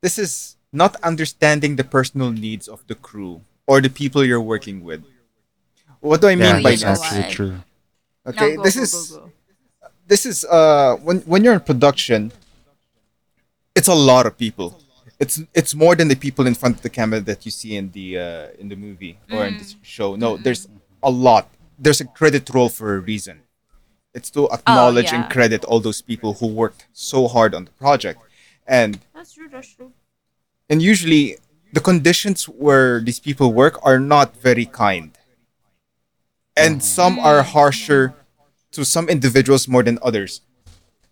This 0.00 0.16
is 0.16 0.53
not 0.74 0.96
understanding 1.02 1.76
the 1.76 1.84
personal 1.84 2.30
needs 2.30 2.68
of 2.68 2.82
the 2.88 2.94
crew 2.94 3.42
or 3.66 3.80
the 3.80 3.88
people 3.90 4.24
you're 4.24 4.40
working 4.42 4.82
with. 4.84 5.04
What 6.00 6.20
do 6.20 6.28
I 6.28 6.34
mean 6.34 6.56
Yeah, 6.56 6.62
by 6.62 6.70
you 6.72 6.76
that's 6.78 7.00
that? 7.00 7.12
actually 7.14 7.32
true. 7.34 7.54
Okay, 8.26 8.50
No, 8.50 8.56
go, 8.56 8.62
this 8.62 8.76
go, 8.76 8.82
is 8.82 8.92
go, 9.10 9.16
go. 9.18 9.30
this 10.06 10.26
is 10.26 10.44
uh 10.44 10.96
when 11.02 11.18
when 11.20 11.44
you're 11.44 11.54
in 11.54 11.60
production, 11.60 12.32
it's 13.74 13.88
a 13.88 13.94
lot 13.94 14.26
of 14.26 14.36
people. 14.38 14.80
It's 15.18 15.40
it's 15.54 15.74
more 15.74 15.94
than 15.94 16.08
the 16.08 16.16
people 16.16 16.46
in 16.46 16.54
front 16.54 16.76
of 16.76 16.82
the 16.82 16.90
camera 16.90 17.20
that 17.20 17.44
you 17.44 17.50
see 17.50 17.76
in 17.76 17.90
the 17.92 18.18
uh, 18.18 18.46
in 18.58 18.68
the 18.68 18.76
movie 18.76 19.18
or 19.30 19.46
in 19.46 19.58
the 19.58 19.66
show. 19.82 20.16
No, 20.16 20.36
there's 20.36 20.68
a 21.02 21.10
lot. 21.10 21.48
There's 21.78 22.00
a 22.00 22.04
credit 22.06 22.50
roll 22.52 22.68
for 22.68 22.96
a 22.96 23.00
reason. 23.00 23.40
It's 24.12 24.30
to 24.30 24.48
acknowledge 24.50 25.12
and 25.12 25.24
yeah. 25.24 25.28
credit 25.28 25.64
all 25.64 25.80
those 25.80 26.02
people 26.02 26.34
who 26.34 26.46
worked 26.46 26.86
so 26.92 27.26
hard 27.28 27.54
on 27.54 27.64
the 27.64 27.72
project, 27.72 28.20
and 28.66 28.98
That's 29.14 29.32
true. 29.34 29.48
That's 29.48 29.74
true. 29.74 29.92
And 30.68 30.82
usually 30.82 31.36
the 31.72 31.80
conditions 31.80 32.44
where 32.48 33.00
these 33.00 33.20
people 33.20 33.52
work 33.52 33.78
are 33.82 33.98
not 33.98 34.36
very 34.36 34.64
kind. 34.66 35.16
And 36.56 36.82
some 36.82 37.18
are 37.18 37.42
harsher 37.42 38.14
to 38.72 38.84
some 38.84 39.08
individuals 39.08 39.66
more 39.66 39.82
than 39.82 39.98
others. 40.02 40.40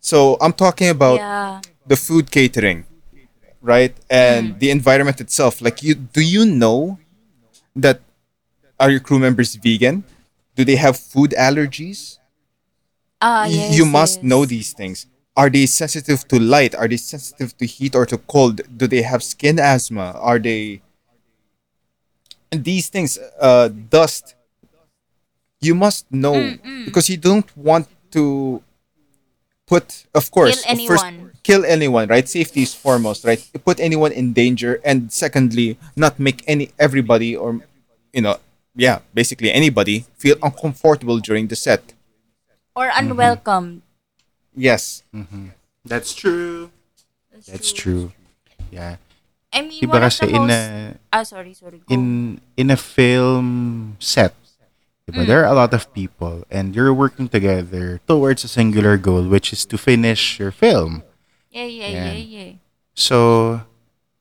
So 0.01 0.37
i'm 0.41 0.53
talking 0.53 0.89
about 0.89 1.19
Yeah. 1.19 1.61
the 1.87 1.97
food 1.97 2.31
catering 2.31 2.87
right? 3.63 3.95
And 4.11 4.59
the 4.59 4.71
environment 4.71 5.21
itself. 5.21 5.63
Like 5.63 5.83
you 5.83 5.95
do 5.95 6.21
you 6.21 6.45
know 6.45 6.99
that 7.77 8.01
are 8.79 8.91
your 8.91 9.01
crew 9.01 9.19
members 9.19 9.55
vegan? 9.55 10.05
Do 10.57 10.65
they 10.65 10.77
have 10.77 10.99
food 10.99 11.33
allergies? 11.39 12.19
Ah, 13.23 13.47
yes, 13.47 13.79
you 13.79 13.87
must 13.87 14.17
yes. 14.19 14.25
know 14.25 14.45
these 14.45 14.73
things. 14.73 15.07
Are 15.37 15.49
they 15.49 15.67
sensitive 15.67 16.29
to 16.29 16.39
light? 16.39 16.75
Are 16.75 16.89
they 16.89 16.99
sensitive 16.99 17.57
to 17.59 17.67
heat 17.67 17.95
or 17.95 18.05
to 18.07 18.19
cold? 18.19 18.61
Do 18.77 18.87
they 18.87 19.03
have 19.03 19.23
skin 19.23 19.59
asthma? 19.59 20.13
Are 20.21 20.39
they 20.39 20.83
and 22.51 22.65
these 22.65 22.89
things 22.89 23.19
uh 23.41 23.69
dust 23.69 24.35
you 25.61 25.75
must 25.75 26.05
know 26.13 26.59
because 26.85 27.09
you 27.09 27.17
don't 27.17 27.49
want 27.57 27.89
to 28.11 28.63
put, 29.67 30.05
of 30.15 30.31
course, 30.31 30.63
Kill 30.63 30.87
first, 30.87 31.07
kill 31.43 31.65
anyone, 31.65 32.09
right? 32.09 32.29
Safety 32.29 32.63
is 32.63 32.75
foremost, 32.75 33.25
right? 33.25 33.41
Put 33.65 33.81
anyone 33.81 34.13
in 34.13 34.33
danger, 34.33 34.81
and 34.85 35.13
secondly, 35.13 35.79
not 35.97 36.19
make 36.19 36.45
any 36.47 36.71
everybody 36.79 37.35
or, 37.37 37.61
you 38.13 38.21
know, 38.21 38.37
yeah, 38.75 39.01
basically 39.15 39.51
anybody 39.53 40.05
feel 40.19 40.37
uncomfortable 40.43 41.19
during 41.19 41.49
the 41.49 41.57
set. 41.57 41.95
Or 42.77 42.91
unwelcome. 42.93 43.83
Yes. 44.55 45.03
That's 45.85 46.15
true. 46.15 46.71
That's 47.49 47.73
true. 47.73 48.13
Yeah. 48.71 48.97
I 49.53 49.61
mean, 49.61 49.83
Diba 49.85 50.01
one 50.01 50.01
kasi 50.01 50.27
the 50.27 50.33
in 50.33 50.43
most... 50.49 50.57
a 50.57 50.97
ah, 51.13 51.23
sorry, 51.29 51.53
sorry. 51.53 51.85
Go. 51.85 51.93
in 51.93 52.41
in 52.57 52.73
a 52.73 52.77
film 52.81 53.97
set, 54.01 54.33
diba, 55.05 55.27
there 55.29 55.45
are 55.45 55.53
a 55.53 55.53
lot 55.53 55.77
of 55.77 55.93
people 55.93 56.41
and 56.49 56.73
you're 56.73 56.95
working 56.95 57.29
together 57.29 58.01
towards 58.09 58.45
a 58.45 58.49
singular 58.49 58.97
goal 58.97 59.29
which 59.29 59.53
is 59.53 59.69
to 59.69 59.77
finish 59.77 60.41
your 60.41 60.49
film. 60.53 61.05
yeah, 61.53 61.69
yeah, 61.69 61.89
Yeah. 61.93 62.13
yeah, 62.17 62.25
yeah. 62.25 62.51
So, 62.97 63.61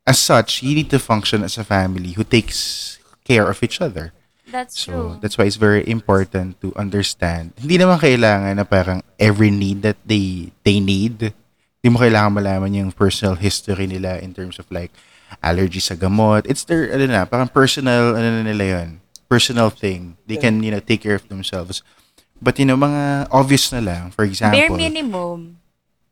as 0.08 0.20
such, 0.20 0.64
you 0.64 0.76
need 0.76 0.92
to 0.92 1.00
function 1.00 1.44
as 1.48 1.56
a 1.58 1.64
family 1.64 2.12
who 2.20 2.24
takes 2.28 3.00
care 3.24 3.48
of 3.48 3.64
each 3.64 3.80
other. 3.80 4.12
That's 4.52 4.76
So, 4.76 4.92
true. 4.92 5.10
that's 5.24 5.40
why 5.40 5.48
it's 5.48 5.56
very 5.56 5.82
important 5.88 6.60
to 6.60 6.76
understand. 6.76 7.56
Hindi 7.56 7.80
naman 7.80 7.98
kailangan 7.98 8.60
na 8.60 8.68
parang 8.68 9.00
every 9.16 9.48
need 9.50 9.82
that 9.82 9.96
they 10.04 10.52
they 10.62 10.84
need. 10.84 11.32
Hindi 11.80 11.90
mo 11.90 12.04
kailangan 12.04 12.36
malaman 12.36 12.76
yung 12.76 12.92
personal 12.92 13.40
history 13.40 13.88
nila 13.88 14.20
in 14.20 14.36
terms 14.36 14.60
of 14.60 14.68
like 14.70 14.92
allergy 15.40 15.80
sa 15.80 15.96
gamot. 15.96 16.44
It's 16.46 16.68
their, 16.68 16.92
ano 16.92 17.08
na, 17.08 17.24
parang 17.24 17.48
personal, 17.48 18.14
ano 18.14 18.28
na 18.38 18.44
nila 18.44 18.66
yun. 18.78 19.00
Personal 19.26 19.72
thing. 19.72 20.20
They 20.28 20.36
can, 20.36 20.60
you 20.62 20.70
know, 20.76 20.84
take 20.84 21.02
care 21.02 21.16
of 21.16 21.26
themselves. 21.32 21.82
But, 22.38 22.60
you 22.60 22.68
know, 22.68 22.76
mga 22.76 23.32
obvious 23.32 23.72
na 23.72 23.80
lang. 23.80 24.12
For 24.12 24.28
example, 24.28 24.60
Bare 24.60 24.76
minimum. 24.76 25.64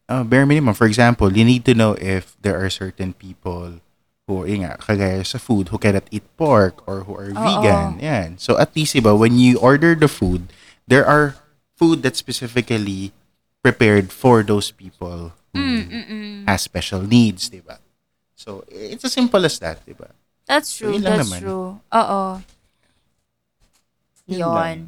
uh, 0.08 0.24
bare 0.24 0.48
minimum. 0.48 0.72
For 0.74 0.88
example, 0.88 1.28
you 1.36 1.44
need 1.44 1.68
to 1.68 1.76
know 1.76 2.00
if 2.00 2.34
there 2.40 2.56
are 2.58 2.72
certain 2.72 3.12
people 3.12 3.84
who, 4.30 4.46
yun 4.46 4.62
nga, 4.62 4.78
kagaya 4.78 5.26
sa 5.26 5.42
food, 5.42 5.74
who 5.74 5.82
cannot 5.82 6.06
eat 6.14 6.22
pork 6.38 6.86
or 6.86 7.10
who 7.10 7.18
are 7.18 7.34
Oo. 7.34 7.42
vegan. 7.42 7.98
Yan. 7.98 8.38
So, 8.38 8.62
at 8.62 8.78
least, 8.78 8.94
iba, 8.94 9.18
when 9.18 9.42
you 9.42 9.58
order 9.58 9.98
the 9.98 10.06
food, 10.08 10.54
there 10.86 11.02
are 11.02 11.34
food 11.74 12.06
that's 12.06 12.22
specifically 12.22 13.10
prepared 13.66 14.14
for 14.14 14.46
those 14.46 14.70
people 14.70 15.34
who 15.52 15.58
Mm, 15.60 15.90
mm, 15.90 16.06
mm. 16.06 16.38
has 16.46 16.62
special 16.62 17.02
needs, 17.02 17.50
diba? 17.50 17.82
So, 18.38 18.62
it's 18.70 19.02
as 19.04 19.18
simple 19.18 19.42
as 19.42 19.58
that, 19.60 19.82
diba? 19.82 20.14
That's 20.46 20.70
So, 20.70 20.86
true. 20.86 20.94
yun 20.94 21.04
lang 21.04 21.18
That's 21.18 21.30
naman. 21.34 21.40
true. 21.42 21.68
Oo. 21.90 22.22
Yun 24.30 24.40
Yon. 24.40 24.54
lang. 24.54 24.80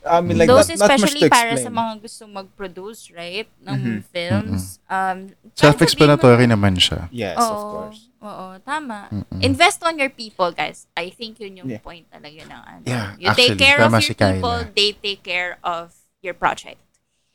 I 0.00 0.18
mean, 0.24 0.38
like, 0.40 0.48
Those 0.48 0.72
not, 0.72 0.80
not 0.80 0.96
much 0.96 1.12
especially 1.12 1.22
to 1.28 1.34
para 1.34 1.52
sa 1.60 1.68
mga 1.68 1.92
gusto 2.00 2.24
mag-produce, 2.24 3.12
right? 3.12 3.44
Ng 3.60 3.76
Mhm. 3.76 3.98
films. 4.08 4.80
Um, 4.88 5.36
Self-explanatory 5.52 6.48
naman 6.48 6.80
siya. 6.80 7.12
Yes, 7.12 7.36
Oo. 7.36 7.52
of 7.52 7.60
course. 7.68 8.00
Oo, 8.20 8.60
tama. 8.68 9.08
Mm-mm. 9.08 9.40
Invest 9.40 9.80
on 9.82 9.96
your 9.96 10.12
people, 10.12 10.52
guys. 10.52 10.84
I 10.92 11.08
think 11.08 11.40
yun 11.40 11.56
yung 11.56 11.70
Yeah. 11.72 11.80
point 11.80 12.04
talaga 12.12 12.36
ng 12.44 12.62
ano. 12.68 12.84
Yeah, 12.84 13.16
you 13.16 13.32
take 13.32 13.56
care 13.56 13.80
of 13.80 13.88
your 13.92 14.04
si 14.04 14.12
Kyla. 14.12 14.36
people, 14.36 14.58
they 14.76 14.92
take 14.92 15.24
care 15.24 15.56
of 15.64 15.96
your 16.20 16.36
project. 16.36 16.84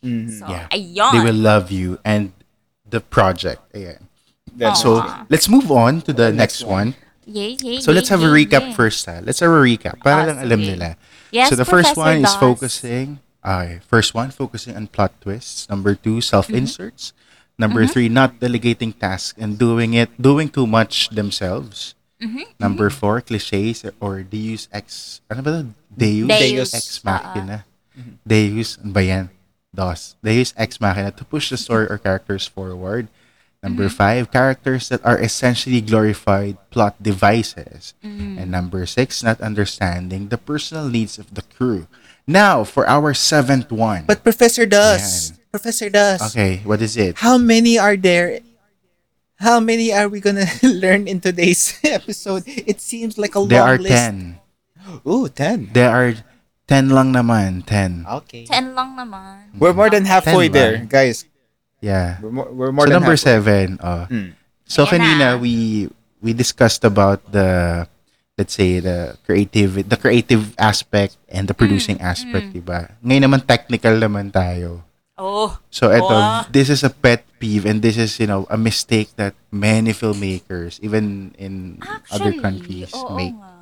Mhm. 0.05 0.29
So, 0.29 0.45
Yeah. 0.45 0.69
ayun. 0.69 1.11
They 1.17 1.23
will 1.25 1.41
love 1.41 1.73
you 1.73 1.97
and 2.05 2.37
the 2.85 3.01
project. 3.01 3.65
Ayan. 3.73 4.05
That's 4.53 4.85
So, 4.85 5.01
Aw. 5.01 5.25
let's 5.27 5.49
move 5.49 5.73
on 5.73 6.05
to 6.05 6.13
the 6.13 6.29
Next 6.29 6.61
next 6.61 6.69
one. 6.69 6.93
Yay, 7.25 7.57
yay, 7.57 7.81
So 7.81 7.89
let's 7.89 8.13
yay, 8.13 8.13
have 8.13 8.23
a 8.23 8.29
recap 8.29 8.69
yay. 8.69 8.73
first 8.77 9.09
ha. 9.09 9.17
Let's 9.25 9.41
have 9.41 9.49
a 9.49 9.57
recap 9.57 10.05
para 10.05 10.21
Ah, 10.21 10.25
lang 10.29 10.37
alam 10.45 10.61
sige. 10.61 10.77
nila. 10.77 10.89
Yes, 11.33 11.49
so 11.49 11.57
the 11.57 11.65
first 11.65 11.97
Professor 11.97 12.13
one 12.13 12.21
is 12.21 12.37
focusing 12.37 13.07
okay, 13.41 13.81
first 13.89 14.13
one 14.13 14.29
focusing 14.29 14.77
on 14.77 14.85
plot 14.85 15.17
twists. 15.19 15.65
Number 15.65 15.97
two, 15.97 16.21
self-inserts. 16.21 17.17
Number 17.57 17.83
mm-hmm. 17.83 17.93
three, 17.93 18.09
not 18.09 18.39
delegating 18.39 18.91
tasks 18.91 19.37
and 19.39 19.57
doing 19.57 19.93
it, 19.93 20.11
doing 20.19 20.49
too 20.49 20.67
much 20.67 21.09
themselves. 21.09 21.95
Mm-hmm. 22.21 22.51
Number 22.59 22.89
mm-hmm. 22.89 22.99
four, 22.99 23.21
cliches 23.21 23.85
or 23.99 24.23
Deus 24.23 24.67
ex, 24.71 25.21
ano 25.31 25.41
ba 25.41 25.51
to? 25.51 25.61
Deus, 25.91 26.27
Deus, 26.27 26.71
ex 26.73 27.03
machina. 27.03 27.63
Uh-uh. 27.95 28.19
Deus, 28.27 28.77
ano 28.79 28.91
ba 28.91 29.03
yan? 29.03 29.25
Dos. 29.71 30.15
Deus 30.23 30.51
ex 30.55 30.79
machina 30.79 31.11
to 31.11 31.23
push 31.23 31.49
the 31.49 31.57
story 31.57 31.87
or 31.87 31.97
characters 31.97 32.47
forward. 32.47 33.07
Number 33.65 33.89
five, 33.89 34.29
characters 34.29 34.93
that 34.93 35.01
are 35.01 35.17
essentially 35.17 35.81
glorified 35.81 36.61
plot 36.69 37.01
devices. 37.01 37.97
Mm. 38.05 38.37
And 38.37 38.51
number 38.51 38.85
six, 38.85 39.23
not 39.23 39.41
understanding 39.41 40.29
the 40.29 40.37
personal 40.37 40.85
needs 40.87 41.17
of 41.17 41.33
the 41.33 41.41
crew. 41.41 41.87
Now, 42.27 42.63
for 42.63 42.85
our 42.85 43.17
seventh 43.17 43.71
one. 43.71 44.05
But 44.05 44.21
Professor 44.21 44.69
Ayan. 44.69 45.34
Professor 45.55 45.87
does. 45.87 46.19
okay, 46.31 46.59
what 46.67 46.83
is 46.83 46.99
it? 46.99 47.15
How 47.15 47.39
many 47.39 47.79
are 47.79 47.95
there? 47.95 48.43
How 49.35 49.59
many 49.59 49.91
are 49.91 50.07
we 50.07 50.19
gonna 50.19 50.47
learn 50.63 51.07
in 51.07 51.19
today's 51.19 51.79
episode? 51.83 52.43
It 52.47 52.79
seems 52.79 53.15
like 53.15 53.35
a 53.35 53.43
There 53.43 53.59
long 53.63 53.67
are 53.67 53.79
list. 53.79 53.95
ten. 53.95 54.15
Ooh, 55.07 55.27
ten. 55.27 55.71
There 55.71 55.91
are 55.91 56.11
ten 56.67 56.91
lang 56.91 57.11
naman. 57.11 57.63
Ten. 57.63 58.03
Okay. 58.23 58.47
Ten 58.47 58.75
lang 58.75 58.95
naman. 58.95 59.55
We're 59.59 59.75
more 59.75 59.87
than 59.91 60.03
halfway 60.03 60.47
there, 60.47 60.83
lang. 60.83 60.87
guys. 60.87 61.23
Yeah. 61.79 62.17
We're 62.23 62.31
more, 62.31 62.49
we're 62.51 62.71
more 62.75 62.87
so 62.87 62.91
than 62.91 62.99
number 63.03 63.15
halfway. 63.15 63.31
seven. 63.43 63.67
Oh. 63.83 64.05
Hmm. 64.07 64.29
So 64.65 64.83
Ayan 64.83 64.91
kanina 64.97 65.27
na. 65.35 65.37
we 65.37 65.87
we 66.23 66.31
discussed 66.33 66.81
about 66.87 67.21
the 67.29 67.85
let's 68.39 68.55
say 68.55 68.79
the 68.79 69.13
creative 69.23 69.83
the 69.87 69.95
creative 69.99 70.55
aspect 70.57 71.15
and 71.29 71.45
the 71.47 71.53
producing 71.53 71.99
aspect, 72.01 72.51
diba? 72.51 72.91
Ngayon 73.03 73.23
naman 73.29 73.41
technical 73.45 73.95
naman 73.99 74.31
tayo. 74.31 74.81
Oh. 75.15 75.55
So 75.71 75.87
eto, 75.89 76.11
Wow. 76.11 76.43
this 76.51 76.67
is 76.67 76.83
a 76.83 76.91
pet 76.91 77.23
peeve 77.39 77.63
and 77.63 77.79
this 77.79 77.95
is, 77.95 78.19
you 78.19 78.27
know, 78.27 78.43
a 78.51 78.59
mistake 78.59 79.15
that 79.15 79.31
many 79.47 79.95
filmmakers 79.95 80.75
even 80.83 81.31
in 81.39 81.79
other 82.11 82.35
Actually, 82.35 82.39
countries 82.43 82.91
oo 82.91 83.15
make 83.15 83.31
nga. 83.31 83.53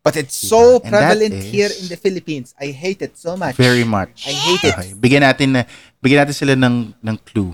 But 0.00 0.16
it's 0.16 0.32
so 0.32 0.80
that 0.80 0.88
prevalent 0.88 1.36
here 1.44 1.68
in 1.68 1.92
the 1.92 1.98
Philippines. 2.00 2.56
I 2.56 2.72
hate 2.72 3.04
it 3.04 3.20
so 3.20 3.36
much. 3.36 3.52
very 3.60 3.84
much. 3.84 4.24
I 4.24 4.32
hate 4.32 4.64
it. 4.64 4.72
Okay, 4.72 4.90
Bigyan 4.96 5.20
natin 5.20 5.52
na 5.52 5.68
bigyan 6.00 6.24
natin 6.24 6.32
sila 6.32 6.54
ng 6.56 6.96
ng 6.96 7.16
clue. 7.28 7.52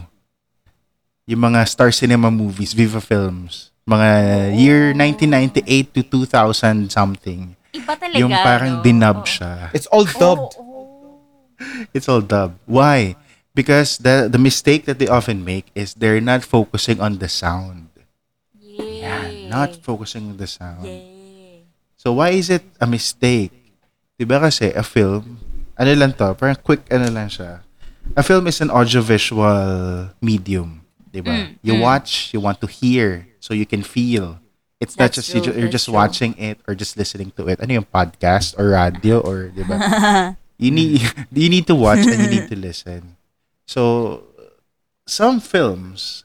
Yung 1.26 1.43
mga 1.43 1.66
Star 1.66 1.91
Cinema 1.91 2.30
movies, 2.30 2.70
Viva 2.70 3.03
Films, 3.03 3.74
mga 3.82 4.09
year 4.55 4.95
1998 4.95 5.66
to 5.91 6.01
2000 6.07 6.95
something. 6.95 7.59
Iba 7.74 7.99
talaga, 7.99 8.22
Yung 8.22 8.30
parang 8.30 8.78
no? 8.78 8.82
dinub 8.87 9.26
siya. 9.26 9.74
It's 9.74 9.91
all 9.91 10.07
dubbed. 10.07 10.55
Oo, 10.55 10.62
oo. 10.62 11.18
It's 11.91 12.07
all 12.07 12.22
dubbed. 12.22 12.61
Why? 12.70 13.18
Because 13.55 14.02
the 14.02 14.26
the 14.26 14.38
mistake 14.42 14.84
that 14.90 14.98
they 14.98 15.07
often 15.07 15.46
make 15.46 15.70
is 15.78 15.94
they're 15.94 16.18
not 16.20 16.42
focusing 16.42 16.98
on 16.98 17.22
the 17.22 17.30
sound. 17.30 17.86
Yay. 18.59 19.07
Yan, 19.07 19.48
not 19.48 19.78
focusing 19.78 20.34
on 20.34 20.36
the 20.42 20.50
sound. 20.50 20.82
Yay. 20.86 21.62
So 21.94 22.12
why 22.12 22.34
is 22.34 22.50
it 22.50 22.66
a 22.82 22.86
mistake? 22.90 23.55
'Di 24.18 24.26
ba 24.26 24.42
kasi 24.42 24.74
a 24.74 24.82
film, 24.82 25.38
ano 25.78 25.90
lang 25.94 26.18
to, 26.18 26.34
parang 26.34 26.59
quick 26.59 26.82
ano 26.90 27.07
lang 27.14 27.30
siya. 27.30 27.62
A 28.18 28.22
film 28.26 28.50
is 28.50 28.59
an 28.59 28.74
audiovisual 28.74 30.11
medium, 30.18 30.82
'di 31.14 31.22
ba? 31.22 31.34
Mm, 31.34 31.48
You 31.62 31.74
mm. 31.78 31.82
watch, 31.82 32.34
you 32.34 32.42
want 32.42 32.59
to 32.59 32.66
hear, 32.66 33.30
so 33.38 33.55
you 33.55 33.64
can 33.66 33.86
feel. 33.86 34.42
It's 34.82 34.98
not 34.98 35.14
just 35.14 35.30
you 35.30 35.40
true, 35.40 35.55
ju- 35.55 35.57
you're 35.62 35.72
just 35.72 35.86
true. 35.86 35.94
watching 35.94 36.34
it 36.36 36.59
or 36.66 36.74
just 36.74 36.98
listening 36.98 37.30
to 37.38 37.46
it. 37.48 37.62
Ano 37.62 37.70
yung 37.80 37.86
podcast 37.88 38.59
or 38.59 38.74
radio 38.74 39.22
or 39.22 39.55
'di 39.55 39.62
ba? 39.64 39.78
you 40.62 40.74
need 40.74 41.00
you 41.30 41.46
need 41.46 41.70
to 41.70 41.78
watch 41.78 42.02
and 42.02 42.18
you 42.18 42.28
need 42.28 42.50
to 42.50 42.59
listen. 42.68 43.14
So 43.66 44.24
some 45.06 45.40
films 45.40 46.24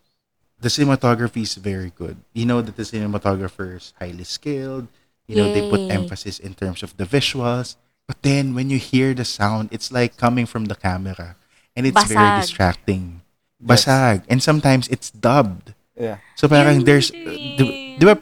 the 0.59 0.67
cinematography 0.67 1.43
is 1.43 1.55
very 1.55 1.91
good. 1.95 2.17
You 2.33 2.45
know 2.45 2.61
that 2.61 2.75
the 2.75 2.83
cinematographer 2.83 3.75
is 3.75 3.93
highly 3.99 4.27
skilled. 4.27 4.87
You 5.27 5.37
know 5.37 5.53
they 5.53 5.69
put 5.69 5.79
Yay. 5.87 5.91
emphasis 5.91 6.39
in 6.39 6.53
terms 6.53 6.83
of 6.83 6.95
the 6.97 7.05
visuals. 7.05 7.75
But 8.07 8.21
then 8.25 8.55
when 8.55 8.69
you 8.69 8.77
hear 8.77 9.13
the 9.13 9.25
sound, 9.25 9.69
it's 9.71 9.91
like 9.91 10.17
coming 10.17 10.49
from 10.49 10.65
the 10.65 10.75
camera, 10.75 11.37
and 11.77 11.85
it's 11.85 12.03
very 12.09 12.17
Basag. 12.17 12.41
distracting. 12.41 13.21
Basag, 13.61 14.25
and 14.27 14.41
sometimes 14.41 14.87
it's 14.89 15.11
dubbed. 15.11 15.77
Yeah. 15.93 16.17
So 16.33 16.47
parang 16.47 16.81
Yun 16.81 16.85
there's, 16.87 17.11
di, 17.11 17.99
di 17.99 18.03
ba? 18.07 18.17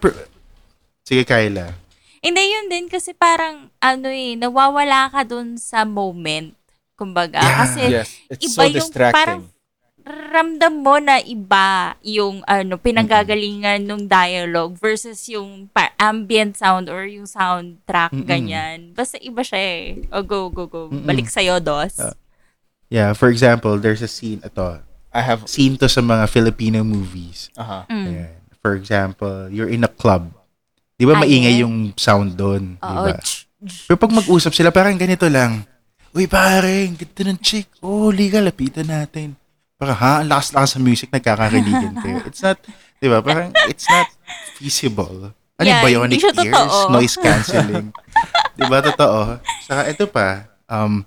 Sige, 1.07 1.24
Kyla. 1.24 1.72
Hindi 2.20 2.43
yun 2.51 2.68
din 2.68 2.89
kasi 2.89 3.13
parang 3.15 3.72
ano 3.80 4.09
eh, 4.11 4.36
nawawala 4.36 5.07
ka 5.13 5.24
dun 5.24 5.55
sa 5.55 5.86
moment. 5.88 6.57
Kumbaga. 6.98 7.38
Yeah. 7.38 7.58
Kasi 7.62 7.82
Yes. 7.88 8.10
It's 8.28 8.43
iba 8.50 8.64
so 8.66 8.74
yung 8.74 8.91
parang 9.14 9.41
ramdam 10.08 10.74
mo 10.80 10.95
na 10.98 11.20
iba 11.20 11.93
yung 12.00 12.39
ano 12.43 12.80
pinanggagalingan 12.80 13.84
ng 13.84 14.08
dialogue 14.08 14.80
versus 14.80 15.20
yung 15.28 15.68
pa- 15.68 15.91
ambient 16.00 16.56
sound 16.56 16.88
or 16.88 17.04
yung 17.04 17.28
soundtrack 17.28 18.16
Mm-mm. 18.16 18.24
ganyan. 18.24 18.95
Basta 18.95 19.20
iba 19.20 19.43
siya 19.43 19.60
eh. 19.60 19.84
O 20.10 20.24
go 20.24 20.48
go 20.48 20.66
go. 20.66 20.88
Mm-mm. 20.88 21.04
Balik 21.04 21.28
sa'yo, 21.28 21.60
Dos. 21.60 22.00
Ah. 22.00 22.16
Yeah, 22.88 23.12
for 23.12 23.28
example, 23.28 23.76
there's 23.76 24.00
a 24.00 24.08
scene, 24.08 24.39
ito, 24.39 24.80
I 25.12 25.20
have. 25.20 25.43
scene 25.43 25.76
to 25.76 25.91
sa 25.91 26.00
mga 26.00 26.32
Filipino 26.32 26.88
movies. 26.88 27.52
Uh-huh. 27.54 27.84
Mm. 27.86 28.06
Ayan. 28.08 28.34
For 28.58 28.80
example, 28.80 29.52
you're 29.52 29.68
in 29.68 29.84
a 29.84 29.91
club. 29.91 30.32
Di 30.95 31.04
ba 31.04 31.14
Ah, 31.14 31.22
maingay 31.22 31.62
yung 31.62 31.91
sound 31.93 32.34
doon? 32.34 32.80
Di 32.80 32.95
ba? 32.95 33.20
Pero 33.86 33.95
pag 34.00 34.10
mag-usap 34.10 34.56
sila, 34.56 34.72
parang 34.72 34.95
ganito 34.95 35.28
lang. 35.28 35.68
Uy, 36.18 36.26
pare, 36.26 36.89
ganda 36.89 37.22
ng 37.30 37.39
chick. 37.39 37.70
Oh, 37.78 38.09
liga, 38.09 38.41
lapitan 38.41 38.89
natin. 38.89 39.38
Parang, 39.78 39.93
ha? 39.95 40.13
Ang 40.18 40.34
lakas-lakas 40.34 40.70
sa 40.74 40.80
music, 40.82 41.13
nagkakariligan 41.13 41.93
kayo. 42.01 42.26
It's 42.26 42.41
not, 42.41 42.57
di 42.97 43.05
ba? 43.05 43.22
Parang, 43.22 43.53
it's 43.70 43.86
not 43.86 44.09
feasible. 44.57 45.30
Ano 45.57 45.65
Yeah, 45.65 45.86
yung 45.86 46.09
bionic 46.09 46.18
ears? 46.18 46.34
totoo. 46.34 46.89
Noise 46.89 47.15
cancelling. 47.22 47.88
di 48.57 48.63
ba? 48.65 48.82
Totoo. 48.82 49.38
Saka 49.61 49.82
ito 49.86 50.09
pa, 50.09 50.49
um, 50.65 51.05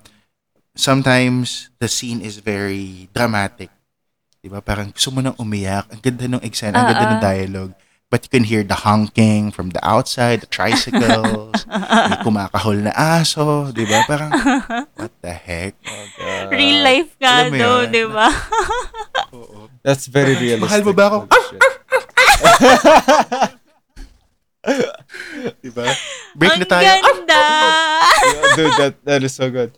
sometimes 0.73 1.75
the 1.77 1.91
scene 1.91 2.23
is 2.23 2.39
very 2.39 3.11
dramatic. 3.11 3.75
Di 4.39 4.47
ba? 4.47 4.63
Parang 4.63 4.95
gusto 4.95 5.11
mo 5.11 5.19
nang 5.19 5.35
umiyak. 5.37 5.91
Ang 5.91 6.01
ganda 6.01 6.25
ng 6.29 6.43
eksena, 6.47 6.79
ang 6.79 6.87
ganda 6.87 7.07
ng 7.09 7.19
Oo. 7.19 7.27
dialogue. 7.27 7.75
But 8.11 8.27
you 8.27 8.31
can 8.35 8.43
hear 8.43 8.67
the 8.67 8.75
honking 8.75 9.55
from 9.55 9.71
the 9.71 9.79
outside, 9.87 10.43
the 10.43 10.51
tricycles, 10.51 11.63
may 12.11 12.19
kumakahol 12.27 12.83
na 12.83 12.91
aso, 12.91 13.71
di 13.71 13.87
ba? 13.87 14.03
Parang, 14.03 14.35
what 14.99 15.15
the 15.23 15.31
heck? 15.31 15.79
Real 16.51 16.83
life 16.83 17.15
nga, 17.23 17.47
yun? 17.47 17.87
di 17.95 18.03
ba? 18.11 18.27
That's 19.87 20.11
very 20.11 20.35
realistic. 20.35 20.67
Mahal 20.67 20.83
mo 20.83 20.93
ba 20.93 21.05
ako? 21.07 21.19
Holy 21.31 21.47
shit. 21.55 21.63
Di 25.65 25.71
ba? 25.73 25.89
Break 26.37 26.61
na 26.61 26.67
Ang 26.69 26.69
tayo. 26.69 26.85
Ah! 26.85 27.01
ganda! 27.01 27.45
Yeah, 28.21 28.45
dude, 28.59 28.77
that 28.77 28.95
that 29.09 29.21
is 29.25 29.33
so 29.33 29.49
good. 29.49 29.73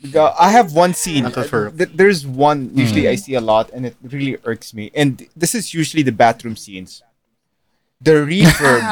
Because 0.00 0.34
I 0.38 0.50
have 0.50 0.72
one 0.74 0.94
scene. 0.94 1.26
Th- 1.32 1.90
There's 1.94 2.26
one 2.26 2.70
usually 2.74 3.08
I 3.08 3.16
see 3.16 3.34
a 3.34 3.40
lot, 3.40 3.70
and 3.74 3.84
it 3.86 3.96
really 4.02 4.38
irks 4.44 4.72
me. 4.72 4.90
And 4.94 5.26
this 5.36 5.54
is 5.54 5.74
usually 5.74 6.02
the 6.04 6.12
bathroom 6.12 6.54
scenes. 6.56 7.02
The 8.00 8.12
reverb, 8.22 8.82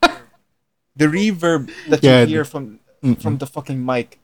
the 0.96 1.04
reverb 1.06 1.70
that 1.88 2.02
Yeah, 2.02 2.22
you 2.22 2.28
hear 2.40 2.44
from 2.46 2.80
from 3.20 3.36
the 3.36 3.46
fucking 3.46 3.84
mic, 3.84 4.18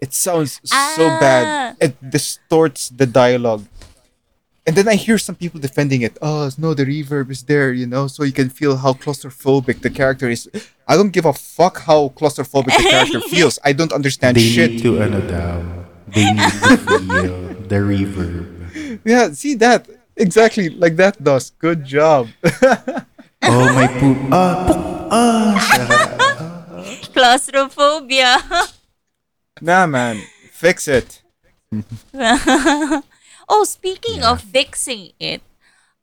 it 0.00 0.12
sounds 0.12 0.58
so 0.66 0.74
Ah. 0.74 1.18
bad. 1.20 1.76
It 1.80 2.10
distorts 2.10 2.88
the 2.90 3.06
dialogue. 3.06 3.66
And 4.68 4.76
then 4.76 4.84
I 4.86 4.96
hear 5.00 5.16
some 5.16 5.32
people 5.34 5.56
defending 5.58 6.02
it. 6.04 6.18
Oh 6.20 6.50
no, 6.60 6.74
the 6.76 6.84
reverb 6.84 7.30
is 7.32 7.40
there, 7.48 7.72
you 7.72 7.86
know, 7.88 8.04
so 8.06 8.20
you 8.22 8.32
can 8.36 8.50
feel 8.52 8.76
how 8.76 8.92
claustrophobic 8.92 9.80
the 9.80 9.88
character 9.88 10.28
is. 10.28 10.44
I 10.86 10.92
don't 10.96 11.08
give 11.08 11.24
a 11.24 11.32
fuck 11.32 11.80
how 11.88 12.12
claustrophobic 12.12 12.76
the 12.76 12.84
character 12.92 13.20
feels. 13.32 13.58
I 13.64 13.72
don't 13.72 13.92
understand 13.96 14.36
They 14.36 14.44
shit. 14.44 14.70
need 14.76 14.82
to, 14.84 15.00
ano 15.00 15.20
daw, 15.24 15.64
they 16.12 16.28
need 16.36 16.52
to 16.52 16.76
feel 17.00 17.36
the 17.64 17.80
reverb. 17.80 18.44
Yeah, 19.08 19.32
see 19.32 19.54
that 19.56 19.88
exactly 20.20 20.68
like 20.68 20.96
that 21.00 21.16
does. 21.24 21.48
Good 21.58 21.84
job. 21.88 22.28
Oh, 23.40 23.72
my 23.72 23.86
poop. 23.86 24.18
Ah, 24.34 24.66
poop. 24.66 24.82
Ah, 25.14 25.54
sarap. 25.62 27.14
Claustrophobia. 27.14 28.34
nah, 29.62 29.86
man, 29.86 30.18
fix 30.50 30.88
it. 30.90 31.22
oh, 33.48 33.64
speaking 33.64 34.22
of 34.22 34.40
fixing 34.40 35.12
it, 35.18 35.42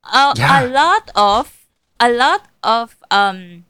uh, 0.04 0.34
Yeah. 0.36 0.62
a 0.62 0.68
lot 0.68 1.10
of 1.16 1.66
a 2.00 2.10
lot 2.12 2.50
of 2.64 2.98
um 3.10 3.64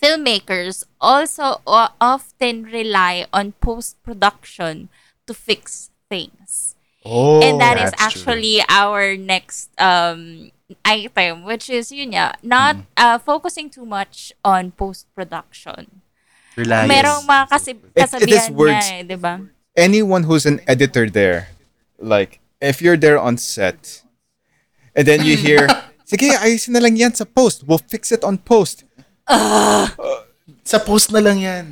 filmmakers 0.00 0.84
also 1.00 1.60
o- 1.66 1.92
often 2.00 2.62
rely 2.64 3.26
on 3.32 3.52
post 3.60 4.00
production 4.02 4.88
to 5.26 5.34
fix 5.34 5.90
things. 6.08 6.74
Oh, 7.04 7.40
and 7.42 7.60
that 7.60 7.76
is 7.78 7.90
that's 7.92 7.96
true. 7.96 8.06
actually 8.22 8.56
our 8.68 9.16
next 9.16 9.70
um 9.80 10.50
item 10.84 11.44
which 11.44 11.70
is 11.70 11.90
yun 11.90 12.12
nga, 12.12 12.36
not 12.42 12.76
Mm. 12.76 12.84
uh, 12.96 13.18
focusing 13.18 13.70
too 13.70 13.86
much 13.86 14.32
on 14.44 14.70
post 14.72 15.08
production. 15.14 16.02
Reliance. 16.56 16.90
Merong 16.90 17.22
mga 17.24 17.44
kasi 17.48 17.70
It- 17.94 18.12
it 18.22 18.30
is 18.30 18.50
words. 18.50 18.82
niya, 18.86 19.00
eh, 19.00 19.02
'di 19.06 19.16
ba? 19.18 19.34
anyone 19.78 20.26
who's 20.26 20.42
an 20.44 20.58
editor 20.66 21.06
there, 21.06 21.54
like 22.02 22.42
if 22.60 22.82
you're 22.82 22.96
there 22.98 23.18
on 23.18 23.36
set, 23.38 24.02
and 24.94 25.06
then 25.06 25.24
you 25.24 25.36
hear, 25.36 25.66
"Sige, 26.08 26.34
ayusin 26.34 26.74
na 26.74 26.80
lang 26.80 26.96
yan 26.96 27.14
sa 27.14 27.24
post. 27.24 27.66
We'll 27.66 27.82
fix 27.82 28.10
it 28.12 28.22
on 28.24 28.38
post." 28.38 28.84
Sa 30.64 30.78
post 30.80 31.12
na 31.12 31.20
lang 31.20 31.38
yan. 31.40 31.66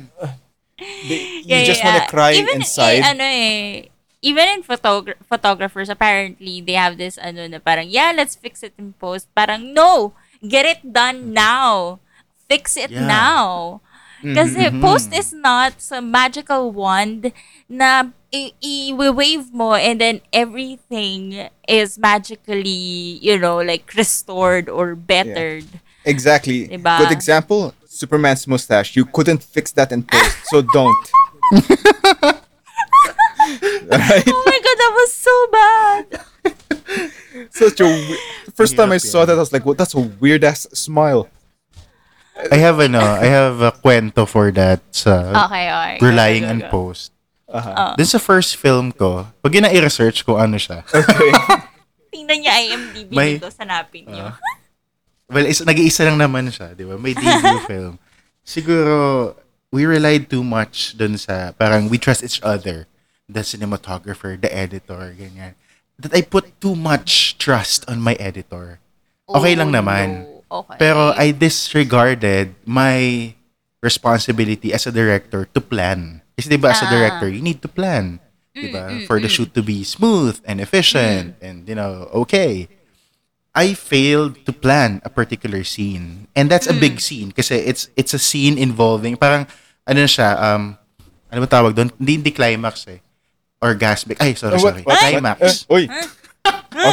You 0.77 1.65
just 1.65 1.81
want 1.83 2.01
to 2.01 2.09
cry 2.09 2.37
even, 2.37 2.61
inside. 2.61 3.01
Eh, 3.01 3.09
ano 3.09 3.23
eh, 3.25 3.89
even 4.21 4.45
in 4.49 4.61
photogra- 4.61 5.17
photographers, 5.25 5.89
apparently, 5.89 6.61
they 6.61 6.77
have 6.77 6.97
this, 6.97 7.17
ano 7.17 7.47
na 7.49 7.57
parang, 7.57 7.89
yeah, 7.89 8.13
let's 8.13 8.37
fix 8.37 8.61
it 8.61 8.73
in 8.77 8.93
post. 9.01 9.25
Parang, 9.33 9.73
no! 9.73 10.13
Get 10.45 10.65
it 10.65 10.81
done 10.93 11.33
now! 11.33 11.97
Fix 12.45 12.77
it 12.77 12.93
Yeah. 12.93 13.09
now! 13.09 13.81
Mm-hmm, 14.17 14.33
Kasi 14.33 14.61
mm-hmm. 14.69 14.81
post 14.81 15.13
is 15.13 15.29
not 15.33 15.77
some 15.77 16.09
magical 16.09 16.71
wand 16.73 17.31
na 17.69 18.09
i- 18.33 18.53
i-wave 18.65 19.53
mo 19.53 19.73
and 19.77 20.01
then 20.01 20.21
everything 20.33 21.47
is 21.69 21.97
magically, 22.01 23.21
you 23.21 23.37
know, 23.37 23.61
like 23.61 23.93
restored 23.93 24.69
or 24.69 24.95
bettered. 24.95 25.65
exactly. 26.05 26.67
Diba? 26.67 26.97
Good 27.05 27.11
example. 27.13 27.73
Superman's 27.85 28.47
mustache. 28.47 28.95
You 28.95 29.05
couldn't 29.05 29.43
fix 29.43 29.71
that 29.73 29.91
in 29.91 30.01
post, 30.03 30.37
so 30.49 30.61
don't. 30.61 30.97
right? 33.91 34.23
Oh 34.27 34.43
my 34.45 34.59
god, 34.65 34.77
that 34.81 34.93
was 34.97 35.11
so 35.13 35.35
bad! 35.51 36.05
Such 37.51 37.79
a 37.81 37.85
we- 37.85 38.17
first 38.53 38.75
time 38.75 38.91
I 38.91 38.97
Hirap 38.97 39.05
saw 39.11 39.25
that, 39.25 39.35
I 39.35 39.39
was 39.39 39.53
like, 39.53 39.65
"What? 39.65 39.77
That's 39.77 39.93
a 39.95 39.99
weird 39.99 40.43
ass 40.43 40.67
smile." 40.73 41.29
I 42.47 42.57
have 42.57 42.77
ano, 42.79 43.01
I 43.01 43.27
have 43.27 43.57
a 43.61 43.71
kwento 43.73 44.23
for 44.23 44.51
that 44.53 44.79
sa 44.91 45.45
Okay, 45.47 45.65
okay. 45.67 45.93
relying 45.99 46.45
on 46.45 46.59
go. 46.61 46.69
post. 46.69 47.11
Uh-huh. 47.47 47.95
Dun 47.95 48.05
sa 48.05 48.19
first 48.19 48.55
film 48.55 48.91
ko, 48.91 49.25
pag 49.39 49.55
yun 49.55 49.65
i-research 49.65 50.21
ko 50.21 50.35
ano 50.35 50.59
siya. 50.59 50.83
Okay. 50.83 51.31
Tingnan 52.13 52.37
niya 52.43 52.53
IMDb 52.59 53.09
May- 53.11 53.35
nito, 53.39 53.47
sanapin 53.49 54.05
niyo. 54.05 54.35
Well, 55.27 55.43
is, 55.43 55.59
nag-iisa 55.59 56.07
lang 56.07 56.19
naman 56.19 56.47
siya, 56.47 56.71
di 56.71 56.87
ba? 56.87 56.95
May 56.95 57.11
debut 57.11 57.63
film. 57.71 57.99
Siguro, 58.43 59.35
we 59.71 59.83
relied 59.83 60.31
too 60.31 60.43
much 60.43 60.95
dun 60.95 61.19
sa, 61.19 61.51
parang 61.51 61.91
we 61.91 61.99
trust 61.99 62.23
each 62.23 62.39
other. 62.39 62.87
The 63.27 63.43
cinematographer, 63.43 64.39
the 64.39 64.47
editor, 64.47 65.11
ganyan. 65.11 65.59
That 65.99 66.15
I 66.15 66.23
put 66.23 66.55
too 66.63 66.75
much 66.79 67.35
trust 67.35 67.83
on 67.91 67.99
my 67.99 68.15
editor. 68.19 68.79
Okay 69.27 69.55
lang 69.55 69.75
Oh, 69.75 69.83
naman. 69.83 70.07
Okay. 70.47 70.77
Pero 70.79 71.11
I 71.13 71.31
disregarded 71.31 72.55
my 72.63 73.33
responsibility 73.81 74.73
as 74.73 74.87
a 74.87 74.91
director 74.91 75.45
to 75.53 75.59
plan. 75.59 76.21
Kasi 76.35 76.49
di 76.49 76.57
ba 76.57 76.71
as 76.71 76.81
a 76.81 76.87
Ah. 76.87 76.91
director, 76.91 77.27
you 77.27 77.41
need 77.41 77.59
to 77.61 77.69
plan. 77.69 78.19
Di 78.53 78.71
ba? 78.71 78.89
For 79.05 79.21
the 79.21 79.29
shoot 79.29 79.53
to 79.53 79.61
be 79.61 79.83
smooth 79.83 80.39
and 80.43 80.57
efficient 80.57 81.37
and, 81.41 81.67
you 81.67 81.75
know, 81.75 82.09
okay. 82.25 82.67
I 83.53 83.73
failed 83.73 84.45
to 84.45 84.53
plan 84.53 85.01
a 85.01 85.09
particular 85.09 85.65
scene. 85.65 86.29
And 86.33 86.45
that's 86.45 86.65
a 86.65 86.77
Mm. 86.77 86.81
big 86.81 86.95
scene 87.01 87.29
kasi 87.33 87.57
it's 87.57 87.89
it's 87.97 88.13
a 88.13 88.21
scene 88.21 88.53
involving 88.53 89.17
parang 89.17 89.49
ano 89.83 90.05
siya 90.05 90.37
um 90.37 90.77
ano 91.27 91.39
ba 91.41 91.49
tawag 91.49 91.73
doon? 91.73 91.89
Hindi 91.97 92.21
hindi 92.21 92.31
climax 92.31 92.85
eh. 92.85 93.01
Orgasmic. 93.57 94.21
Ay, 94.21 94.37
sorry, 94.37 94.61
What- 94.61 94.77
sorry. 94.77 94.83
what- 94.85 95.01
climax. 95.01 95.65
Uh, 95.65 95.73
uy. 95.73 95.83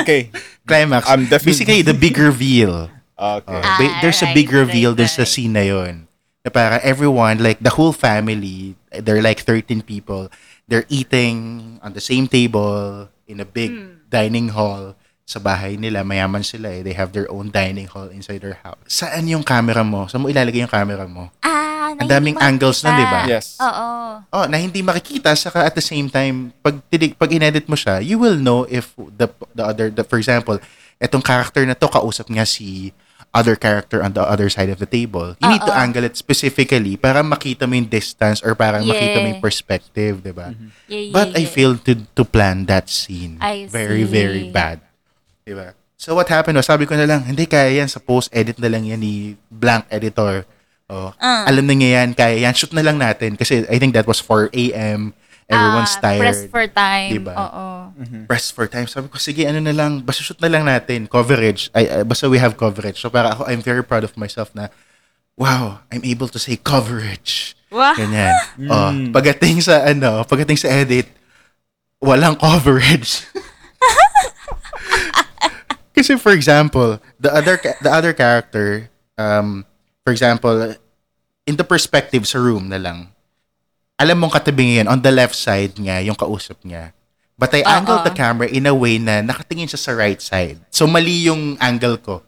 Okay. 0.01 0.33
climax. 0.69 1.05
I'm 1.05 1.29
definitely- 1.29 1.53
Basically 1.53 1.83
the 1.85 1.93
big 1.93 2.17
reveal. 2.17 2.89
Okay. 3.15 3.63
Uh, 3.63 4.01
there's 4.01 4.21
a 4.21 4.31
big 4.31 4.51
reveal 4.51 4.91
right, 4.91 4.99
dun 4.99 5.09
sa 5.09 5.23
right. 5.23 5.29
scene 5.29 5.53
na 5.53 5.63
yun. 5.63 6.07
Na 6.43 6.51
parang 6.51 6.83
everyone, 6.83 7.39
like 7.39 7.63
the 7.63 7.73
whole 7.73 7.95
family, 7.95 8.75
they're 8.91 9.23
like 9.23 9.41
13 9.41 9.81
people, 9.81 10.29
they're 10.67 10.85
eating 10.89 11.79
on 11.81 11.95
the 11.95 12.03
same 12.03 12.27
table 12.27 13.09
in 13.25 13.39
a 13.39 13.47
big 13.47 13.71
Hmm. 13.71 14.05
dining 14.09 14.51
hall 14.51 14.95
sa 15.25 15.41
bahay 15.41 15.75
nila. 15.75 16.05
Mayaman 16.05 16.45
sila 16.45 16.69
eh. 16.69 16.83
They 16.83 16.93
have 16.93 17.17
their 17.17 17.25
own 17.31 17.49
dining 17.49 17.89
hall 17.89 18.13
inside 18.13 18.45
their 18.45 18.61
house. 18.61 18.77
Saan 18.85 19.25
yung 19.25 19.41
camera 19.41 19.81
mo? 19.81 20.05
Saan 20.05 20.21
mo 20.21 20.29
ilalagay 20.29 20.61
yung 20.61 20.71
camera 20.71 21.09
mo? 21.09 21.33
ah, 21.41 21.95
na 21.95 22.05
Ang 22.05 22.09
daming 22.11 22.37
hindi 22.37 22.45
angles 22.45 22.81
makita. 22.83 22.97
di 22.97 23.05
ba? 23.07 23.21
Yes. 23.25 23.47
Oo. 23.57 23.87
Oh, 24.29 24.45
na 24.45 24.57
hindi 24.57 24.81
makikita 24.81 25.33
saka 25.33 25.65
at 25.65 25.73
the 25.73 25.85
same 25.85 26.09
time 26.09 26.53
pag 26.61 26.77
tinig, 26.89 27.15
pag 27.15 27.29
inedit 27.29 27.69
mo 27.69 27.77
siya, 27.77 28.01
you 28.01 28.19
will 28.19 28.37
know 28.37 28.69
if 28.69 28.93
the 29.17 29.27
the 29.53 29.65
other 29.65 29.89
the, 29.89 30.03
for 30.03 30.17
example, 30.17 30.57
etong 30.97 31.21
character 31.21 31.65
na 31.65 31.73
to 31.73 31.89
kausap 31.89 32.29
niya 32.29 32.45
si 32.45 32.93
other 33.35 33.59
character 33.59 33.99
on 33.99 34.15
the 34.15 34.23
other 34.23 34.47
side 34.47 34.71
of 34.71 34.79
the 34.79 34.87
table. 34.87 35.35
You 35.43 35.51
need 35.51 35.67
to 35.67 35.75
Oo. 35.75 35.83
angle 35.83 36.07
it 36.07 36.15
specifically 36.15 36.95
para 36.95 37.21
makita 37.21 37.67
mo 37.67 37.75
yung 37.75 37.91
distance 37.91 38.39
or 38.41 38.55
para 38.55 38.79
makita 38.79 39.19
mo 39.19 39.27
Yeah. 39.27 39.33
yung 39.35 39.43
perspective, 39.43 40.23
'di 40.23 40.31
ba? 40.31 40.55
Yeah, 40.87 41.11
yeah, 41.11 41.13
But 41.13 41.35
I 41.35 41.43
yeah. 41.43 41.51
failed 41.51 41.83
to 41.85 41.99
to 42.15 42.23
plan 42.23 42.71
that 42.71 42.87
scene. 42.87 43.43
I 43.43 43.67
very 43.67 44.07
see. 44.07 44.15
very 44.15 44.45
bad. 44.49 44.79
'Di 45.43 45.53
ba? 45.53 45.75
So 45.99 46.15
what 46.15 46.29
happened 46.29 46.55
was, 46.55 46.65
sabi 46.65 46.85
ko 46.85 46.95
na 46.95 47.05
lang, 47.05 47.25
hindi 47.25 47.45
kaya 47.45 47.75
yan 47.75 47.89
sa 47.89 47.99
post-edit 47.99 48.61
na 48.61 48.69
lang 48.69 48.85
yan 48.85 49.01
ni 49.01 49.35
blank 49.49 49.89
editor. 49.89 50.45
Oh, 50.85 51.17
Ah. 51.17 51.49
alam 51.49 51.65
na 51.65 51.73
niya 51.73 52.05
yan, 52.05 52.13
kaya 52.13 52.37
yan, 52.45 52.53
shoot 52.53 52.71
na 52.71 52.85
lang 52.85 53.01
natin. 53.01 53.41
Kasi 53.41 53.65
I 53.67 53.81
think 53.81 53.97
that 53.97 54.05
was 54.05 54.21
4 54.21 54.53
a.m. 54.53 55.17
Everyone's 55.45 55.93
Ah, 55.97 56.01
tired. 56.01 56.21
Press 56.25 56.41
for 56.49 56.65
time. 56.67 57.11
Diba? 57.13 57.33
Oo. 57.37 57.65
Press 58.25 58.49
for 58.49 58.65
time. 58.65 58.89
Sabi 58.89 59.07
ko, 59.09 59.21
sige, 59.21 59.45
ano 59.45 59.61
na 59.61 59.71
lang, 59.71 60.01
basta 60.01 60.25
shoot 60.25 60.41
na 60.41 60.49
lang 60.49 60.65
natin. 60.65 61.05
Coverage. 61.05 61.69
Ay, 61.71 61.85
ay, 61.85 62.03
basta 62.03 62.27
we 62.27 62.41
have 62.41 62.57
coverage. 62.57 62.97
So 62.97 63.09
para 63.09 63.33
ako, 63.33 63.45
I'm 63.45 63.61
very 63.61 63.85
proud 63.85 64.03
of 64.03 64.17
myself 64.17 64.49
na, 64.57 64.73
wow, 65.37 65.85
I'm 65.93 66.01
able 66.03 66.27
to 66.33 66.41
say 66.41 66.57
coverage. 66.57 67.53
Wow. 67.69 67.93
Ganyan. 67.93 68.33
Oh, 68.73 68.89
pagdating 69.13 69.61
sa, 69.61 69.85
ano, 69.85 70.25
pagdating 70.25 70.57
sa 70.57 70.71
edit, 70.71 71.11
walang 72.01 72.39
coverage. 72.39 73.27
Kasi 75.95 76.19
for 76.19 76.35
example, 76.35 76.99
the 77.19 77.31
other 77.31 77.55
ca- 77.55 77.79
the 77.79 77.89
other 77.89 78.11
character, 78.11 78.91
um, 79.15 79.63
for 80.03 80.11
example, 80.11 80.75
in 81.47 81.55
the 81.55 81.63
perspective 81.63 82.27
sa 82.27 82.43
room 82.43 82.67
na 82.67 82.83
lang, 82.83 83.14
alam 83.95 84.17
mong 84.19 84.35
katabi 84.35 84.75
ngayon, 84.75 84.91
on 84.91 85.01
the 85.01 85.13
left 85.15 85.39
side 85.39 85.75
nga, 85.79 86.03
yung 86.03 86.19
kausap 86.19 86.59
niya. 86.67 86.91
But 87.35 87.51
I 87.55 87.67
Oo. 87.67 87.71
angled 87.71 88.03
the 88.07 88.15
camera 88.15 88.47
in 88.47 88.67
a 88.67 88.75
way 88.75 88.99
na 88.99 89.19
nakatingin 89.23 89.67
siya 89.67 89.81
sa 89.81 89.93
right 89.95 90.23
side. 90.23 90.63
So, 90.71 90.87
mali 90.87 91.27
yung 91.27 91.59
angle 91.59 91.99
ko. 91.99 92.23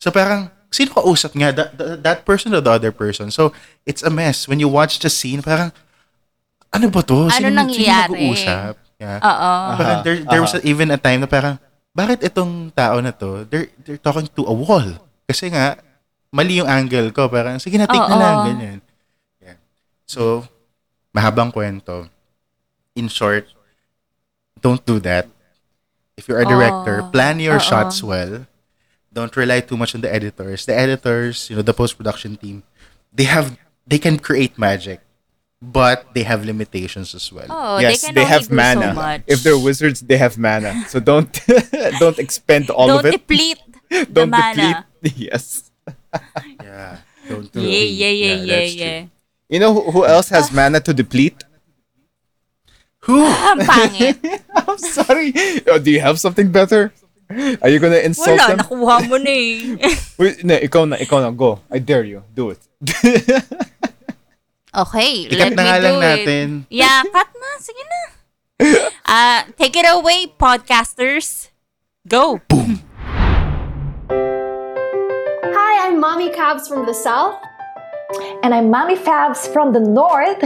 So, 0.00 0.08
parang, 0.08 0.48
sino 0.72 0.96
kausap 0.96 1.36
nga? 1.36 1.52
That, 1.52 1.76
that, 1.76 1.96
that 2.04 2.18
person 2.24 2.52
or 2.56 2.64
the 2.64 2.72
other 2.72 2.92
person? 2.92 3.28
So, 3.28 3.52
it's 3.84 4.00
a 4.00 4.08
mess. 4.08 4.48
When 4.48 4.60
you 4.60 4.68
watch 4.68 4.96
the 5.00 5.12
scene, 5.12 5.44
parang, 5.44 5.72
ano 6.72 6.88
ba 6.88 7.04
to? 7.04 7.28
Ano 7.28 7.36
Sino, 7.36 7.52
nangyayari? 7.52 8.16
Sino 8.16 8.32
nag-uusap? 8.32 8.74
Yeah. 9.00 9.18
Oo. 9.20 9.52
Parang 9.76 9.98
there, 10.04 10.20
there 10.24 10.42
was 10.44 10.56
a- 10.56 10.64
even 10.64 10.92
a 10.92 11.00
time 11.00 11.24
na 11.24 11.28
parang, 11.28 11.56
bakit 11.92 12.24
itong 12.24 12.72
tao 12.72 13.00
na 13.00 13.12
to, 13.12 13.44
they're, 13.48 13.68
they're 13.84 14.00
talking 14.00 14.28
to 14.28 14.44
a 14.48 14.54
wall. 14.54 14.88
Kasi 15.28 15.52
nga, 15.52 15.76
mali 16.32 16.60
yung 16.60 16.68
angle 16.70 17.12
ko. 17.12 17.28
Parang, 17.28 17.60
sige 17.60 17.76
na, 17.76 17.88
take 17.88 18.08
na 18.08 18.16
Oo. 18.16 18.20
lang. 18.20 18.36
Ganyan. 18.48 18.78
Yeah. 19.42 19.58
So, 20.08 20.44
mahabang 21.14 21.52
kwento. 21.52 22.08
In 22.94 23.08
short, 23.08 23.46
don't 24.60 24.84
do 24.84 24.98
that. 25.00 25.28
If 26.16 26.28
you're 26.28 26.40
a 26.40 26.44
director, 26.44 27.00
Oo. 27.02 27.10
plan 27.10 27.40
your 27.40 27.56
Oo. 27.56 27.64
shots 27.64 28.02
well. 28.02 28.46
Don't 29.12 29.34
rely 29.34 29.60
too 29.60 29.76
much 29.76 29.94
on 29.94 30.02
the 30.02 30.12
editors. 30.12 30.66
The 30.66 30.76
editors, 30.76 31.50
you 31.50 31.56
know, 31.56 31.62
the 31.62 31.74
post-production 31.74 32.36
team, 32.36 32.62
they 33.12 33.24
have, 33.24 33.58
they 33.86 33.98
can 33.98 34.18
create 34.18 34.58
magic. 34.58 35.00
But 35.60 36.14
they 36.14 36.22
have 36.24 36.40
limitations 36.44 37.12
as 37.14 37.28
well. 37.30 37.44
Oh, 37.50 37.76
yes, 37.78 38.00
they, 38.00 38.06
can 38.08 38.14
they, 38.14 38.22
only 38.24 38.32
have 38.32 38.48
do 38.48 38.54
mana. 38.56 38.80
So 38.80 38.94
much. 38.96 39.22
if 39.26 39.42
they're 39.44 39.58
wizards, 39.60 40.00
they 40.00 40.16
have 40.16 40.38
mana. 40.38 40.88
So 40.88 41.00
don't 41.04 41.28
don't 42.00 42.16
expend 42.18 42.70
all 42.72 42.88
Don't 42.88 43.04
of 43.04 43.12
it. 43.12 43.20
deplete 43.20 43.60
the 43.90 44.06
don't 44.08 44.30
mana. 44.30 44.88
deplete. 45.04 45.20
Yes. 45.28 45.68
Yeah. 46.64 47.04
Don't 47.28 47.52
do 47.52 47.60
Yeah, 47.60 47.68
it. 47.76 47.92
yeah, 47.92 48.08
yeah, 48.08 48.34
yeah, 48.40 48.56
true. 48.56 48.80
yeah. 48.80 49.00
You 49.50 49.58
know 49.58 49.74
who, 49.74 49.90
who 49.90 50.02
else 50.06 50.28
has 50.30 50.52
mana 50.54 50.78
to 50.80 50.94
deplete? 50.94 51.42
Who? 53.10 53.26
Pangit. 53.66 54.22
I'm 54.54 54.78
sorry. 54.78 55.34
Oh, 55.66 55.78
do 55.82 55.90
you 55.90 55.98
have 56.00 56.20
something 56.20 56.52
better? 56.52 56.92
Are 57.62 57.68
you 57.70 57.78
gonna 57.78 57.98
insult 58.02 58.38
Wala, 58.38 58.46
them? 58.54 58.58
nakuha 58.62 58.96
mo 59.10 59.16
na 59.18 59.30
eh. 59.30 59.94
Wait, 60.18 60.42
no, 60.42 60.54
ikaw 60.58 60.82
na, 60.86 60.98
ikaw 60.98 61.18
na. 61.22 61.30
Go. 61.30 61.58
I 61.70 61.78
dare 61.78 62.02
you. 62.06 62.22
Do 62.34 62.50
it. 62.54 62.58
Okay, 64.70 65.26
Ikat 65.26 65.38
let 65.38 65.50
na 65.58 65.62
me 65.62 65.66
nga 65.66 65.76
do 65.78 65.82
lang 65.82 65.96
it. 65.98 66.02
natin. 66.06 66.46
Yeah, 66.70 67.02
cut 67.10 67.30
na. 67.34 67.48
Sige 67.58 67.82
na. 67.82 68.00
Uh, 69.02 69.40
take 69.58 69.74
it 69.74 69.86
away, 69.86 70.30
podcasters. 70.30 71.50
Go. 72.06 72.38
Boom. 72.46 72.82
Hi, 74.10 75.72
I'm 75.90 75.98
Mommy 75.98 76.30
Cabs 76.30 76.66
from 76.70 76.86
the 76.86 76.94
South. 76.94 77.38
And 78.42 78.52
I'm 78.52 78.70
Mommy 78.70 78.96
Fabs 78.96 79.52
from 79.52 79.72
the 79.72 79.78
North. 79.78 80.42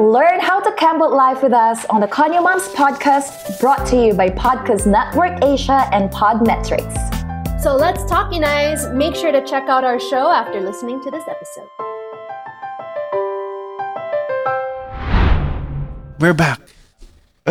Learn 0.00 0.40
how 0.40 0.60
to 0.60 0.72
Campbell 0.76 1.14
life 1.14 1.42
with 1.42 1.52
us 1.52 1.84
on 1.86 2.00
the 2.00 2.06
Konyo 2.06 2.42
Moms 2.42 2.68
podcast 2.68 3.60
brought 3.60 3.86
to 3.88 3.96
you 3.96 4.14
by 4.14 4.30
Podcast 4.30 4.86
Network 4.86 5.44
Asia 5.44 5.86
and 5.92 6.10
Podmetrics. 6.10 7.60
So 7.60 7.76
let's 7.76 8.02
talk, 8.06 8.32
you 8.32 8.40
guys. 8.40 8.88
Make 8.94 9.14
sure 9.14 9.30
to 9.30 9.44
check 9.44 9.68
out 9.68 9.84
our 9.84 10.00
show 10.00 10.30
after 10.30 10.60
listening 10.60 11.02
to 11.02 11.10
this 11.10 11.24
episode. 11.28 11.68
We're 16.18 16.32
back. 16.32 16.60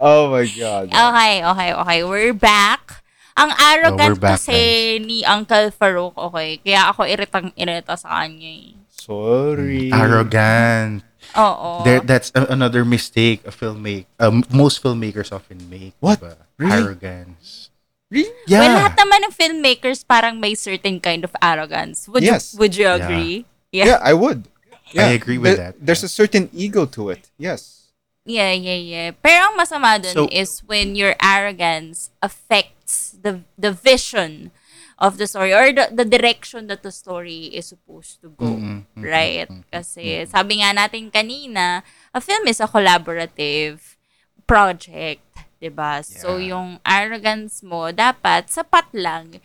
oh 0.00 0.30
my 0.30 0.46
god. 0.46 0.88
Okay, 0.88 1.44
okay, 1.44 1.74
okay. 1.74 2.04
We're 2.04 2.34
back. 2.34 3.02
Ang 3.38 3.50
arrogant 3.54 4.18
back, 4.18 4.42
kasi 4.42 4.58
ni 4.98 5.22
Uncle 5.22 5.70
Farouk, 5.70 6.18
okay. 6.18 6.58
Kaya 6.58 6.90
ako 6.90 7.06
iritang 7.06 7.54
irita 7.54 7.94
sa 7.94 8.20
kanya 8.20 8.50
eh. 8.50 8.74
Sorry. 8.90 9.88
Arrogant. 9.94 11.06
Oo. 11.36 11.84
There, 11.84 12.00
that's 12.00 12.32
a- 12.34 12.50
another 12.50 12.84
mistake 12.84 13.44
a 13.44 13.52
filmmaker, 13.52 14.06
um, 14.18 14.42
most 14.50 14.82
filmmakers 14.82 15.30
often 15.30 15.62
make. 15.68 15.94
What? 16.00 16.18
diba? 16.20 16.36
Really? 16.56 16.72
Arrogance. 16.72 17.70
Really? 18.10 18.32
Yeah. 18.48 18.64
Well, 18.64 18.74
lahat 18.80 18.94
naman 18.96 19.18
ng 19.28 19.34
filmmakers 19.36 20.00
parang 20.02 20.40
may 20.40 20.56
certain 20.56 20.98
kind 20.98 21.22
of 21.22 21.32
arrogance. 21.38 22.08
Would 22.08 22.24
Yes. 22.24 22.52
you 22.52 22.58
would 22.58 22.74
you 22.74 22.88
Yeah. 22.88 22.96
agree? 22.96 23.34
Yeah, 23.70 24.00
I 24.00 24.16
would. 24.16 24.48
I 24.96 25.12
agree 25.12 25.36
with 25.36 25.60
There- 25.60 25.76
that. 25.76 25.84
There's 25.84 26.00
a 26.00 26.08
certain 26.08 26.48
ego 26.56 26.88
to 26.96 27.12
it. 27.12 27.28
Yes. 27.36 27.92
Yeah, 28.24 28.52
yeah, 28.52 28.80
yeah. 28.80 29.08
Pero 29.12 29.52
ang 29.52 29.56
masama 29.56 30.00
dun 30.00 30.12
So- 30.12 30.32
is 30.32 30.64
when 30.64 30.96
your 30.96 31.12
arrogance 31.20 32.08
affects 32.20 32.77
the 33.18 33.42
the 33.58 33.72
vision 33.74 34.50
of 34.98 35.18
the 35.18 35.26
story 35.26 35.54
or 35.54 35.70
the, 35.70 35.90
the 35.94 36.04
direction 36.06 36.66
that 36.66 36.82
the 36.82 36.90
story 36.90 37.50
is 37.54 37.70
supposed 37.70 38.18
to 38.22 38.30
go. 38.34 38.58
Mm-mm, 38.58 38.82
mm-mm, 38.98 39.02
right? 39.06 39.46
mm-mm, 39.50 39.62
Kasi 39.70 40.26
sabi 40.26 40.58
nga 40.62 40.74
natin 40.74 41.10
kanina, 41.10 41.82
a 42.14 42.20
film 42.20 42.46
is 42.50 42.58
a 42.58 42.66
collaborative 42.70 43.98
project, 44.46 45.22
'di 45.58 45.70
ba? 45.70 46.02
So 46.02 46.38
Yeah. 46.38 46.54
yung 46.56 46.68
arrogance 46.82 47.62
mo 47.62 47.90
dapat 47.94 48.50
sapat 48.50 48.90
lang 48.94 49.38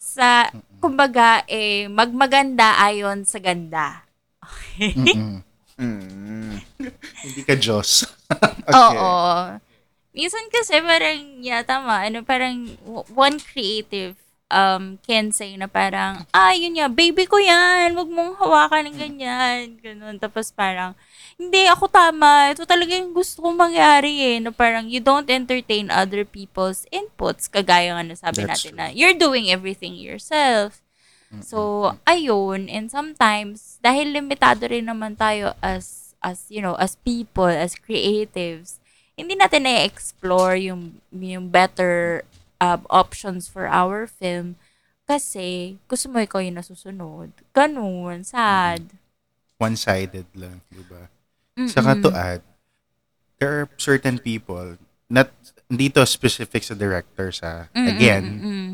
sa 0.00 0.52
kumbaga 0.80 1.42
eh 1.48 1.88
magmaganda 1.88 2.76
ayon 2.80 3.24
sa 3.24 3.40
ganda. 3.40 4.04
Mm-mm. 4.78 5.40
Mm. 5.80 6.60
Hindi 7.24 7.40
ka 7.42 7.54
Diyos. 7.58 8.04
Okay. 8.64 8.96
Oo. 8.96 9.60
Minsan 10.14 10.46
kasi 10.48 10.78
parang, 10.78 11.42
yeah, 11.42 11.66
tama. 11.66 12.06
Ano, 12.06 12.22
parang 12.22 12.70
one 13.10 13.42
creative 13.42 14.14
um, 14.46 15.02
can 15.02 15.34
say 15.34 15.58
na 15.58 15.66
parang, 15.66 16.22
ah, 16.30 16.54
yun 16.54 16.78
nga, 16.78 16.86
baby 16.86 17.26
ko 17.26 17.42
yan. 17.42 17.98
Huwag 17.98 18.06
mong 18.06 18.38
hawakan 18.38 18.94
ng 18.94 18.98
ganyan. 19.02 19.74
Ganun. 19.82 20.22
Tapos 20.22 20.54
parang, 20.54 20.94
hindi, 21.34 21.66
ako 21.66 21.90
tama. 21.90 22.54
Ito 22.54 22.62
talaga 22.62 22.94
yung 22.94 23.10
gusto 23.10 23.42
kong 23.42 23.58
mangyari 23.58 24.38
eh. 24.38 24.38
Na 24.38 24.54
parang, 24.54 24.86
you 24.86 25.02
don't 25.02 25.26
entertain 25.26 25.90
other 25.90 26.22
people's 26.22 26.86
inputs. 26.94 27.50
Kagaya 27.50 27.98
nga 27.98 28.06
na 28.06 28.14
sabi 28.14 28.46
That's 28.46 28.62
natin 28.62 28.78
na, 28.78 28.86
you're 28.94 29.18
doing 29.18 29.50
everything 29.50 29.98
yourself. 29.98 30.78
So, 31.42 31.90
ayun. 32.06 32.70
And 32.70 32.86
sometimes, 32.86 33.82
dahil 33.82 34.14
limitado 34.14 34.70
rin 34.70 34.86
naman 34.86 35.18
tayo 35.18 35.58
as, 35.58 36.14
as 36.22 36.46
you 36.46 36.62
know, 36.62 36.78
as 36.78 36.94
people, 37.02 37.50
as 37.50 37.74
creatives, 37.74 38.78
hindi 39.14 39.34
natin 39.34 39.62
na-explore 39.66 40.58
yung, 40.58 40.98
yung 41.14 41.48
better 41.48 42.22
um, 42.58 42.82
options 42.90 43.46
for 43.46 43.66
our 43.70 44.06
film 44.06 44.58
kasi 45.04 45.76
gusto 45.84 46.08
mo 46.08 46.18
ikaw 46.18 46.40
yung 46.40 46.56
nasusunod. 46.56 47.30
Ganun. 47.52 48.24
Sad. 48.24 48.88
One-sided 49.60 50.26
lang, 50.34 50.64
di 50.72 50.82
ba? 50.82 51.06
Mm-mm. 51.54 51.70
Saka 51.70 51.94
to 52.02 52.10
add, 52.10 52.42
there 53.38 53.62
are 53.62 53.68
certain 53.76 54.18
people, 54.18 54.80
not, 55.06 55.30
hindi 55.70 55.92
to 55.92 56.02
specific 56.08 56.64
sa 56.64 56.74
directors 56.74 57.40
ha. 57.44 57.68
Mm-mm, 57.76 57.88
Again, 57.94 58.24
mm-mm. 58.24 58.70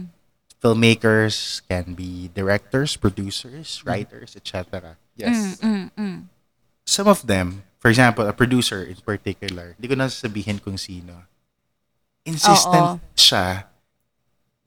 filmmakers 0.62 1.61
can 1.68 1.93
be 1.93 2.30
directors, 2.32 2.97
producers, 2.97 3.82
Mm. 3.82 3.86
writers, 3.91 4.36
etc. 4.36 4.97
Yes. 5.16 5.61
mm, 5.61 5.91
mm. 5.99 6.18
Some 6.86 7.09
of 7.09 7.26
them, 7.26 7.62
for 7.81 7.89
example, 7.89 8.28
a 8.28 8.37
producer 8.37 8.85
in 8.85 9.01
particular, 9.01 9.74
hindi 9.81 9.89
ko 9.89 9.97
na 9.97 10.12
sasabihin 10.12 10.61
kung 10.61 10.76
sino. 10.76 11.24
Insistent 12.28 13.01
siya. 13.16 13.66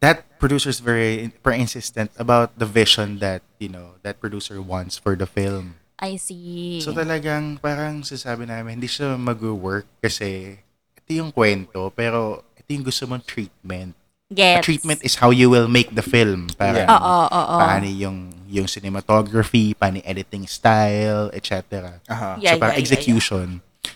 That 0.01 0.25
producer 0.41 0.67
is 0.67 0.83
very, 0.83 1.31
very 1.45 1.61
insistent 1.61 2.11
about 2.19 2.57
the 2.59 2.65
vision 2.67 3.23
that, 3.23 3.45
you 3.61 3.69
know, 3.69 4.01
that 4.03 4.19
producer 4.19 4.59
wants 4.59 4.99
for 4.99 5.15
the 5.15 5.29
film. 5.29 5.79
I 5.95 6.19
see. 6.19 6.83
So 6.83 6.91
talagang 6.91 7.63
parang 7.63 8.03
sasabi 8.03 8.49
namin, 8.49 8.81
hindi 8.81 8.91
siya 8.91 9.15
mag-work 9.15 9.87
kasi 10.03 10.59
ito 10.99 11.09
yung 11.13 11.31
kwento, 11.31 11.87
pero 11.95 12.43
ito 12.59 12.67
yung 12.67 12.83
gusto 12.83 13.07
mong 13.07 13.23
treatment. 13.23 13.95
A 14.33 14.59
Gets. 14.59 14.65
treatment 14.65 14.99
is 15.01 15.21
how 15.21 15.29
you 15.29 15.47
will 15.47 15.67
make 15.67 15.93
the 15.93 16.01
film. 16.01 16.49
Parang, 16.53 16.83
Yeah. 16.83 16.91
Oo, 16.91 17.15
oo. 17.25 17.55
paano 17.57 17.85
yung, 17.85 18.17
yung 18.49 18.65
cinematography, 18.65 19.73
paano 19.73 20.01
yung 20.01 20.07
editing 20.07 20.45
style, 20.45 21.29
etc. 21.31 22.01
Uh-huh. 22.05 22.35
Yeah, 22.37 22.57
so 22.57 22.61
parang 22.61 22.73
yeah, 22.73 22.81
yeah, 22.81 22.81
execution. 22.81 23.47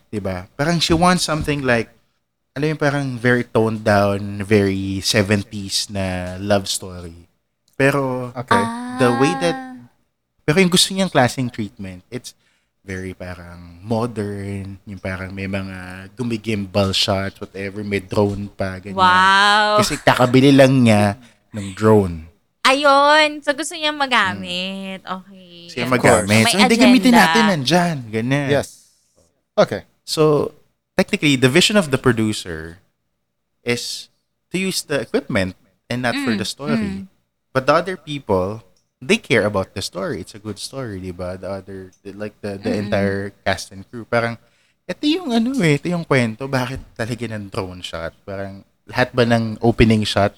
'di 0.07 0.19
ba? 0.19 0.47
Parang 0.53 0.77
she 0.77 0.91
wants 0.91 1.23
something 1.23 1.63
like 1.63 1.91
alam 2.53 2.63
mo 2.63 2.71
yung 2.73 2.81
parang 2.81 3.07
very 3.15 3.45
toned 3.45 3.85
down, 3.85 4.41
very 4.41 4.97
70s 4.99 5.87
na 5.87 6.35
love 6.41 6.65
story. 6.65 7.29
Pero 7.75 8.33
Okay. 8.33 8.63
the 8.97 9.09
way 9.15 9.29
that 9.39 9.53
Ah. 9.53 9.85
pero 10.41 10.57
yung 10.57 10.71
gusto 10.71 10.89
niyang 10.91 11.11
klaseng 11.11 11.47
treatment, 11.47 12.01
it's 12.09 12.33
very 12.87 13.11
parang 13.11 13.83
modern, 13.83 14.79
yung 14.87 15.01
parang 15.03 15.35
may 15.35 15.43
mga 15.43 16.07
gumigimbal 16.15 16.95
shots, 16.95 17.35
whatever, 17.43 17.83
may 17.83 17.99
drone 17.99 18.47
pa, 18.47 18.79
ganyan. 18.79 18.95
Wow. 18.95 19.83
Kasi 19.83 19.99
kakabili 19.99 20.55
lang 20.55 20.87
niya 20.87 21.19
ng 21.51 21.75
drone. 21.75 22.23
Ayun. 22.63 23.43
So, 23.43 23.51
gusto 23.51 23.75
niya 23.75 23.91
magamit. 23.91 25.03
Okay. 25.03 25.67
Kasi 25.67 25.83
Of 25.83 25.91
magamit. 25.91 26.47
course. 26.47 26.51
So, 26.51 26.59
hindi 26.59 26.75
gamitin 26.79 27.11
natin 27.15 27.43
nandyan. 27.51 27.97
Ganyan. 28.07 28.47
Yes. 28.51 28.91
Okay. 29.55 29.83
So, 30.03 30.55
technically, 30.95 31.35
the 31.35 31.51
vision 31.51 31.75
of 31.75 31.91
the 31.91 31.99
producer 31.99 32.79
is 33.63 34.07
to 34.51 34.59
use 34.59 34.83
the 34.83 35.03
equipment 35.03 35.55
and 35.91 36.03
not 36.03 36.15
for 36.23 36.35
Mm, 36.35 36.39
the 36.39 36.47
story. 36.47 37.07
But 37.51 37.67
the 37.67 37.75
other 37.75 37.95
people, 37.95 38.66
they 39.01 39.17
care 39.17 39.45
about 39.45 39.73
the 39.73 39.81
story. 39.81 40.21
It's 40.21 40.35
a 40.35 40.39
good 40.39 40.59
story, 40.59 40.99
di 40.99 41.11
ba? 41.11 41.37
The 41.37 41.49
other, 41.49 41.91
the, 42.03 42.13
like 42.13 42.39
the, 42.41 42.57
the 42.57 42.73
entire 42.73 43.33
cast 43.45 43.71
and 43.71 43.85
crew. 43.89 44.05
Parang, 44.05 44.37
ito 44.87 45.03
yung 45.05 45.33
ano 45.33 45.53
eh, 45.61 45.77
ito 45.77 45.89
yung 45.89 46.05
kwento. 46.05 46.49
Bakit 46.49 46.97
talaga 46.97 47.25
ng 47.29 47.49
drone 47.49 47.81
shot? 47.81 48.13
Parang, 48.25 48.65
lahat 48.87 49.13
ba 49.13 49.27
ng 49.27 49.59
opening 49.61 50.03
shot 50.03 50.33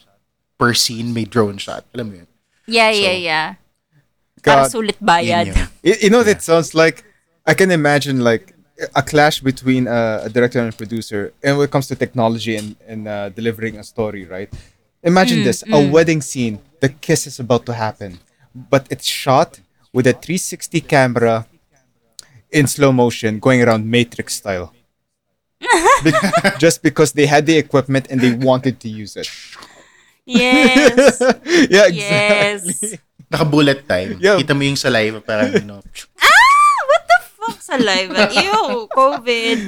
per 0.57 0.73
scene 0.73 1.13
may 1.13 1.23
drone 1.23 1.57
shot? 1.57 1.85
Alam 1.95 2.05
mo 2.07 2.15
yun? 2.23 2.29
Yeah, 2.67 2.91
So, 2.91 2.99
yeah, 2.99 3.17
yeah. 3.17 3.47
Para 4.43 4.69
sulit 4.69 4.95
bayad. 5.01 5.51
you, 5.83 5.95
you 6.07 6.09
know 6.09 6.23
that 6.23 6.41
sounds 6.41 6.73
like 6.73 7.03
I 7.45 7.53
can 7.53 7.71
imagine 7.71 8.23
like 8.23 8.55
a 8.95 9.03
clash 9.03 9.41
between 9.41 9.87
uh, 9.87 10.23
a 10.23 10.29
director 10.29 10.59
and 10.59 10.73
a 10.73 10.75
producer, 10.77 11.33
and 11.43 11.57
when 11.57 11.67
it 11.67 11.71
comes 11.71 11.87
to 11.91 11.95
technology 11.95 12.55
and 12.55 12.79
and 12.87 13.07
uh, 13.07 13.27
delivering 13.29 13.75
a 13.75 13.83
story, 13.83 14.23
right? 14.23 14.47
Imagine 15.03 15.43
this: 15.43 15.63
a 15.67 15.79
wedding 15.91 16.21
scene. 16.21 16.59
The 16.79 16.87
kiss 16.87 17.27
is 17.27 17.39
about 17.39 17.67
to 17.67 17.73
happen, 17.75 18.23
but 18.69 18.87
it's 18.91 19.07
shot 19.07 19.59
with 19.93 20.05
a 20.07 20.13
360 20.13 20.81
camera 20.81 21.47
in 22.51 22.67
slow 22.67 22.91
motion, 22.91 23.39
going 23.39 23.61
around 23.63 23.87
Matrix 23.89 24.35
style. 24.35 24.73
Be- 26.03 26.11
just 26.59 26.81
because 26.83 27.13
they 27.13 27.25
had 27.25 27.45
the 27.45 27.57
equipment 27.57 28.07
and 28.09 28.19
they 28.19 28.33
wanted 28.33 28.79
to 28.81 28.89
use 28.89 29.15
it. 29.15 29.29
Yes. 30.25 31.19
yeah, 31.69 31.87
yes. 31.87 32.65
exactly. 32.65 32.99
Naka-bullet 33.29 33.85
time. 33.87 34.17
Yeah. 34.17 34.41
Kita 34.41 34.57
mo 34.57 34.65
yung 34.65 34.77
saliva 34.77 35.21
parang, 35.21 35.53
you 35.53 35.65
know, 35.65 35.81
Ah, 36.17 36.77
what 36.89 37.03
the 37.05 37.19
fuck 37.37 37.57
saliva? 37.61 38.29
Ew, 38.33 38.89
COVID. 38.89 39.59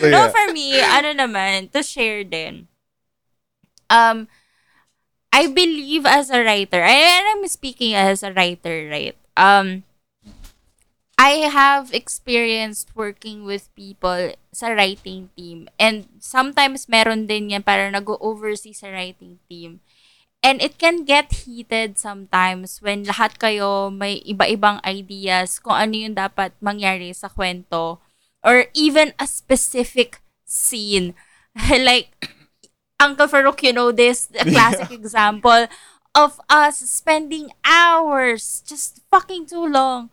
So, 0.00 0.08
No, 0.08 0.24
yeah. 0.24 0.28
for 0.32 0.46
me, 0.56 0.80
ano 0.80 1.12
naman, 1.12 1.68
to 1.72 1.84
share 1.84 2.24
din. 2.24 2.64
Um, 3.92 4.24
I 5.32 5.46
believe 5.48 6.06
as 6.06 6.30
a 6.30 6.42
writer, 6.42 6.80
and 6.80 7.24
I'm 7.28 7.46
speaking 7.48 7.94
as 7.94 8.22
a 8.22 8.32
writer, 8.32 8.88
right? 8.90 9.16
Um, 9.36 9.84
I 11.16 11.48
have 11.48 11.96
experienced 11.96 12.92
working 12.92 13.48
with 13.48 13.72
people 13.72 14.36
sa 14.52 14.76
writing 14.76 15.32
team. 15.32 15.64
And 15.80 16.04
sometimes 16.20 16.92
meron 16.92 17.24
din 17.24 17.56
yan 17.56 17.64
para 17.64 17.88
nag-oversee 17.88 18.76
sa 18.76 18.92
writing 18.92 19.40
team. 19.48 19.80
And 20.44 20.60
it 20.60 20.76
can 20.76 21.08
get 21.08 21.48
heated 21.48 21.96
sometimes 21.96 22.84
when 22.84 23.08
lahat 23.08 23.40
kayo 23.40 23.88
may 23.88 24.20
iba-ibang 24.28 24.84
ideas 24.84 25.56
kung 25.56 25.74
ano 25.74 25.96
yung 25.96 26.14
dapat 26.20 26.52
mangyari 26.60 27.16
sa 27.16 27.32
kwento 27.32 27.98
or 28.44 28.68
even 28.76 29.16
a 29.16 29.24
specific 29.24 30.20
scene. 30.44 31.16
like, 31.72 32.35
Uncle 32.98 33.26
Farouk, 33.26 33.62
you 33.62 33.72
know 33.72 33.92
this, 33.92 34.28
a 34.38 34.44
classic 34.50 34.90
example 34.90 35.66
of 36.14 36.40
us 36.48 36.78
spending 36.78 37.50
hours, 37.64 38.62
just 38.66 39.02
fucking 39.10 39.46
too 39.46 39.66
long, 39.66 40.10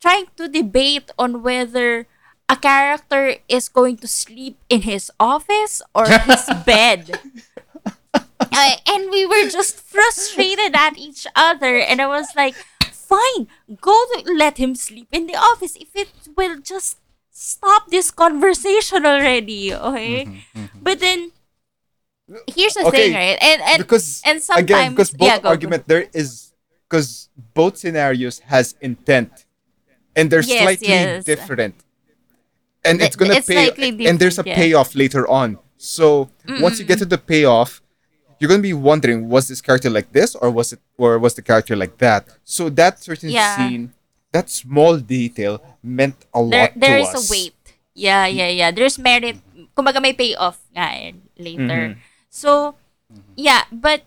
trying 0.00 0.26
to 0.36 0.48
debate 0.48 1.10
on 1.18 1.42
whether 1.42 2.06
a 2.48 2.56
character 2.56 3.36
is 3.48 3.68
going 3.68 3.96
to 3.96 4.06
sleep 4.08 4.58
in 4.68 4.82
his 4.82 5.10
office 5.18 5.80
or 5.94 6.06
his 6.08 6.44
bed. 6.66 7.18
Uh, 8.14 8.76
and 8.88 9.10
we 9.10 9.26
were 9.26 9.48
just 9.48 9.80
frustrated 9.80 10.74
at 10.74 10.96
each 10.96 11.26
other. 11.34 11.76
And 11.76 12.00
I 12.00 12.06
was 12.06 12.28
like, 12.36 12.54
fine, 12.92 13.48
go 13.80 13.96
to, 14.14 14.32
let 14.32 14.58
him 14.58 14.74
sleep 14.74 15.08
in 15.12 15.26
the 15.26 15.36
office 15.36 15.76
if 15.76 15.94
it 15.94 16.10
will 16.36 16.58
just 16.58 16.98
stop 17.30 17.88
this 17.90 18.10
conversation 18.10 19.06
already. 19.06 19.72
Okay? 19.74 20.44
But 20.80 21.00
then, 21.00 21.32
here's 22.54 22.74
the 22.74 22.86
Okay, 22.86 23.08
thing, 23.10 23.14
right? 23.14 23.38
And, 23.40 23.62
and, 23.62 23.78
because 23.78 24.22
and 24.24 24.42
sometimes, 24.42 24.64
again 24.64 24.90
because 24.92 25.10
both 25.10 25.28
yeah, 25.28 25.36
go, 25.38 25.42
go. 25.42 25.48
argument 25.48 25.88
there 25.88 26.06
is 26.12 26.52
because 26.88 27.28
both 27.54 27.76
scenarios 27.76 28.38
has 28.40 28.74
intent 28.80 29.44
and 30.16 30.30
they're 30.30 30.42
Yes, 30.42 30.62
slightly 30.62 30.88
yes. 30.88 31.24
different 31.24 31.74
and 32.84 33.00
it's 33.02 33.16
gonna 33.16 33.34
it's 33.34 33.46
pay 33.46 33.70
and 34.06 34.18
there's 34.18 34.38
a 34.38 34.44
yeah. 34.46 34.54
payoff 34.56 34.94
later 34.94 35.28
on 35.28 35.58
so 35.76 36.30
once 36.60 36.78
you 36.78 36.84
get 36.84 36.98
to 36.98 37.04
the 37.04 37.18
payoff 37.18 37.82
you're 38.38 38.48
gonna 38.48 38.62
be 38.62 38.72
wondering 38.74 39.28
was 39.28 39.48
this 39.48 39.60
character 39.60 39.90
like 39.90 40.12
this 40.12 40.34
or 40.36 40.50
was 40.50 40.72
it 40.72 40.80
or 40.96 41.18
was 41.18 41.34
the 41.34 41.42
character 41.42 41.74
like 41.76 41.98
that 41.98 42.28
so 42.44 42.68
that 42.70 43.02
certain 43.02 43.30
Yeah. 43.30 43.56
scene 43.56 43.92
that 44.32 44.48
small 44.50 44.98
detail 44.98 45.60
meant 45.82 46.16
a 46.34 46.44
there, 46.44 46.60
lot 46.62 46.70
there 46.76 46.98
is 46.98 47.08
us 47.08 47.28
a 47.28 47.32
weight. 47.32 47.54
Yeah, 47.94 48.26
yeah, 48.30 48.46
yeah. 48.48 48.70
There's 48.70 48.94
merit. 48.98 49.36
Kumbaga 49.74 49.98
may 50.00 50.12
payoff 50.12 50.60
nga 50.70 50.86
eh, 50.94 51.12
later. 51.34 51.98
So, 52.38 52.76
yeah, 53.36 53.64
but 53.72 54.02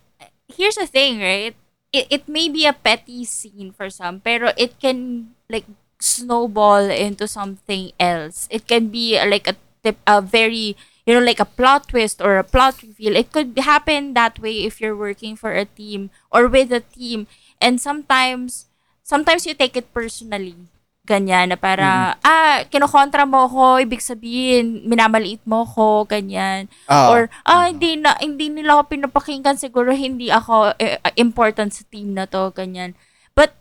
here's 0.47 0.75
the 0.75 0.87
thing, 0.87 1.19
right? 1.19 1.55
It, 1.91 2.07
it 2.09 2.23
may 2.27 2.47
be 2.49 2.65
a 2.65 2.73
petty 2.73 3.25
scene 3.25 3.71
for 3.71 3.89
some, 3.89 4.21
pero 4.21 4.51
it 4.57 4.79
can 4.79 5.31
like 5.49 5.65
snowball 5.99 6.87
into 6.89 7.27
something 7.27 7.91
else. 7.99 8.47
It 8.49 8.67
can 8.67 8.87
be 8.87 9.19
like 9.19 9.47
a 9.47 9.55
tip, 9.83 9.97
a 10.07 10.21
very 10.21 10.77
you 11.05 11.13
know 11.13 11.23
like 11.25 11.39
a 11.39 11.49
plot 11.49 11.89
twist 11.89 12.21
or 12.21 12.37
a 12.37 12.47
plot 12.47 12.81
reveal. 12.81 13.15
It 13.15 13.31
could 13.31 13.57
happen 13.59 14.13
that 14.15 14.39
way 14.39 14.63
if 14.63 14.79
you're 14.79 14.95
working 14.95 15.35
for 15.35 15.51
a 15.51 15.65
team 15.65 16.09
or 16.31 16.47
with 16.47 16.71
a 16.71 16.81
team. 16.81 17.27
And 17.59 17.81
sometimes 17.81 18.67
sometimes 19.03 19.45
you 19.45 19.53
take 19.53 19.75
it 19.75 19.93
personally. 19.93 20.55
Ganyan, 21.01 21.49
na 21.49 21.57
para, 21.57 22.13
ah, 22.21 22.61
kinokontra 22.69 23.25
mo 23.25 23.49
ko, 23.49 23.81
ibig 23.81 24.05
sabihin, 24.05 24.85
minamaliit 24.85 25.41
mo 25.49 25.65
ko, 25.65 26.05
ganyan. 26.05 26.69
Ah. 26.85 27.09
Or, 27.09 27.25
ah, 27.41 27.73
hindi, 27.73 27.97
na, 27.97 28.13
hindi 28.21 28.53
nila 28.53 28.77
ako 28.77 28.93
pinapakinggan, 28.93 29.57
siguro 29.57 29.89
hindi 29.89 30.29
ako 30.29 30.77
eh, 30.77 31.01
important 31.17 31.73
sa 31.73 31.81
team 31.89 32.13
na 32.13 32.29
to, 32.29 32.53
ganyan. 32.53 32.93
But, 33.33 33.57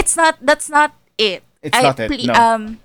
it's 0.00 0.16
not, 0.16 0.40
that's 0.40 0.72
not 0.72 0.96
it. 1.20 1.44
It's 1.60 1.76
not 1.76 2.00
it, 2.00 2.08
no. 2.24 2.32
Um, 2.32 2.80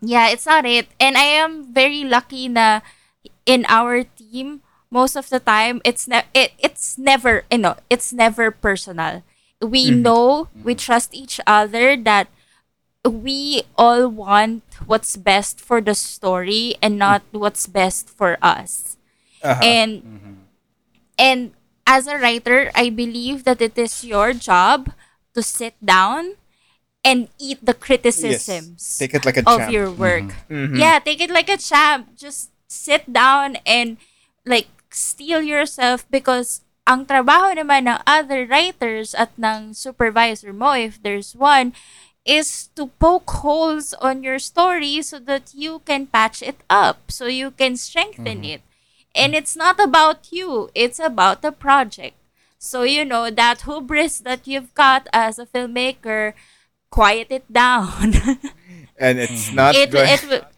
yeah, 0.00 0.30
it's 0.30 0.46
not 0.46 0.62
it. 0.62 0.86
And 1.00 1.16
I 1.16 1.40
am 1.40 1.72
very 1.72 2.04
lucky 2.04 2.48
na 2.48 2.80
in 3.46 3.64
our 3.68 4.04
team, 4.04 4.60
most 4.90 5.16
of 5.16 5.28
the 5.30 5.40
time, 5.40 5.80
it's 5.84 6.06
ne- 6.06 6.28
it, 6.34 6.52
it's 6.58 6.98
never, 6.98 7.44
you 7.50 7.58
know, 7.58 7.76
it's 7.90 8.12
never 8.12 8.50
personal. 8.50 9.22
We 9.60 9.90
know, 9.90 10.48
we 10.62 10.74
trust 10.74 11.14
each 11.14 11.40
other 11.46 11.96
that 11.96 12.28
we 13.04 13.62
all 13.76 14.08
want 14.08 14.62
what's 14.86 15.16
best 15.16 15.60
for 15.60 15.80
the 15.80 15.94
story 15.94 16.74
and 16.82 16.98
not 16.98 17.22
what's 17.32 17.66
best 17.66 18.08
for 18.08 18.38
us. 18.42 18.96
And 19.42 20.40
and 21.18 21.52
as 21.86 22.06
a 22.06 22.16
writer, 22.16 22.70
I 22.74 22.88
believe 22.88 23.44
that 23.44 23.60
it 23.60 23.76
is 23.76 24.04
your 24.04 24.32
job 24.32 24.92
to 25.34 25.42
sit 25.42 25.76
down 25.84 26.40
and 27.04 27.28
eat 27.38 27.60
the 27.60 27.74
criticisms 27.74 28.96
Take 28.98 29.12
it 29.12 29.26
like 29.26 29.36
a 29.36 29.44
of 29.44 29.68
champ. 29.68 29.72
your 29.72 29.90
work. 29.92 30.32
Yeah, 30.48 30.98
take 30.98 31.20
it 31.20 31.30
like 31.30 31.50
a 31.52 31.60
champ. 31.60 32.16
Just 32.16 32.50
sit 32.66 33.12
down 33.12 33.60
and 33.66 33.98
like 34.46 34.68
steel 34.90 35.42
yourself 35.42 36.08
because 36.10 36.62
ang 36.88 37.04
trabaho 37.04 37.52
naman 37.52 37.88
ng 37.88 38.00
other 38.08 38.48
writers 38.48 39.12
at 39.14 39.32
ng 39.36 39.72
supervisor 39.76 40.52
mo, 40.52 40.72
if 40.72 41.00
there's 41.02 41.36
one, 41.36 41.72
is 42.24 42.68
to 42.74 42.88
poke 42.98 43.30
holes 43.30 43.92
on 44.00 44.22
your 44.24 44.38
story 44.38 45.02
so 45.02 45.18
that 45.20 45.52
you 45.54 45.80
can 45.84 46.06
patch 46.06 46.42
it 46.42 46.60
up, 46.70 47.12
so 47.12 47.26
you 47.26 47.50
can 47.50 47.76
strengthen 47.76 48.44
it. 48.44 48.62
And 49.14 49.34
it's 49.34 49.54
not 49.54 49.78
about 49.78 50.32
you, 50.32 50.70
it's 50.74 50.98
about 50.98 51.42
the 51.42 51.52
project. 51.52 52.16
So, 52.58 52.82
you 52.82 53.04
know, 53.04 53.30
that 53.30 53.62
hubris 53.62 54.18
that 54.20 54.48
you've 54.48 54.74
got 54.74 55.06
as 55.12 55.38
a 55.38 55.44
filmmaker, 55.46 56.32
quiet 56.90 57.28
it 57.30 57.44
down. 57.52 58.14
and 58.98 59.18
it's 59.18 59.52
not 59.52 59.74
it, 59.74 59.90
going 59.90 60.08
it, 60.08 60.24
will- 60.28 60.48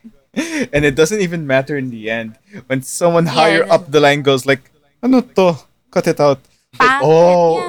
and 0.72 0.84
it 0.84 0.94
doesn't 0.94 1.20
even 1.20 1.46
matter 1.46 1.76
in 1.76 1.90
the 1.90 2.10
end 2.10 2.36
when 2.68 2.82
someone 2.82 3.26
higher 3.26 3.64
up 3.72 3.90
the 3.90 4.00
line 4.00 4.20
goes 4.20 4.44
like 4.44 4.70
ano 5.02 5.24
to 5.24 5.56
cut 5.90 6.06
it 6.06 6.20
out 6.20 6.38
like, 6.78 7.00
oh, 7.00 7.64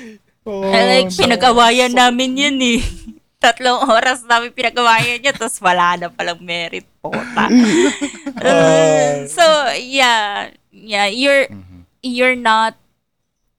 oh 0.46 0.60
like, 0.64 1.12
so- 1.12 1.20
pinag-awayan 1.20 1.92
namin 1.92 2.40
yun 2.40 2.56
eh. 2.56 2.80
Tatlong 3.40 3.88
oras 3.96 4.20
namin 4.28 4.52
pinag-awayan 4.52 5.18
niya, 5.24 5.32
tapos 5.32 5.56
wala 5.64 5.96
na 5.96 6.06
palang 6.12 6.40
merit 6.44 6.84
pota. 7.00 7.48
Uh, 8.40 9.26
so, 9.28 9.44
yeah. 9.76 10.48
Yeah, 10.72 11.06
you're, 11.12 11.48
you're 12.00 12.36
not 12.36 12.76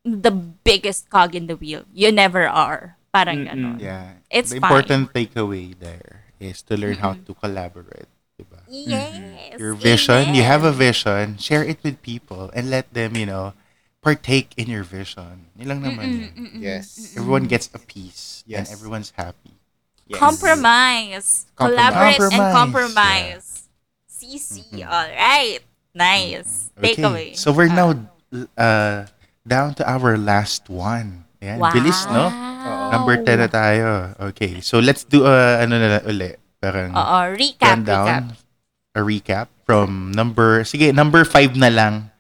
the 0.03 0.31
biggest 0.31 1.09
cog 1.09 1.35
in 1.35 1.45
the 1.45 1.55
wheel. 1.55 1.85
You 1.93 2.11
never 2.11 2.47
are. 2.47 2.97
Parang 3.13 3.45
ganon. 3.45 3.77
Yeah. 3.81 4.17
It's 4.31 4.49
the 4.49 4.59
fine. 4.59 4.71
important 4.71 5.13
takeaway 5.13 5.77
there 5.77 6.25
is 6.39 6.61
to 6.63 6.77
learn 6.77 6.97
how 6.97 7.13
to 7.13 7.33
collaborate. 7.35 8.09
Diba? 8.39 8.63
Yes. 8.65 9.59
Your 9.59 9.75
vision, 9.75 10.33
you 10.33 10.41
have 10.41 10.63
a 10.63 10.73
amen. 10.73 10.79
vision, 10.79 11.25
share 11.37 11.61
it 11.63 11.77
with 11.83 12.01
people 12.01 12.49
and 12.55 12.71
let 12.71 12.89
them, 12.93 13.13
you 13.15 13.27
know, 13.27 13.53
partake 14.01 14.53
in 14.57 14.65
your 14.65 14.81
vision. 14.83 15.51
Yun 15.59 15.67
lang 15.67 15.81
naman 15.85 16.05
yun. 16.09 16.49
yes 16.57 17.13
Everyone 17.13 17.45
gets 17.45 17.69
a 17.75 17.77
piece 17.77 18.41
Yes. 18.49 18.65
and 18.65 18.79
everyone's 18.79 19.13
happy. 19.13 19.60
Yes. 20.11 20.19
Compromise. 20.19 21.27
Compromise. 21.55 21.55
Collaborate 21.55 22.19
and 22.19 22.45
Compromise, 22.51 22.53
compromise. 22.53 23.47
CC, 24.11 24.85
all 24.85 25.09
right. 25.09 25.59
Nice. 25.95 26.69
Take 26.79 26.99
away. 26.99 27.33
So 27.33 27.51
we're 27.51 27.71
now 27.71 27.95
uh, 28.55 29.07
down 29.47 29.73
to 29.75 29.83
our 29.87 30.15
last 30.17 30.69
one. 30.69 31.25
Ayan, 31.41 31.57
wow. 31.57 31.73
bilis, 31.73 32.05
no? 32.13 32.29
Number 32.93 33.17
10 33.17 33.41
na 33.41 33.49
tayo. 33.49 33.87
Okay. 34.31 34.61
So 34.61 34.77
let's 34.77 35.03
do 35.03 35.25
uh, 35.25 35.57
ano 35.57 35.73
na 35.81 35.87
lang 35.97 36.03
uli. 36.05 36.31
Parang 36.61 36.93
Oo, 36.93 37.17
recap, 37.33 37.81
rundown. 37.81 38.05
recap. 38.05 38.25
A 38.93 39.01
recap 39.01 39.47
from 39.65 40.11
number, 40.11 40.67
sige, 40.67 40.91
number 40.93 41.23
5 41.25 41.57
na 41.57 41.71
lang. 41.71 42.10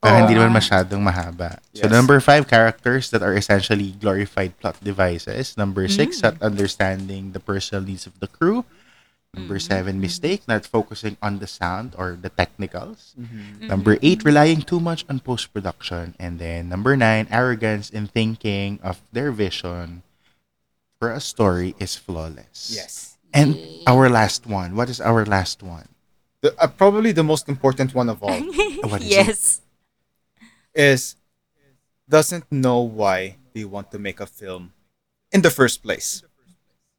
Para 0.00 0.22
hindi 0.22 0.36
Oo. 0.36 0.44
naman 0.44 0.60
masyadong 0.60 1.00
mahaba. 1.00 1.58
So 1.72 1.88
Yes. 1.88 1.90
number 1.90 2.20
5, 2.20 2.46
characters 2.46 3.08
that 3.10 3.24
are 3.24 3.32
essentially 3.34 3.96
glorified 3.96 4.52
plot 4.60 4.76
devices. 4.84 5.56
Number 5.56 5.88
6, 5.88 6.20
Mm. 6.20 6.24
at 6.28 6.34
understanding 6.44 7.32
the 7.32 7.40
personal 7.40 7.82
needs 7.82 8.04
of 8.06 8.12
the 8.20 8.28
crew. 8.28 8.62
Number 9.36 9.56
Mm-hmm. 9.60 9.96
7, 9.96 10.00
mistake, 10.00 10.40
not 10.48 10.64
focusing 10.64 11.16
on 11.20 11.40
the 11.40 11.48
sound 11.48 11.92
or 12.00 12.16
the 12.16 12.28
technicals. 12.32 13.12
Mm-hmm. 13.20 13.68
Number 13.68 13.96
8, 14.00 14.24
relying 14.24 14.62
too 14.64 14.80
much 14.80 15.04
on 15.08 15.20
post-production. 15.20 16.14
And 16.16 16.38
then 16.40 16.68
number 16.68 16.96
9, 16.96 17.28
arrogance 17.28 17.90
in 17.92 18.06
thinking 18.06 18.80
of 18.80 19.00
their 19.12 19.32
vision 19.32 20.00
for 21.00 21.12
a 21.12 21.20
story 21.20 21.74
is 21.76 21.96
flawless. 21.96 22.72
Yes. 22.72 23.16
And 23.32 23.56
our 23.84 24.08
last 24.08 24.46
one. 24.48 24.72
What 24.76 24.88
is 24.88 25.00
our 25.04 25.24
last 25.28 25.60
one? 25.60 25.88
The, 26.40 26.56
uh, 26.56 26.68
probably 26.68 27.12
the 27.12 27.24
most 27.26 27.48
important 27.48 27.92
one 27.92 28.08
of 28.08 28.22
all 28.22 28.32
What 28.88 29.04
is 29.04 29.08
it? 29.08 29.12
yes. 29.12 29.60
Is 30.76 31.16
doesn't 32.08 32.46
know 32.52 32.80
why 32.80 33.36
they 33.54 33.64
want 33.64 33.90
to 33.90 33.98
make 33.98 34.20
a 34.20 34.26
film 34.26 34.72
in 35.32 35.42
the 35.42 35.50
first 35.50 35.82
place. 35.82 36.22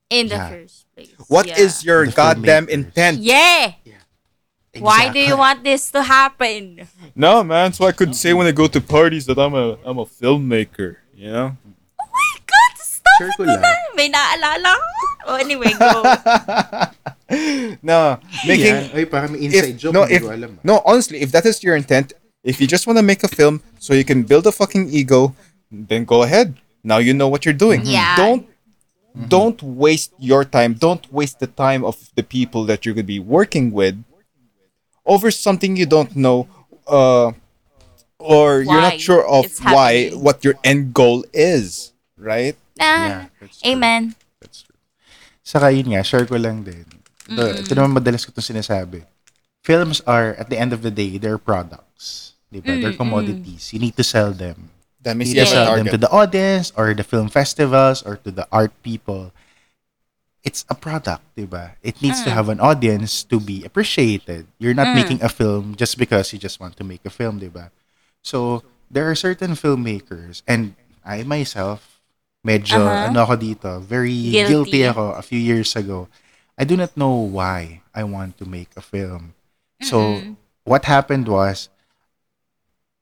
In 0.10 0.28
the 0.28 0.36
Yeah. 0.36 0.50
first 0.50 0.86
place. 0.96 1.14
What 1.28 1.48
yeah. 1.48 1.60
is 1.60 1.84
your 1.86 2.08
goddamn 2.08 2.68
intent? 2.68 3.20
Yeah. 3.20 3.78
Why 4.78 5.10
do 5.10 5.18
you 5.20 5.38
want 5.38 5.64
this 5.64 5.90
to 5.92 6.04
happen? 6.04 6.86
No, 7.16 7.42
man. 7.44 7.74
So 7.74 7.86
I 7.86 7.92
could 7.92 8.14
say 8.14 8.34
when 8.34 8.46
I 8.46 8.54
go 8.54 8.68
to 8.68 8.78
parties 8.82 9.26
that 9.26 9.40
I'm 9.40 9.56
a 9.58 9.78
I'm 9.82 9.98
a 9.98 10.06
filmmaker. 10.06 11.02
You 11.18 11.32
know. 11.34 11.48
Oh 11.98 12.06
my 12.14 12.34
God, 12.46 12.74
stop 12.78 13.18
Share 13.18 13.34
ko 13.34 13.42
it 13.50 13.58
na. 13.58 13.74
May 13.98 14.14
naalala 14.14 14.78
ko. 14.78 15.34
Oh, 15.34 15.36
anyway, 15.42 15.74
go. 15.74 16.06
no, 17.82 18.22
making 18.46 18.70
Yan. 18.70 18.94
Ay, 18.94 19.04
parang 19.10 19.34
may 19.34 19.50
inside 19.50 19.76
if 19.76 19.82
joke. 19.82 19.94
no 19.98 20.06
if 20.06 20.22
alam. 20.22 20.56
ah. 20.56 20.64
no 20.64 20.74
honestly 20.86 21.20
if 21.26 21.34
that 21.34 21.44
is 21.50 21.58
your 21.66 21.74
intent 21.76 22.14
if 22.48 22.64
you 22.64 22.68
just 22.68 22.88
want 22.88 22.96
to 22.96 23.04
make 23.04 23.20
a 23.22 23.28
film 23.28 23.60
so 23.78 23.92
you 23.92 24.08
can 24.08 24.24
build 24.24 24.48
a 24.48 24.54
fucking 24.56 24.88
ego 24.88 25.36
then 25.68 26.08
go 26.08 26.24
ahead 26.24 26.56
now 26.84 26.96
you 26.98 27.12
know 27.12 27.28
what 27.28 27.44
you're 27.44 27.58
doing 27.58 27.84
Yeah. 27.84 28.16
don't 28.16 28.48
don't 29.28 29.60
waste 29.60 30.14
your 30.22 30.48
time 30.48 30.78
don't 30.80 31.04
waste 31.12 31.44
the 31.44 31.50
time 31.52 31.84
of 31.84 31.98
the 32.16 32.24
people 32.24 32.64
that 32.70 32.86
you're 32.88 32.96
going 32.96 33.04
to 33.10 33.16
be 33.20 33.20
working 33.20 33.74
with 33.76 34.00
over 35.04 35.28
something 35.32 35.76
you 35.76 35.86
don't 35.90 36.16
know 36.16 36.48
uh 36.88 37.36
or 38.22 38.62
you're 38.64 38.82
not 38.82 39.00
sure 39.02 39.26
of 39.28 39.46
it's 39.46 39.60
why 39.62 40.08
happening. 40.14 40.24
what 40.24 40.38
your 40.46 40.56
end 40.64 40.94
goal 40.94 41.26
is 41.36 41.92
right 42.18 42.56
Ah, 42.78 42.86
Yeah, 43.10 43.22
that's 43.42 43.58
true. 43.58 43.74
amen. 43.74 44.14
That's 44.38 44.62
true. 44.62 44.78
Saka 45.42 45.74
yun 45.74 45.98
nga, 45.98 46.06
share 46.06 46.30
ko 46.30 46.38
lang 46.38 46.62
din. 46.62 46.86
Ito, 47.26 47.66
ito 47.66 47.74
naman 47.74 47.98
madalas 47.98 48.22
ko 48.22 48.30
itong 48.30 48.54
sinasabi. 48.54 49.02
Films 49.66 49.98
are, 50.06 50.38
at 50.38 50.54
the 50.54 50.62
end 50.62 50.78
of 50.78 50.86
the 50.86 50.94
day, 50.94 51.18
they're 51.18 51.42
products. 51.42 52.37
Diba? 52.54 52.80
They're 52.82 52.94
commodities. 52.96 53.74
You 53.74 53.80
need 53.80 53.96
to 53.98 54.04
sell 54.04 54.32
them. 54.32 54.72
that 55.04 55.16
means 55.16 55.30
You 55.32 55.40
need 55.40 55.48
to 55.48 55.52
sell 55.52 55.76
them 55.76 55.88
to 55.88 55.98
the 55.98 56.10
audience 56.12 56.72
or 56.76 56.94
the 56.94 57.04
film 57.04 57.30
festivals 57.30 58.04
or 58.04 58.18
to 58.24 58.32
the 58.32 58.48
art 58.52 58.72
people. 58.84 59.32
It's 60.44 60.64
a 60.70 60.76
product, 60.76 61.24
diba? 61.36 61.76
It 61.84 62.02
needs 62.02 62.24
to 62.24 62.30
have 62.32 62.48
an 62.48 62.60
audience 62.60 63.24
to 63.28 63.40
be 63.40 63.64
appreciated. 63.64 64.48
You're 64.60 64.74
not 64.76 64.96
making 64.96 65.22
a 65.22 65.28
film 65.30 65.76
just 65.76 65.98
because 65.98 66.32
you 66.32 66.40
just 66.40 66.60
want 66.60 66.76
to 66.78 66.84
make 66.84 67.04
a 67.04 67.10
film, 67.10 67.40
diba? 67.40 67.70
So, 68.24 68.64
there 68.90 69.10
are 69.12 69.16
certain 69.16 69.52
filmmakers 69.60 70.42
and 70.48 70.76
I 71.04 71.24
myself, 71.24 72.00
medyo, 72.48 72.80
Uh-huh. 72.80 73.12
ano 73.12 73.24
ako 73.28 73.36
dito, 73.36 73.80
very 73.84 74.16
Guilty. 74.32 74.48
guilty. 74.48 74.82
ako 74.88 75.20
a 75.20 75.24
few 75.24 75.40
years 75.40 75.76
ago. 75.76 76.08
I 76.58 76.64
do 76.64 76.76
not 76.80 76.96
know 76.96 77.12
why 77.12 77.84
I 77.96 78.04
want 78.08 78.40
to 78.40 78.46
make 78.48 78.72
a 78.76 78.82
film. 78.84 79.36
So, 79.84 80.36
what 80.64 80.84
happened 80.88 81.28
was, 81.28 81.68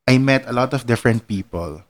I 0.08 0.18
met 0.18 0.46
a 0.46 0.54
lot 0.54 0.74
of 0.74 0.86
different 0.86 1.28
people 1.28 1.82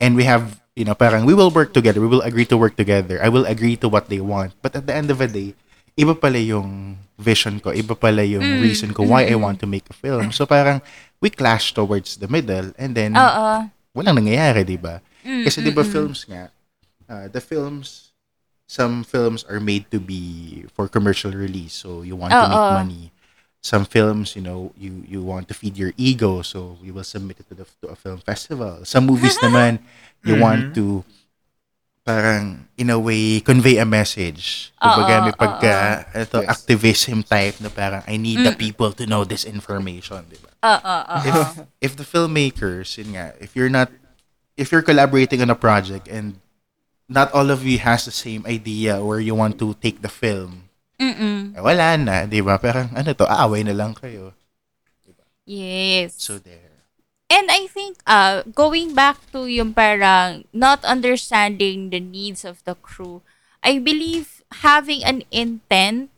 and 0.00 0.14
we 0.14 0.24
have, 0.24 0.60
you 0.76 0.84
know, 0.84 0.94
parang 0.94 1.24
we 1.24 1.32
will 1.34 1.50
work 1.50 1.72
together. 1.72 2.00
We 2.00 2.06
will 2.06 2.20
agree 2.22 2.44
to 2.46 2.56
work 2.56 2.76
together. 2.76 3.18
I 3.22 3.28
will 3.28 3.46
agree 3.46 3.76
to 3.80 3.88
what 3.88 4.08
they 4.08 4.20
want. 4.20 4.52
But 4.60 4.76
at 4.76 4.86
the 4.86 4.94
end 4.94 5.10
of 5.10 5.18
the 5.18 5.28
day, 5.28 5.54
iba 5.96 6.12
pala 6.14 6.38
yung 6.38 6.98
vision 7.18 7.58
ko, 7.58 7.72
iba 7.72 7.98
pala 7.98 8.22
yung 8.22 8.44
Mm. 8.44 8.62
reason 8.62 8.90
ko 8.92 9.02
why 9.02 9.24
I 9.26 9.34
want 9.34 9.58
to 9.60 9.66
make 9.66 9.88
a 9.90 9.96
film. 9.96 10.30
So 10.30 10.44
parang 10.46 10.84
we 11.20 11.32
clash 11.32 11.72
towards 11.74 12.20
the 12.20 12.28
middle 12.28 12.70
and 12.78 12.94
then 12.94 13.16
Oo. 13.16 13.66
walang 13.96 14.20
nangyayari, 14.20 14.62
di 14.62 14.76
ba? 14.78 15.00
Mm, 15.24 15.42
Kasi 15.48 15.64
di 15.64 15.72
ba 15.74 15.82
films 15.82 16.28
nga, 16.28 16.52
uh, 17.08 17.26
the 17.32 17.40
films, 17.42 18.12
some 18.68 19.02
films 19.02 19.42
are 19.48 19.58
made 19.58 19.88
to 19.90 19.98
be 19.98 20.62
for 20.76 20.86
commercial 20.86 21.32
release. 21.32 21.72
So 21.72 22.04
you 22.04 22.14
want 22.14 22.36
to 22.36 22.44
make 22.46 22.68
money. 22.76 23.04
Some 23.68 23.84
films, 23.84 24.32
you 24.32 24.40
know, 24.40 24.72
you 24.80 25.04
you 25.04 25.20
want 25.20 25.52
to 25.52 25.54
feed 25.54 25.76
your 25.76 25.92
ego, 26.00 26.40
so 26.40 26.80
you 26.80 26.96
will 26.96 27.04
submit 27.04 27.36
it 27.36 27.52
to 27.52 27.54
the 27.54 27.68
to 27.84 27.92
a 27.92 27.96
film 28.00 28.16
festival. 28.24 28.80
Some 28.88 29.04
movies 29.04 29.36
naman, 29.44 29.84
you 30.24 30.40
want 30.40 30.72
to 30.72 31.04
parang 32.08 32.64
in 32.80 32.88
a 32.88 32.96
way 32.96 33.40
convey 33.44 33.76
a 33.76 33.84
message. 33.84 34.72
Kumbaga 34.80 35.20
Oo, 35.20 35.24
may 35.28 35.34
pagka 35.36 35.74
ito 36.16 36.40
Yes. 36.40 36.48
activism 36.48 37.20
type 37.20 37.60
na 37.60 37.68
parang 37.68 38.00
I 38.08 38.16
need 38.16 38.40
the 38.40 38.56
Mm. 38.56 38.64
people 38.64 38.96
to 38.96 39.04
know 39.04 39.28
this 39.28 39.44
information, 39.44 40.24
di 40.32 40.40
ba? 40.40 40.48
Oo, 40.64 40.96
oo. 41.04 41.16
if 41.28 41.36
if 41.84 41.92
the 42.00 42.08
filmmakers, 42.08 42.96
yun 42.96 43.12
nga, 43.12 43.36
if 43.36 43.52
you're 43.52 43.68
not 43.68 43.92
if 44.56 44.72
you're 44.72 44.80
collaborating 44.86 45.44
on 45.44 45.52
a 45.52 45.58
project 45.58 46.08
and 46.08 46.40
not 47.04 47.28
all 47.36 47.52
of 47.52 47.60
you 47.68 47.76
has 47.84 48.08
the 48.08 48.14
same 48.14 48.40
idea 48.48 49.04
where 49.04 49.20
you 49.20 49.36
want 49.36 49.60
to 49.60 49.76
take 49.84 50.00
the 50.00 50.08
film, 50.12 50.67
Mm-mm. 50.98 51.54
eh, 51.54 51.62
wala 51.62 51.94
na, 51.94 52.26
di 52.26 52.42
ba? 52.42 52.58
Parang 52.58 52.90
ano 52.90 53.14
to, 53.14 53.22
aaway 53.22 53.62
na 53.62 53.74
lang 53.74 53.94
kayo. 53.94 54.34
Yes. 55.48 56.18
So 56.20 56.36
there. 56.36 56.68
And 57.32 57.48
I 57.48 57.68
think 57.68 58.00
uh 58.04 58.44
going 58.52 58.92
back 58.92 59.16
to 59.32 59.48
yung 59.48 59.72
parang 59.72 60.44
not 60.52 60.84
understanding 60.84 61.88
the 61.88 62.00
needs 62.00 62.44
of 62.44 62.60
the 62.68 62.76
crew, 62.76 63.24
I 63.64 63.80
believe 63.80 64.44
having 64.64 65.00
an 65.04 65.24
intent 65.32 66.12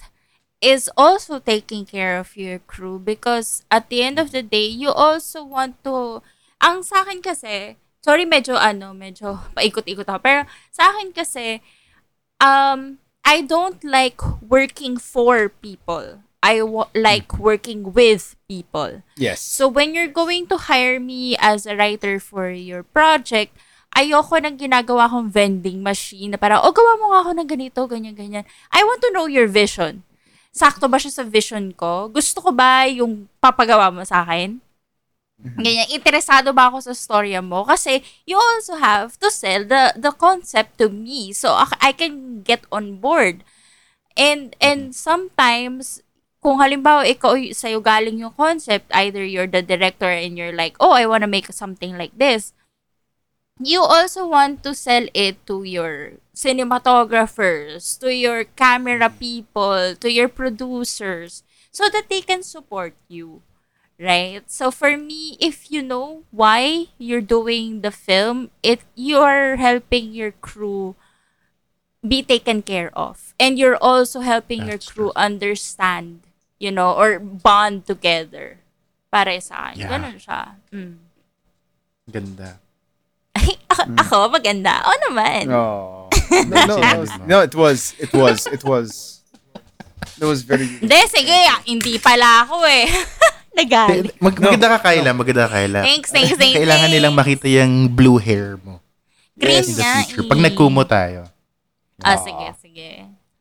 is 0.58 0.90
also 0.98 1.38
taking 1.38 1.86
care 1.86 2.18
of 2.18 2.36
your 2.36 2.58
crew 2.66 2.98
because 2.98 3.62
at 3.70 3.88
the 3.90 4.02
end 4.02 4.18
of 4.18 4.30
the 4.34 4.42
day, 4.42 4.66
you 4.66 4.90
also 4.90 5.42
want 5.46 5.78
to 5.86 6.22
ang 6.60 6.84
sa 6.84 7.02
akin 7.02 7.24
kasi, 7.24 7.80
sorry 8.04 8.28
medyo 8.28 8.58
ano, 8.58 8.92
medyo 8.92 9.40
paikot-ikot 9.56 10.06
ako, 10.06 10.20
pero 10.20 10.40
sa 10.74 10.90
akin 10.94 11.10
kasi 11.14 11.62
um 12.42 12.98
I 13.24 13.42
don't 13.42 13.82
like 13.84 14.20
working 14.42 14.96
for 14.96 15.48
people. 15.48 16.24
I 16.40 16.64
wa- 16.64 16.88
like 16.96 17.36
working 17.36 17.92
with 17.92 18.34
people. 18.48 19.04
yes 19.20 19.44
So 19.44 19.68
when 19.68 19.92
you're 19.92 20.10
going 20.10 20.48
to 20.48 20.56
hire 20.56 20.98
me 20.98 21.36
as 21.36 21.68
a 21.68 21.76
writer 21.76 22.16
for 22.16 22.48
your 22.48 22.80
project, 22.82 23.52
ayoko 23.92 24.40
nang 24.40 24.56
ginagawa 24.56 25.12
kong 25.12 25.28
vending 25.28 25.84
machine 25.84 26.32
na 26.32 26.40
parang, 26.40 26.64
oh, 26.64 26.72
gawa 26.72 26.96
mo 26.96 27.12
nga 27.12 27.20
ako 27.28 27.30
ng 27.36 27.48
ganito, 27.48 27.80
ganyan, 27.84 28.16
ganyan. 28.16 28.44
I 28.72 28.80
want 28.82 29.04
to 29.04 29.12
know 29.12 29.28
your 29.28 29.46
vision. 29.46 30.02
Sakto 30.50 30.88
ba 30.88 30.96
siya 30.96 31.12
sa 31.12 31.24
vision 31.28 31.70
ko? 31.76 32.08
Gusto 32.08 32.40
ko 32.40 32.50
ba 32.50 32.88
yung 32.88 33.28
papagawa 33.38 33.92
mo 33.92 34.02
sa 34.02 34.24
akin? 34.24 34.64
Ganyan, 35.60 35.92
interesado 35.92 36.56
ba 36.56 36.72
ako 36.72 36.78
sa 36.80 36.94
storya 36.96 37.40
mo? 37.44 37.64
Kasi 37.68 38.00
you 38.24 38.36
also 38.40 38.80
have 38.80 39.20
to 39.20 39.28
sell 39.28 39.62
the 39.68 39.92
the 39.96 40.12
concept 40.14 40.80
to 40.80 40.88
me 40.88 41.32
so 41.36 41.52
I 41.80 41.92
can 41.92 42.40
get 42.40 42.64
on 42.72 42.96
board. 43.04 43.44
And 44.16 44.56
and 44.60 44.96
sometimes 44.96 46.00
kung 46.40 46.60
halimbawa 46.62 47.04
ikaw 47.08 47.36
y- 47.36 47.52
sa'yo 47.52 47.80
galing 47.84 48.20
yung 48.24 48.36
concept, 48.36 48.88
either 48.96 49.24
you're 49.24 49.50
the 49.50 49.60
director 49.64 50.08
and 50.08 50.36
you're 50.40 50.56
like, 50.56 50.76
oh, 50.80 50.92
I 50.96 51.04
want 51.10 51.22
to 51.24 51.30
make 51.30 51.48
something 51.52 51.96
like 52.00 52.16
this. 52.16 52.52
You 53.62 53.82
also 53.82 54.26
want 54.26 54.62
to 54.64 54.74
sell 54.74 55.06
it 55.14 55.46
to 55.46 55.62
your 55.62 56.18
cinematographers, 56.34 57.98
to 58.00 58.12
your 58.14 58.44
camera 58.44 59.10
people, 59.10 59.94
to 59.96 60.10
your 60.10 60.28
producers, 60.28 61.42
so 61.70 61.88
that 61.90 62.08
they 62.08 62.22
can 62.22 62.42
support 62.42 62.94
you. 63.08 63.42
Right? 64.00 64.40
So 64.48 64.70
for 64.70 64.96
me, 64.96 65.36
if 65.44 65.68
you 65.68 65.84
know 65.84 66.24
why 66.32 66.88
you're 66.96 67.20
doing 67.20 67.84
the 67.84 67.92
film, 67.92 68.48
it 68.64 68.80
you're 68.96 69.60
helping 69.60 70.16
your 70.16 70.32
crew 70.40 70.96
be 72.00 72.24
taken 72.24 72.64
care 72.64 72.88
of. 72.96 73.36
And 73.36 73.60
you're 73.60 73.76
also 73.76 74.20
helping 74.20 74.64
your 74.64 74.80
That's 74.80 74.88
crew 74.88 75.12
understand, 75.12 76.24
you 76.56 76.72
know, 76.72 76.96
or 76.96 77.20
bond 77.20 77.84
together. 77.84 78.64
Para 79.12 79.36
sa 79.44 79.68
akin. 79.68 79.84
Yeah. 79.84 79.90
Ganun 79.92 80.16
siya. 80.16 80.40
Mm. 80.72 80.96
Ganda. 82.08 82.50
Ay, 83.36 83.60
ako, 83.70 83.82
ako, 84.00 84.16
maganda. 84.40 84.80
Oo 84.80 84.96
naman. 85.12 85.44
no 85.44 85.64
no, 86.30 86.56
no, 86.66 86.76
no, 86.78 87.26
no 87.26 87.38
it 87.42 87.54
was 87.54 87.94
it 87.98 88.12
was 88.14 88.46
it 88.46 88.62
was 88.64 89.20
it 90.16 90.24
was 90.24 90.42
very 90.42 90.66
Hindi, 90.66 91.00
sige. 91.10 91.36
Hindi 91.66 91.98
pala 91.98 92.48
ako 92.48 92.64
eh. 92.64 92.88
Nagali. 93.60 94.08
Mag, 94.18 94.34
maganda 94.36 94.66
ka, 94.68 94.78
Kyla. 94.82 95.10
Maganda 95.12 95.42
ka, 95.44 95.52
Kyla. 95.54 95.80
Thanks, 95.82 96.08
thanks, 96.08 96.32
thanks, 96.34 96.56
Kailangan 96.56 96.88
thanks. 96.88 96.94
nilang 96.96 97.14
makita 97.14 97.46
yung 97.46 97.72
blue 97.88 98.16
hair 98.16 98.56
mo. 98.58 98.80
Green 99.36 99.64
nga 99.74 100.04
future. 100.04 100.24
eh. 100.24 100.28
Pag 100.28 100.40
nagkumo 100.40 100.82
tayo. 100.82 101.20
Ah, 102.00 102.16
sige, 102.16 102.46
sige. 102.58 102.88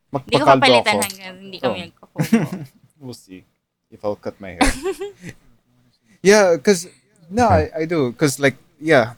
Hindi 0.10 0.36
ko 0.36 0.46
papalitan 0.46 0.96
ako. 0.96 1.04
hanggang 1.06 1.36
hindi 1.38 1.58
kami 1.58 1.76
Oh. 1.76 1.84
nagkukumo. 1.88 2.48
We'll 3.00 3.16
see 3.16 3.48
if 3.88 4.04
I'll 4.04 4.20
cut 4.20 4.36
my 4.38 4.60
hair. 4.60 4.68
yeah, 6.22 6.56
because 6.56 6.88
no, 7.30 7.48
I, 7.48 7.72
I 7.72 7.84
do. 7.86 8.12
Because 8.12 8.40
like 8.40 8.58
yeah, 8.80 9.16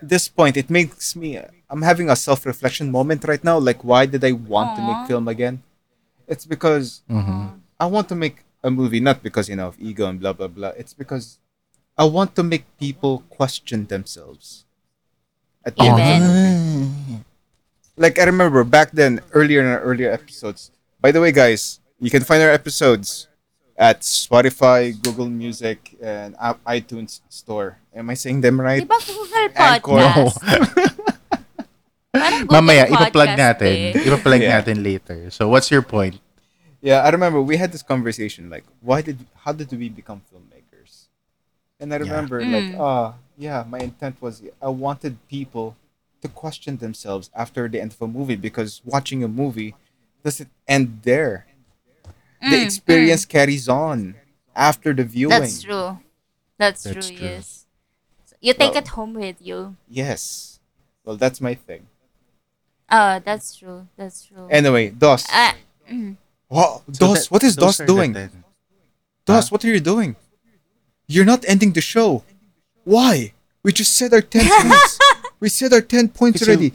this 0.00 0.28
point 0.28 0.56
it 0.56 0.70
makes 0.70 1.14
me. 1.14 1.36
I'm 1.68 1.82
having 1.82 2.08
a 2.08 2.16
self-reflection 2.16 2.88
moment 2.90 3.24
right 3.28 3.44
now. 3.44 3.58
Like, 3.60 3.84
why 3.84 4.06
did 4.06 4.24
I 4.24 4.32
want 4.32 4.76
to 4.76 4.82
Aw. 4.82 4.86
make 4.88 5.00
film 5.08 5.28
again? 5.28 5.60
It's 6.26 6.48
because 6.48 7.04
Mhm. 7.04 7.60
I 7.78 7.84
want 7.86 8.08
to 8.08 8.16
make 8.16 8.40
a 8.62 8.70
movie 8.70 9.00
not 9.00 9.22
because 9.22 9.48
you 9.48 9.56
know 9.56 9.68
of 9.68 9.76
ego 9.78 10.06
and 10.06 10.20
blah 10.20 10.32
blah 10.32 10.48
blah. 10.48 10.72
It's 10.76 10.92
because 10.94 11.38
I 11.96 12.04
want 12.04 12.34
to 12.36 12.42
make 12.42 12.64
people 12.78 13.24
question 13.28 13.86
themselves. 13.86 14.64
At 15.64 15.76
the 15.76 15.84
end 15.84 16.24
of 16.24 16.32
the 16.32 16.48
Like 17.98 18.18
I 18.18 18.24
remember 18.30 18.62
back 18.62 18.92
then, 18.94 19.18
earlier 19.34 19.58
in 19.60 19.66
our 19.66 19.82
earlier 19.82 20.10
episodes. 20.14 20.70
By 21.02 21.10
the 21.10 21.20
way, 21.20 21.32
guys, 21.34 21.80
you 21.98 22.10
can 22.10 22.22
find 22.22 22.38
our 22.42 22.50
episodes 22.54 23.26
at 23.74 24.02
Spotify, 24.02 24.94
Google 24.94 25.26
Music, 25.26 25.98
and 26.02 26.34
app- 26.38 26.62
iTunes 26.62 27.20
Store. 27.28 27.78
Am 27.94 28.06
I 28.10 28.14
saying 28.14 28.40
them 28.40 28.60
right? 28.62 28.82
Di 28.82 28.86
ba 28.86 28.98
Google 29.02 29.50
Anchor. 29.58 29.98
Podcast? 29.98 30.38
Parang 32.14 32.42
Google 32.46 32.54
Mamaya, 32.54 32.84
ipa-plug 32.88 33.34
Podcast 33.34 33.38
natin. 33.38 33.74
eh. 33.94 34.06
Ipa-plug 34.06 34.40
Yeah. 34.42 34.54
natin 34.62 34.76
later. 34.82 35.18
So, 35.34 35.50
what's 35.50 35.66
your 35.70 35.82
point? 35.82 36.18
Yeah, 36.80 37.02
I 37.02 37.10
remember 37.10 37.42
we 37.42 37.56
had 37.56 37.72
this 37.72 37.82
conversation. 37.82 38.50
Like, 38.50 38.64
why 38.80 39.02
did 39.02 39.26
how 39.44 39.52
did 39.52 39.70
we 39.72 39.88
become 39.88 40.22
filmmakers? 40.30 41.08
And 41.80 41.92
I 41.92 41.96
Yeah. 41.96 42.04
remember, 42.04 42.44
like, 42.44 42.70
Mm. 42.74 42.80
ah, 42.80 43.14
yeah, 43.36 43.64
my 43.68 43.78
intent 43.78 44.20
was 44.22 44.42
I 44.62 44.68
wanted 44.68 45.18
people 45.28 45.76
to 46.22 46.28
question 46.28 46.76
themselves 46.78 47.30
after 47.34 47.68
the 47.68 47.80
end 47.80 47.92
of 47.92 48.02
a 48.02 48.06
movie 48.08 48.36
because 48.36 48.80
watching 48.84 49.22
a 49.22 49.28
movie 49.28 49.74
doesn't 50.24 50.50
end 50.66 51.00
there. 51.02 51.46
The 52.40 52.58
Mm, 52.58 52.64
experience 52.64 53.24
carries 53.24 53.68
on 53.68 54.14
after 54.54 54.92
the 54.94 55.04
viewing. 55.04 55.30
That's 55.40 55.62
true. 55.62 55.98
That's, 56.58 56.82
That's 56.82 57.06
true, 57.06 57.16
true. 57.16 57.26
yes. 57.26 57.66
You 58.40 58.52
take 58.54 58.74
Well- 58.74 58.82
it 58.82 58.88
home 58.88 59.14
with 59.14 59.36
you. 59.42 59.76
Yes. 59.88 60.58
Well, 61.04 61.16
that's 61.16 61.40
my 61.40 61.54
thing. 61.54 61.86
Ah, 62.90 63.18
that's 63.22 63.54
true. 63.56 63.88
That's 63.96 64.24
true. 64.24 64.46
Anyway, 64.50 64.90
Dos. 64.90 65.26
Ah, 65.30 65.54
mm. 65.90 66.16
Wow, 66.48 66.82
So 66.92 67.06
Dos, 67.12 67.24
that- 67.24 67.30
what 67.30 67.42
is 67.44 67.56
Dos 67.56 67.80
are 67.80 67.86
the 67.86 67.92
doing? 67.92 68.12
ten. 68.14 68.44
Dos, 69.26 69.50
what 69.52 69.64
are 69.64 69.68
you 69.68 69.80
doing? 69.80 70.16
You're 71.06 71.28
not 71.28 71.44
ending 71.48 71.72
the 71.72 71.80
show. 71.84 72.24
Why? 72.84 73.32
We 73.62 73.72
just 73.72 73.92
said 73.96 74.12
our 74.14 74.22
10 74.24 74.48
points. 74.48 74.98
We 75.40 75.48
said 75.48 75.72
our 75.72 75.80
10 75.84 76.08
points 76.08 76.40
Kasi- 76.40 76.48
already. 76.50 76.72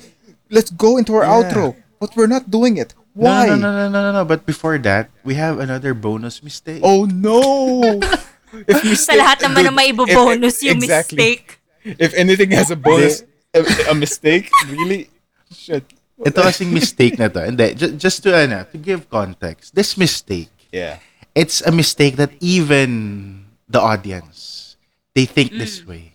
Let's 0.49 0.69
go 0.69 0.97
into 0.97 1.15
our 1.17 1.26
Yeah. 1.26 1.34
outro. 1.49 1.76
But 1.99 2.13
we're 2.15 2.30
not 2.30 2.51
doing 2.51 2.78
it. 2.78 2.93
Why? 3.13 3.47
No, 3.47 3.55
no, 3.55 3.69
no, 3.71 3.89
no, 3.89 3.99
no, 4.01 4.11
no. 4.11 4.26
But 4.26 4.45
before 4.45 4.78
that, 4.86 5.09
we 5.24 5.34
have 5.36 5.57
another 5.57 5.93
bonus 5.93 6.41
mistake. 6.43 6.82
Oh 6.84 7.05
no! 7.05 7.82
if 8.69 8.78
Sa 8.99 9.13
lahat 9.13 9.41
naman 9.45 9.69
na 9.69 9.74
may 9.74 9.93
bonus 9.93 10.61
yung 10.65 10.82
exactly. 10.82 11.17
mistake. 11.17 11.61
If 11.86 12.13
anything 12.17 12.49
has 12.57 12.69
a 12.74 12.76
bonus, 12.78 13.21
a, 13.53 13.61
a 13.89 13.95
mistake, 13.95 14.49
really? 14.65 15.09
Shit. 15.53 15.86
Ito 16.26 16.39
kasing 16.41 16.71
mistake 16.80 17.19
na 17.19 17.28
to. 17.28 17.43
Hindi, 17.43 17.76
ju- 17.76 17.95
just 17.95 18.24
to, 18.24 18.32
ano, 18.36 18.63
to 18.71 18.78
give 18.78 19.09
context, 19.09 19.76
this 19.76 19.97
mistake, 19.97 20.49
Yeah. 20.71 20.99
it's 21.36 21.61
a 21.61 21.71
mistake 21.71 22.15
that 22.17 22.32
even 22.39 23.45
the 23.67 23.80
audience, 23.80 24.76
they 25.15 25.26
think 25.26 25.51
this 25.53 25.82
Mm. 25.82 25.88
way. 25.88 26.05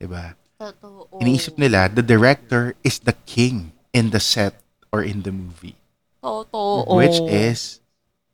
Diba? 0.00 0.34
Totoo. 0.58 1.08
Iniisip 1.20 1.58
nila, 1.58 1.88
the 1.88 2.02
director 2.02 2.74
is 2.82 2.98
the 3.04 3.14
king 3.26 3.72
in 3.92 4.10
the 4.10 4.20
set 4.20 4.58
or 4.92 5.02
in 5.02 5.22
the 5.22 5.32
movie. 5.32 5.76
Totoo. 6.22 6.88
Which 6.96 7.18
is, 7.30 7.80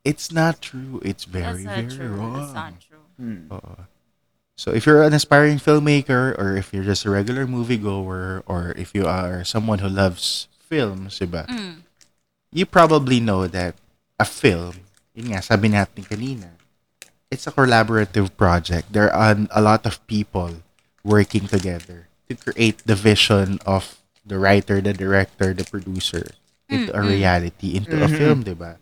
it's 0.04 0.30
not 0.32 0.60
true. 0.62 1.00
It's 1.04 1.24
very, 1.24 1.64
That's 1.64 1.64
not 1.64 1.76
very 1.76 1.96
true. 1.96 2.14
wrong. 2.16 2.36
That's 2.40 2.54
not 2.54 2.74
true. 2.80 3.04
Oo. 3.52 3.76
So 4.56 4.72
if 4.76 4.84
you're 4.84 5.00
an 5.02 5.16
aspiring 5.16 5.56
filmmaker 5.56 6.36
or 6.36 6.52
if 6.56 6.72
you're 6.72 6.84
just 6.84 7.04
a 7.08 7.10
regular 7.10 7.46
moviegoer 7.48 8.44
or 8.44 8.76
if 8.76 8.92
you 8.92 9.08
are 9.08 9.40
someone 9.44 9.80
who 9.80 9.88
loves 9.88 10.48
films, 10.70 11.18
diba? 11.18 11.44
Mm. 11.50 11.82
You 12.54 12.64
probably 12.64 13.18
know 13.18 13.50
that 13.50 13.74
a 14.18 14.24
film, 14.24 14.86
yun 15.12 15.34
nga, 15.34 15.42
sabi 15.42 15.74
natin 15.74 16.06
kanina, 16.06 16.54
it's 17.30 17.46
a 17.46 17.52
collaborative 17.52 18.30
project. 18.38 18.94
There 18.94 19.10
are 19.10 19.34
a 19.50 19.60
lot 19.60 19.84
of 19.84 19.98
people 20.06 20.62
working 21.02 21.50
together 21.50 22.06
to 22.30 22.34
create 22.38 22.86
the 22.86 22.94
vision 22.94 23.58
of 23.66 23.98
the 24.24 24.38
writer, 24.38 24.80
the 24.80 24.94
director, 24.94 25.52
the 25.52 25.64
producer 25.66 26.30
into 26.70 26.94
a 26.94 27.02
reality, 27.02 27.74
into 27.74 27.98
a 27.98 28.06
film, 28.06 28.44
diba? 28.46 28.78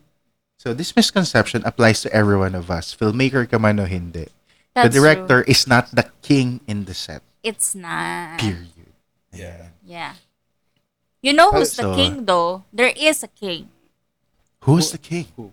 So 0.59 0.74
this 0.74 0.95
misconception 0.95 1.62
applies 1.64 2.03
to 2.03 2.12
every 2.12 2.36
one 2.36 2.55
of 2.55 2.70
us. 2.70 2.93
Filmmaker 2.93 3.49
ka 3.49 3.57
man 3.57 3.80
o 3.80 3.89
hindi. 3.89 4.28
That's 4.74 4.93
the 4.93 5.01
director 5.01 5.41
is 5.49 5.66
not 5.66 5.89
the 5.95 6.05
king 6.20 6.61
in 6.66 6.84
the 6.84 6.93
set. 6.93 7.22
It's 7.43 7.74
not. 7.74 8.41
Period. 8.41 8.93
Yeah. 9.32 9.72
Yeah. 9.86 10.12
You 11.20 11.32
know 11.32 11.50
who's 11.50 11.74
the 11.74 11.82
So- 11.82 11.94
king 11.94 12.24
though? 12.26 12.64
There 12.72 12.92
is 12.96 13.22
a 13.22 13.28
king. 13.28 13.68
Who's 14.62 14.90
the 14.92 14.98
king? 14.98 15.26
Who? 15.36 15.52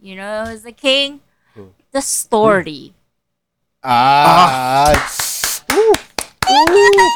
You 0.00 0.16
know 0.16 0.46
who's 0.46 0.62
the 0.62 0.72
king? 0.72 1.20
Who? 1.54 1.70
The 1.92 2.00
story. 2.02 2.94
Ah. 3.84 4.94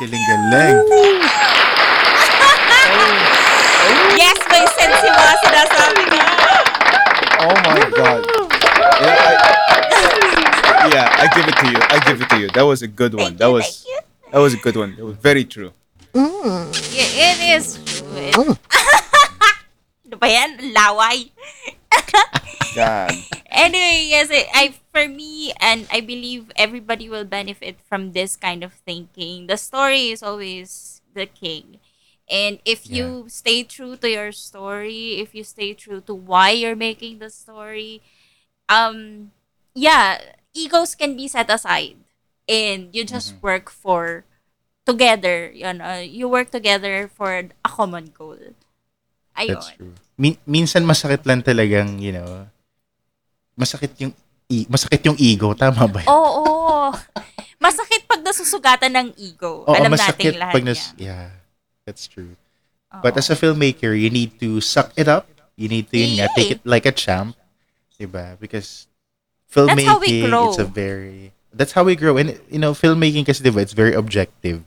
Galing-galing. 0.00 0.76
Yes, 4.14 4.38
may 4.48 4.64
sense 4.78 4.98
yung 5.02 5.16
mga 5.18 5.34
sinasabi 5.42 6.02
ko. 6.06 6.18
Oh 7.44 7.56
my 7.66 7.82
god. 7.90 8.22
Yeah, 9.02 9.18
I, 10.64 10.86
yeah, 10.94 11.08
I 11.18 11.26
give 11.34 11.46
it 11.50 11.56
to 11.58 11.66
you. 11.68 11.80
I 11.82 11.96
give 12.06 12.18
it 12.22 12.28
to 12.30 12.36
you. 12.38 12.48
That 12.54 12.62
was 12.62 12.80
a 12.82 12.88
good 12.88 13.12
one. 13.14 13.34
Thank 13.34 13.38
that 13.42 13.48
you, 13.50 13.58
was 13.58 13.66
thank 13.82 13.90
you. 13.90 14.30
that 14.32 14.38
was 14.40 14.52
a 14.54 14.60
good 14.62 14.76
one. 14.76 14.94
That 14.96 15.04
was 15.04 15.16
very 15.18 15.44
true. 15.44 15.72
Yeah, 16.14 17.10
it 17.10 17.38
is. 17.58 17.78
It- 18.14 18.38
ano 20.04 20.16
ba 20.16 20.28
yan? 20.30 20.50
Laway. 20.70 21.34
God. 22.74 23.10
anyway, 23.50 24.06
yes, 24.10 24.30
I, 24.30 24.46
I 24.54 24.64
for 24.90 25.06
me 25.10 25.54
and 25.58 25.86
I 25.90 26.00
believe 26.00 26.50
everybody 26.56 27.08
will 27.08 27.24
benefit 27.24 27.78
from 27.82 28.12
this 28.12 28.36
kind 28.36 28.62
of 28.62 28.74
thinking. 28.86 29.46
The 29.46 29.56
story 29.56 30.10
is 30.10 30.22
always 30.22 31.02
the 31.14 31.26
king. 31.26 31.78
And 32.30 32.58
if 32.64 32.88
you 32.88 33.26
stay 33.28 33.64
true 33.64 33.96
to 34.00 34.08
your 34.08 34.32
story, 34.32 35.20
if 35.20 35.34
you 35.34 35.44
stay 35.44 35.74
true 35.74 36.00
to 36.08 36.14
why 36.14 36.50
you're 36.50 36.78
making 36.78 37.18
the 37.18 37.28
story, 37.28 38.00
um 38.68 39.30
yeah, 39.74 40.18
egos 40.54 40.94
can 40.94 41.16
be 41.16 41.28
set 41.28 41.50
aside 41.50 41.98
and 42.48 42.94
you 42.94 43.04
just 43.04 43.36
mm-hmm. 43.36 43.46
work 43.46 43.70
for 43.70 44.24
together, 44.84 45.50
you 45.50 45.72
know, 45.72 45.98
you 45.98 46.28
work 46.28 46.52
together 46.52 47.08
for 47.08 47.32
a 47.32 47.68
common 47.68 48.12
goal. 48.12 48.38
Ayun. 49.34 49.56
That's 49.58 49.72
true. 49.74 49.94
Min- 50.14 50.38
minsan 50.46 50.84
masakit 50.84 51.26
lang 51.26 51.42
talagang, 51.42 51.98
you 51.98 52.12
know, 52.12 52.46
masakit 53.58 53.90
yung 53.98 54.12
i- 54.46 54.68
masakit 54.70 55.02
yung 55.04 55.18
ego, 55.18 55.52
tama 55.56 55.88
ba? 55.88 56.00
yun? 56.04 56.10
Oo. 56.12 56.92
Masakit 57.64 58.04
pag 58.04 58.20
nasusugatan 58.20 58.92
ng 58.92 59.08
ego. 59.16 59.64
Oo, 59.64 59.72
Alam 59.72 59.96
masakit 59.96 60.36
nating 60.36 60.36
lahat 60.36 60.52
pag 60.52 60.64
nas- 60.68 60.92
yeah, 61.00 61.32
that's 61.88 62.04
true. 62.04 62.36
But 63.02 63.16
as 63.16 63.26
a 63.26 63.34
filmmaker, 63.34 63.90
you 63.90 64.06
need 64.06 64.38
to 64.38 64.60
suck 64.60 64.92
it 64.94 65.08
up. 65.08 65.26
You 65.56 65.66
need 65.66 65.90
to, 65.90 65.96
yun 65.98 66.20
nga, 66.20 66.28
take 66.36 66.60
it 66.60 66.62
like 66.62 66.86
a 66.86 66.92
champ. 66.94 67.34
Diba? 67.98 68.38
Because 68.38 68.86
filmmaking, 69.50 70.30
it's 70.30 70.60
a 70.60 70.68
very, 70.68 71.32
that's 71.50 71.72
how 71.72 71.82
we 71.82 71.96
grow. 71.96 72.18
And, 72.20 72.38
you 72.46 72.60
know, 72.60 72.70
filmmaking 72.70 73.26
kasi, 73.26 73.42
diba, 73.42 73.58
it's 73.64 73.72
very 73.74 73.94
objective. 73.96 74.62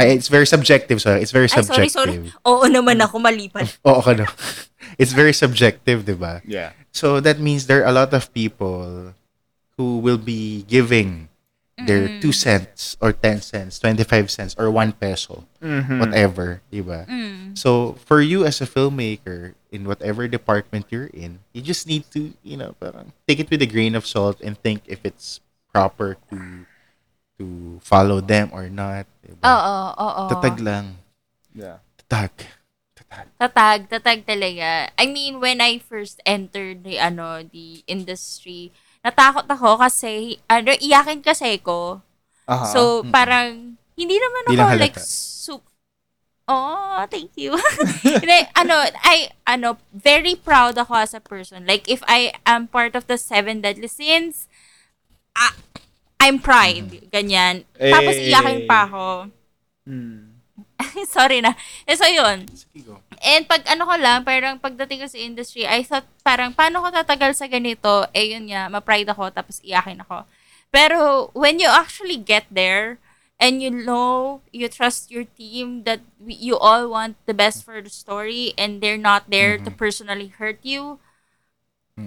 Ay, 0.00 0.16
it's 0.16 0.28
very 0.28 0.46
subjective, 0.46 1.02
sorry. 1.02 1.20
It's 1.20 1.32
very 1.32 1.44
Ay, 1.44 1.60
sorry, 1.60 1.88
subjective. 1.88 2.32
sorry. 2.32 2.48
Oo 2.48 2.64
naman 2.64 2.96
ako, 3.04 3.20
malipan. 3.20 3.68
Oo 3.88 4.00
ka 4.00 4.16
no. 4.16 4.24
It's 4.96 5.12
very 5.12 5.32
subjective, 5.32 6.08
diba? 6.08 6.40
Yeah. 6.48 6.72
So 6.92 7.20
that 7.20 7.38
means 7.38 7.66
there 7.68 7.84
are 7.84 7.90
a 7.90 7.94
lot 7.94 8.12
of 8.16 8.32
people 8.32 9.14
who 9.76 9.98
will 9.98 10.18
be 10.18 10.64
giving 10.64 11.28
their 11.86 12.20
two 12.20 12.32
cents 12.32 12.96
or 13.00 13.12
10 13.12 13.40
cents, 13.40 13.78
25 13.78 14.30
cents 14.30 14.52
or 14.58 14.70
1 14.70 14.92
peso, 15.00 15.44
mm-hmm. 15.62 16.00
whatever, 16.00 16.60
diba? 16.72 17.08
Mm. 17.08 17.56
So 17.56 17.96
for 18.04 18.20
you 18.20 18.44
as 18.44 18.60
a 18.60 18.66
filmmaker 18.66 19.54
in 19.70 19.84
whatever 19.84 20.28
department 20.28 20.86
you're 20.90 21.08
in, 21.12 21.40
you 21.52 21.62
just 21.62 21.86
need 21.86 22.04
to, 22.12 22.34
you 22.42 22.56
know, 22.56 22.76
parang 22.80 23.12
take 23.26 23.40
it 23.40 23.50
with 23.50 23.62
a 23.62 23.66
grain 23.66 23.94
of 23.94 24.06
salt 24.06 24.40
and 24.40 24.58
think 24.60 24.82
if 24.86 25.00
it's 25.04 25.40
proper 25.72 26.16
to 26.30 26.66
to 27.40 27.80
follow 27.80 28.20
them 28.20 28.52
or 28.52 28.68
not. 28.68 29.08
Diba? 29.24 29.40
Oo, 29.40 29.76
oo. 29.96 30.22
Tatag 30.28 30.60
lang. 30.60 31.00
Yeah. 31.56 31.80
Tatag. 32.04 32.36
Tatag. 32.92 33.26
Tatag, 33.40 33.80
tatag 33.88 34.20
talaga. 34.28 34.92
I 35.00 35.08
mean, 35.08 35.40
when 35.40 35.64
I 35.64 35.80
first 35.80 36.20
entered 36.28 36.84
the, 36.84 37.00
ano, 37.00 37.40
the 37.40 37.80
industry, 37.88 38.76
natakot 39.00 39.48
ako 39.48 39.80
kasi, 39.80 40.36
ano, 40.52 40.76
iyakin 40.76 41.24
kasi 41.24 41.56
ko. 41.64 42.04
Uh-huh. 42.44 42.68
So, 42.68 42.80
parang, 43.08 43.80
hindi 43.96 44.16
naman 44.20 44.52
Di 44.52 44.60
ako 44.60 44.72
like, 44.76 45.00
su- 45.00 45.64
Oh, 46.50 47.06
thank 47.06 47.30
you. 47.38 47.54
Hindi, 48.02 48.42
ano, 48.58 48.74
I, 49.06 49.30
ano, 49.46 49.78
very 49.94 50.34
proud 50.34 50.74
ako 50.74 50.98
as 50.98 51.14
a 51.14 51.22
person. 51.22 51.62
Like, 51.62 51.86
if 51.86 52.02
I 52.10 52.34
am 52.42 52.66
part 52.66 52.98
of 52.98 53.06
the 53.06 53.14
seven 53.14 53.62
deadly 53.62 53.86
sins, 53.86 54.50
ah, 55.38 55.54
I'm 56.20 56.36
pride. 56.38 57.08
Ganyan. 57.08 57.64
Tapos, 57.74 58.14
Eh. 58.14 58.28
iyakin 58.28 58.68
pa 58.68 58.84
ako. 58.84 59.06
Hmm. 59.88 60.36
Sorry 61.16 61.40
na. 61.40 61.56
Eh, 61.88 61.96
so, 61.96 62.04
yun. 62.04 62.44
Sige, 62.52 62.84
go. 62.84 63.00
And 63.20 63.44
pag 63.44 63.64
ano 63.68 63.84
ko 63.84 63.94
lang, 64.00 64.24
parang 64.24 64.56
pagdating 64.56 65.04
ko 65.04 65.06
sa 65.08 65.20
industry, 65.20 65.68
I 65.68 65.84
thought 65.84 66.08
parang 66.24 66.56
paano 66.56 66.80
ko 66.80 66.88
tatagal 66.88 67.36
sa 67.36 67.44
ganito? 67.44 68.08
Eh 68.16 68.32
yun 68.32 68.48
nga, 68.48 68.72
ma-pride 68.72 69.12
ako 69.12 69.28
tapos 69.28 69.60
iyakin 69.60 70.00
ako. 70.00 70.24
Pero 70.72 71.28
when 71.36 71.60
you 71.60 71.68
actually 71.68 72.16
get 72.16 72.48
there 72.48 72.96
and 73.36 73.60
you 73.60 73.68
know, 73.68 74.40
you 74.56 74.72
trust 74.72 75.12
your 75.12 75.28
team 75.36 75.84
that 75.84 76.00
we- 76.16 76.36
you 76.36 76.56
all 76.56 76.88
want 76.88 77.20
the 77.28 77.36
best 77.36 77.60
for 77.60 77.84
the 77.84 77.92
story 77.92 78.56
and 78.56 78.80
they're 78.80 79.00
not 79.00 79.28
there 79.28 79.60
to 79.60 79.68
personally 79.68 80.32
hurt 80.40 80.60
you, 80.64 80.96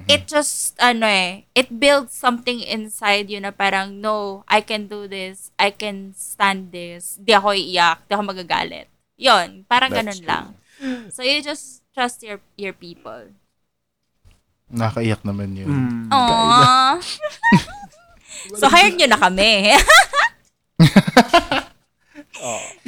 it 0.08 0.26
just, 0.26 0.74
ano 0.82 1.06
eh, 1.06 1.46
it 1.54 1.70
builds 1.70 2.14
something 2.14 2.62
inside 2.62 3.30
you 3.30 3.39
na 3.39 3.52
parang, 3.52 4.02
no, 4.02 4.44
I 4.50 4.62
can 4.62 4.88
do 4.88 5.06
this. 5.06 5.54
I 5.60 5.70
can 5.70 6.18
stand 6.18 6.74
this. 6.74 7.20
Di 7.22 7.34
ako 7.38 7.54
iiyak. 7.54 8.10
Di 8.10 8.18
ako 8.18 8.34
magagalit. 8.34 8.89
Yon, 9.18 9.64
parang 9.70 9.94
That's 9.94 10.04
ganun 10.04 10.20
true. 10.20 10.30
lang. 10.30 10.46
So 11.14 11.24
you 11.24 11.39
just 11.39 11.80
trust 11.96 12.26
your 12.26 12.44
your 12.60 12.74
people. 12.74 13.32
Nakakaiyak 14.74 15.22
naman 15.22 15.56
yun. 15.56 15.70
Hmm. 15.70 16.10
Aww. 16.10 16.98
so 18.60 18.68
hired 18.68 18.98
nyo 18.98 19.08
na 19.08 19.22
kami. 19.22 19.72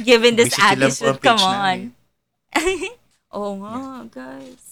Given 0.02 0.36
this 0.36 0.52
po 0.52 0.60
attitude, 0.60 1.22
come 1.22 1.40
on. 1.40 1.54
namin. 1.54 1.80
Oo 3.36 3.62
nga, 3.62 4.04
guys. 4.10 4.65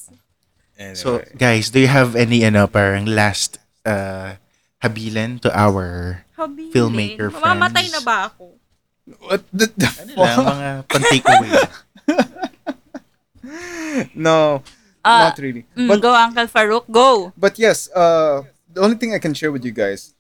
Anyway. 0.76 0.94
So, 0.98 1.22
guys, 1.38 1.70
do 1.70 1.78
you 1.78 1.86
have 1.86 2.16
any, 2.16 2.44
ano, 2.44 2.66
parang 2.66 3.06
last 3.06 3.58
uh, 3.86 4.34
habilan 4.82 5.40
to 5.42 5.48
our 5.54 6.24
Habilin. 6.34 6.72
Filmmaker 6.74 7.30
Mamamatay 7.30 7.86
friends. 7.88 7.92
na 7.94 8.00
ba 8.02 8.16
ako? 8.26 8.58
what 9.22 9.44
the, 9.52 9.68
the 9.76 9.86
ano 10.00 10.12
fuck? 10.16 10.24
lang, 10.24 10.38
mga 10.44 10.68
pan-takeaway? 10.90 11.50
No, 14.14 14.62
Ah, 15.04 15.28
not 15.28 15.38
really. 15.38 15.66
Mm, 15.76 15.88
But 15.88 16.00
go, 16.00 16.14
Uncle 16.16 16.46
Farouk. 16.48 16.88
Go. 16.90 17.32
but 17.36 17.58
yes, 17.58 17.90
uh, 17.92 18.42
the 18.72 18.80
only 18.80 18.96
thing 18.96 19.12
I 19.12 19.18
can 19.20 19.34
share 19.34 19.52
with 19.52 19.62
you 19.64 19.70
guys, 19.70 20.14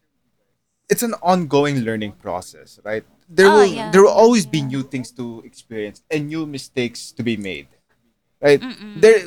it's 0.90 1.02
an 1.02 1.14
ongoing 1.24 1.80
learning 1.80 2.12
process, 2.20 2.78
right? 2.84 3.02
There 3.26 3.48
Oh, 3.48 3.64
will 3.64 3.72
yeah. 3.72 3.88
there 3.90 4.02
will 4.04 4.12
always 4.12 4.44
be 4.44 4.60
new 4.60 4.82
things 4.84 5.08
to 5.16 5.40
experience 5.48 6.02
and 6.12 6.28
new 6.28 6.44
mistakes 6.44 7.08
to 7.16 7.22
be 7.24 7.38
made, 7.40 7.68
right? 8.44 8.60
There 9.00 9.24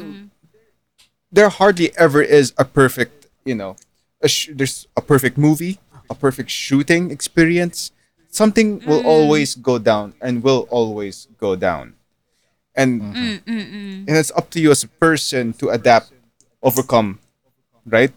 there 1.31 1.49
hardly 1.49 1.95
ever 1.97 2.21
is 2.21 2.53
a 2.57 2.65
perfect, 2.65 3.27
you 3.45 3.55
know, 3.55 3.75
a 4.21 4.27
sh- 4.27 4.49
there's 4.53 4.87
a 4.95 5.01
perfect 5.01 5.37
movie, 5.37 5.79
a 6.09 6.15
perfect 6.15 6.49
shooting 6.49 7.11
experience. 7.11 7.91
Something 8.29 8.79
will 8.85 9.01
mm. 9.01 9.05
always 9.05 9.55
go 9.55 9.79
down 9.79 10.13
and 10.21 10.43
will 10.43 10.67
always 10.69 11.27
go 11.37 11.55
down. 11.55 11.95
And 12.75 13.01
Mm-mm-mm. 13.01 14.05
and 14.07 14.09
it's 14.09 14.31
up 14.31 14.49
to 14.51 14.59
you 14.59 14.69
as 14.71 14.83
a 14.83 14.87
person 14.87 15.53
to 15.53 15.69
adapt, 15.69 16.11
overcome, 16.61 17.19
right? 17.85 18.13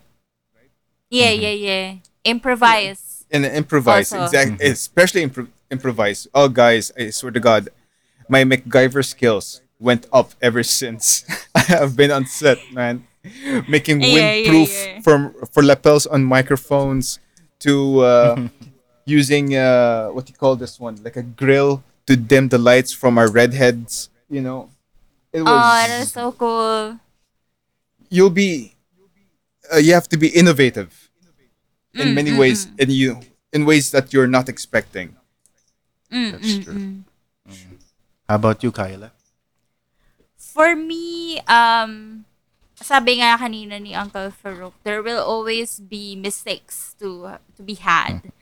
Yeah, 1.09 1.33
mm-hmm. 1.33 1.43
yeah, 1.43 1.51
yeah. 1.51 1.95
Improvise. 2.25 3.25
And 3.31 3.47
improvise, 3.47 4.13
Also. 4.13 4.25
exactly, 4.25 4.57
mm-hmm. 4.57 4.73
especially 4.73 5.27
impro- 5.27 5.49
improvise. 5.71 6.27
Oh, 6.35 6.49
guys, 6.49 6.93
I 6.99 7.11
swear 7.11 7.33
to 7.33 7.41
God, 7.41 7.71
my 8.29 8.45
MacGyver 8.45 9.05
skills 9.05 9.63
went 9.81 10.07
up 10.13 10.33
ever 10.43 10.63
since 10.63 11.25
I 11.57 11.61
have 11.61 11.97
been 11.97 12.13
on 12.13 12.27
set, 12.27 12.71
man. 12.71 13.07
Making 13.69 14.01
Yeah, 14.01 14.35
yeah, 14.35 14.51
windproof 14.53 14.89
yeah. 14.95 15.01
from 15.01 15.35
for 15.53 15.63
lapels 15.63 16.07
on 16.07 16.25
microphones 16.25 17.19
to 17.61 18.01
uh, 18.01 18.37
using 19.07 19.57
uh, 19.57 20.09
what 20.09 20.27
do 20.27 20.33
you 20.33 20.39
call 20.39 20.57
this 20.57 20.81
one, 20.81 20.99
like 21.05 21.17
a 21.17 21.23
grill 21.23 21.83
to 22.07 22.17
dim 22.17 22.49
the 22.49 22.59
lights 22.59 22.93
from 22.93 23.19
our 23.19 23.31
redheads. 23.31 24.11
You 24.31 24.43
know, 24.43 24.71
it 25.33 25.43
was. 25.43 25.49
Oh, 25.51 25.87
that 25.89 25.91
is 26.03 26.13
so 26.13 26.33
cool. 26.33 26.99
you'll 28.11 28.31
be 28.31 28.75
uh, 29.73 29.77
you 29.79 29.93
have 29.95 30.09
to 30.09 30.17
be 30.17 30.29
innovative 30.29 31.11
in 31.99 32.09
Mm, 32.09 32.15
many 32.15 32.31
mm, 32.31 32.39
ways 32.39 32.69
and 32.79 32.91
you 32.91 33.21
in 33.53 33.65
ways 33.65 33.91
that 33.91 34.13
you're 34.13 34.27
not 34.29 34.49
expecting 34.49 35.17
Mm, 36.13 36.33
That's 36.33 36.59
mm, 36.59 36.65
true. 36.65 36.81
mm. 37.49 37.79
How 38.29 38.37
about 38.37 38.63
you, 38.63 38.73
Kyla? 38.73 39.13
For 40.51 40.75
me, 40.75 41.39
um, 41.47 42.25
sabi 42.81 43.21
nga 43.23 43.39
kanina 43.39 43.79
ni 43.81 43.95
Uncle 43.95 44.31
Farouk, 44.33 44.75
there 44.83 45.03
will 45.03 45.23
always 45.23 45.79
be 45.81 46.17
mistakes 46.17 46.95
to 47.01 47.39
to 47.57 47.63
be 47.63 47.75
had. 47.79 48.33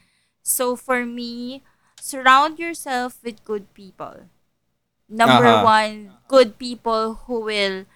So 0.42 0.76
for 0.76 1.04
me, 1.04 1.62
surround 2.00 2.59
yourself 2.59 3.18
with 3.24 3.44
good 3.44 3.72
people. 3.74 4.28
Number 5.09 5.54
Uh-huh. 5.54 5.64
one, 5.78 6.16
good 6.28 6.59
people 6.59 7.26
who 7.26 7.40
will 7.50 7.86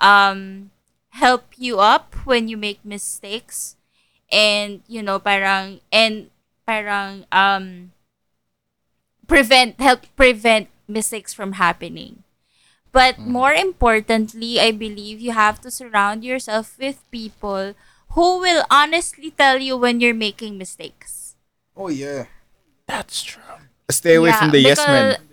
um 0.00 0.70
help 1.16 1.56
you 1.58 1.80
up 1.80 2.14
when 2.28 2.48
you 2.48 2.56
make 2.56 2.84
mistakes 2.84 3.76
and 4.30 4.82
you 4.86 5.02
know 5.02 5.18
parang 5.18 5.80
and 5.92 6.30
parang 6.66 7.24
um 7.32 7.92
prevent 9.26 9.78
help 9.80 10.06
prevent 10.16 10.68
mistakes 10.88 11.32
from 11.34 11.52
happening. 11.52 12.22
But 12.98 13.14
mm. 13.22 13.30
more 13.30 13.54
importantly, 13.54 14.58
I 14.58 14.74
believe 14.74 15.22
you 15.22 15.30
have 15.30 15.62
to 15.62 15.70
surround 15.70 16.26
yourself 16.26 16.74
with 16.82 16.98
people 17.14 17.78
who 18.18 18.42
will 18.42 18.66
honestly 18.74 19.30
tell 19.30 19.62
you 19.62 19.78
when 19.78 20.02
you're 20.02 20.18
making 20.18 20.58
mistakes. 20.58 21.38
oh 21.78 21.86
yeah 21.94 22.26
That's 22.90 23.22
true. 23.22 23.44
stay 23.86 24.18
away 24.18 24.34
Yeah, 24.34 24.40
from 24.42 24.50
the 24.50 24.58
yes 24.58 24.82
men 24.82 25.06
because- 25.14 25.24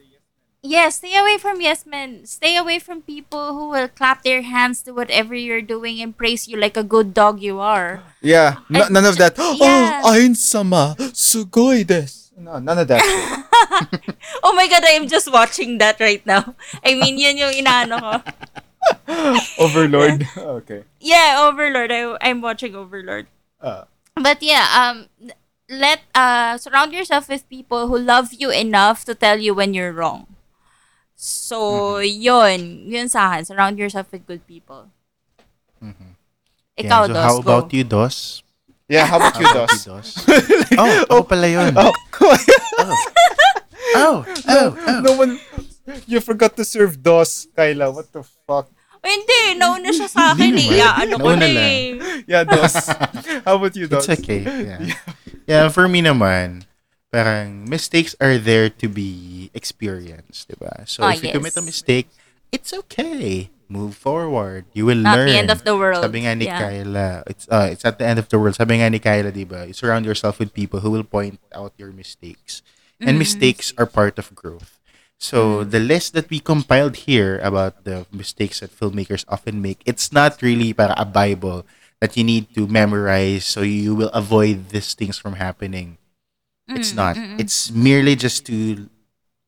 Yes, 0.65 0.97
stay 0.97 1.13
away 1.13 1.37
from 1.37 1.61
yes 1.61 1.85
men. 1.85 2.25
Stay 2.25 2.57
away 2.57 2.81
from 2.81 3.05
people 3.05 3.53
who 3.53 3.69
will 3.69 3.85
clap 3.85 4.25
their 4.25 4.41
hands 4.41 4.81
to 4.89 4.97
whatever 4.97 5.37
you're 5.37 5.61
doing 5.61 6.01
and 6.01 6.17
praise 6.17 6.49
you 6.49 6.57
like 6.57 6.73
a 6.73 6.81
good 6.85 7.13
dog 7.13 7.37
you 7.41 7.61
are. 7.61 8.01
yeah 8.21 8.61
no, 8.69 8.85
I- 8.85 8.89
none 8.89 9.05
of 9.05 9.17
that 9.21 9.37
oh, 9.41 9.53
Yeah. 9.57 10.01
oh 10.05 10.13
ayn 10.13 10.33
sama 10.37 10.97
sugoi 11.13 11.85
desu 11.85 12.33
no 12.41 12.57
none 12.61 12.81
of 12.81 12.89
that 12.89 13.01
shit. 13.01 13.45
Oh 14.43 14.53
my 14.53 14.67
god, 14.67 14.83
I'm 14.85 15.07
just 15.07 15.31
watching 15.31 15.77
that 15.79 15.99
right 15.99 16.23
now. 16.25 16.55
I 16.83 16.95
mean, 16.95 17.17
yun 17.17 17.37
yung 17.37 17.53
inaano 17.53 17.97
ko. 17.99 18.13
overlord 19.65 20.21
okay 20.37 20.85
Yeah, 21.01 21.41
Overlord. 21.49 21.89
I, 21.91 22.17
I'm 22.21 22.41
watching 22.41 22.75
Overlord. 22.77 23.25
Uh. 23.57 23.85
But 24.13 24.41
yeah, 24.45 24.65
um, 24.73 25.09
let 25.69 26.05
uh 26.13 26.57
surround 26.61 26.93
yourself 26.93 27.25
with 27.29 27.49
people 27.49 27.89
who 27.89 27.97
love 27.97 28.29
you 28.33 28.49
enough 28.53 29.01
to 29.09 29.13
tell 29.17 29.37
you 29.41 29.53
when 29.57 29.73
you're 29.73 29.93
wrong. 29.93 30.27
So, 31.15 31.97
yun. 32.03 32.85
Yun 32.85 33.07
sa 33.09 33.31
akin. 33.33 33.45
Surround 33.47 33.79
yourself 33.79 34.11
with 34.11 34.27
good 34.27 34.43
people. 34.45 34.91
Ikaw, 36.75 37.07
Yeah, 37.07 37.07
so 37.07 37.13
Dos, 37.13 37.23
how 37.23 37.35
go. 37.39 37.41
about 37.41 37.67
you, 37.73 37.83
Dos? 37.87 38.43
yeah 38.85 39.05
how 39.09 39.17
about 39.17 39.33
you 39.41 39.47
How 39.49 39.65
dos 39.65 39.73
you, 39.81 39.97
Dos? 39.97 40.07
oh, 40.77 40.93
ako 41.09 41.23
pala 41.25 41.47
yun. 41.49 41.73
oh 41.73 41.89
Oh, 42.77 42.93
oh, 43.95 44.17
oh. 44.47 44.67
no 45.01 45.11
one 45.15 45.39
you 46.05 46.19
forgot 46.19 46.55
to 46.55 46.65
serve 46.65 46.99
dos 46.99 47.47
Kyla 47.55 47.89
what 47.91 48.11
the 48.11 48.23
fuck 48.45 48.67
Oh, 49.05 49.11
hindi. 49.13 49.61
Nauna 49.61 49.93
siya 49.93 50.09
sa 50.09 50.33
akin 50.33 50.49
Hindi 50.57 50.65
eh. 50.65 50.69
naman. 50.73 50.81
Yeah, 50.81 50.93
ano 50.97 51.13
ko 51.21 51.29
Nauna 51.29 51.45
na 51.45 51.49
lang. 51.53 51.61
eh. 51.61 51.85
yeah 52.25 52.41
dos 52.41 52.73
how 53.45 53.53
about 53.53 53.77
you 53.77 53.85
dos 53.85 54.09
It's 54.09 54.17
okay. 54.17 54.41
Yeah. 54.41 54.81
yeah, 55.45 55.65
for 55.69 55.85
me 55.85 56.01
naman, 56.01 56.65
parang 57.13 57.69
mistakes 57.69 58.17
are 58.17 58.41
there 58.41 58.65
to 58.65 58.89
be 58.89 59.53
experienced, 59.53 60.49
diba? 60.49 60.89
So 60.89 61.05
Ah, 61.05 61.13
if 61.13 61.21
you 61.21 61.29
commit 61.29 61.53
a 61.53 61.61
yes. 61.61 61.69
mistake, 61.69 62.09
it's 62.49 62.73
okay. 62.73 63.53
Move 63.69 63.93
forward. 63.93 64.65
You 64.73 64.89
will 64.89 65.05
Not 65.05 65.21
learn. 65.21 65.29
the 65.29 65.37
end 65.37 65.53
of 65.53 65.61
the 65.61 65.77
world. 65.77 66.01
Sabi 66.01 66.25
nga 66.25 66.33
ni 66.33 66.49
Yeah. 66.49 66.57
Kyla, 66.57 67.29
it's 67.29 67.45
uh, 67.45 67.69
it's 67.69 67.85
at 67.85 68.01
the 68.01 68.09
end 68.09 68.17
of 68.17 68.25
the 68.33 68.41
world. 68.41 68.57
Sabi 68.57 68.81
nga 68.81 68.89
ni 68.89 68.97
Kyla, 68.97 69.29
diba? 69.29 69.69
You 69.69 69.73
surround 69.77 70.09
yourself 70.09 70.41
with 70.41 70.49
people 70.49 70.81
who 70.81 70.89
will 70.89 71.05
point 71.05 71.37
out 71.53 71.77
your 71.77 71.93
mistakes. 71.93 72.65
And 73.03 73.17
Mm-hmm. 73.17 73.19
mistakes 73.19 73.73
are 73.77 73.85
part 73.85 74.17
of 74.17 74.33
growth. 74.35 74.79
So 75.19 75.63
Mm. 75.63 75.63
the 75.63 75.79
list 75.79 76.13
that 76.13 76.29
we 76.29 76.39
compiled 76.39 77.07
here 77.07 77.39
about 77.39 77.83
the 77.83 78.05
mistakes 78.11 78.59
that 78.59 78.71
filmmakers 78.75 79.25
often 79.27 79.61
make, 79.61 79.81
it's 79.85 80.11
not 80.11 80.41
really 80.41 80.73
para 80.73 80.93
a 80.97 81.05
Bible 81.05 81.65
that 82.01 82.17
you 82.17 82.23
need 82.23 82.53
to 82.55 82.67
memorize 82.67 83.45
so 83.45 83.61
you 83.61 83.95
will 83.95 84.11
avoid 84.13 84.69
these 84.69 84.93
things 84.93 85.17
from 85.17 85.33
happening. 85.39 85.97
It's 86.73 86.93
Mm, 86.93 86.95
not. 86.95 87.19
It's 87.37 87.71
merely 87.71 88.15
just 88.15 88.45
to 88.47 88.89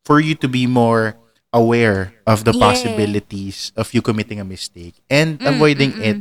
for 0.05 0.19
you 0.19 0.35
to 0.35 0.47
be 0.47 0.65
more 0.67 1.15
aware 1.53 2.13
of 2.25 2.43
the 2.45 2.53
possibilities 2.53 3.71
of 3.75 3.93
you 3.93 4.01
committing 4.01 4.39
a 4.39 4.45
mistake 4.47 4.95
and 5.09 5.39
Mm, 5.39 5.45
avoiding 5.45 5.95
mm, 5.95 5.99
it 5.99 6.19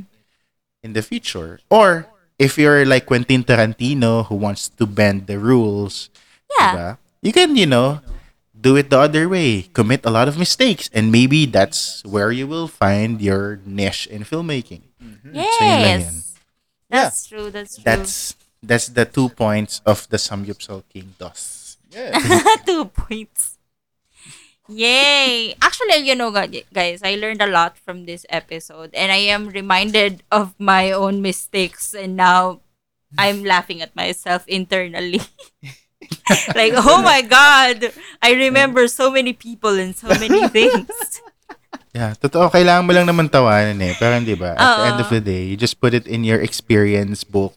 in 0.83 0.93
the 0.93 1.03
future 1.03 1.61
or 1.71 2.09
if 2.39 2.59
you're 2.59 2.85
like 2.85 3.07
Quentin 3.07 3.45
Tarantino 3.45 4.27
who 4.27 4.35
wants 4.37 4.69
to 4.69 4.87
bend 4.87 5.27
the 5.27 5.39
rules, 5.39 6.11
Yeah. 6.59 6.79
diba? 6.79 6.99
You 7.23 7.33
can, 7.33 7.57
you 7.57 7.67
know, 7.67 8.01
do 8.59 8.77
it 8.77 8.91
the 8.91 8.99
other 8.99 9.29
way. 9.29 9.63
Commit 9.73 10.05
a 10.05 10.11
lot 10.11 10.29
of 10.29 10.39
mistakes. 10.39 10.91
And 10.93 11.13
maybe 11.13 11.47
that's 11.47 12.05
where 12.05 12.33
you 12.33 12.47
will 12.47 12.69
find 12.69 13.21
your 13.21 13.61
niche 13.65 14.07
in 14.07 14.25
filmmaking. 14.25 14.83
So 15.01 15.65
yun 15.65 15.81
yun. 15.81 16.01
Yes. 16.01 16.35
That's 16.89 17.27
true. 17.27 17.51
That's 17.51 17.75
true. 17.77 17.85
That's 17.85 18.37
that's 18.63 18.89
the 18.89 19.05
two 19.05 19.29
points 19.31 19.81
of 19.85 20.09
the 20.09 20.17
Samgyupsal 20.17 20.85
King 20.89 21.15
DOS. 21.19 21.79
Yeah. 21.91 22.19
Two 22.67 22.87
points. 22.87 23.59
Yay! 24.69 25.55
Actually, 25.63 26.03
you 26.03 26.17
know, 26.17 26.35
guys, 26.35 27.01
I 27.03 27.15
learned 27.15 27.41
a 27.41 27.47
lot 27.47 27.79
from 27.79 28.07
this 28.07 28.27
episode, 28.29 28.91
and 28.95 29.13
I 29.13 29.31
am 29.31 29.49
reminded 29.49 30.25
of 30.33 30.59
my 30.59 30.91
own 30.91 31.23
mistakes, 31.23 31.95
and 31.95 32.17
now 32.17 32.61
I'm 33.17 33.45
laughing 33.45 33.81
at 33.81 33.95
myself 33.95 34.43
internally. 34.49 35.23
like, 36.59 36.75
oh 36.77 37.03
my 37.03 37.23
god, 37.23 37.93
I 38.23 38.33
remember 38.35 38.89
so 38.89 39.11
many 39.11 39.33
people 39.33 39.75
and 39.79 39.95
so 39.95 40.09
many 40.09 40.49
things. 40.57 41.23
Yeah, 41.97 42.13
totoo. 42.13 42.53
Kailangan 42.53 42.85
mo 42.85 42.93
lang 42.93 43.09
naman 43.09 43.33
tawanan 43.33 43.81
eh. 43.81 43.97
Parang 43.97 44.21
di 44.21 44.37
ba, 44.37 44.53
at 44.53 44.69
the 44.77 44.85
end 44.93 45.01
of 45.01 45.09
the 45.09 45.23
day, 45.25 45.49
you 45.49 45.57
just 45.57 45.81
put 45.81 45.97
it 45.97 46.05
in 46.05 46.29
your 46.29 46.41
experience 46.41 47.25
book. 47.25 47.57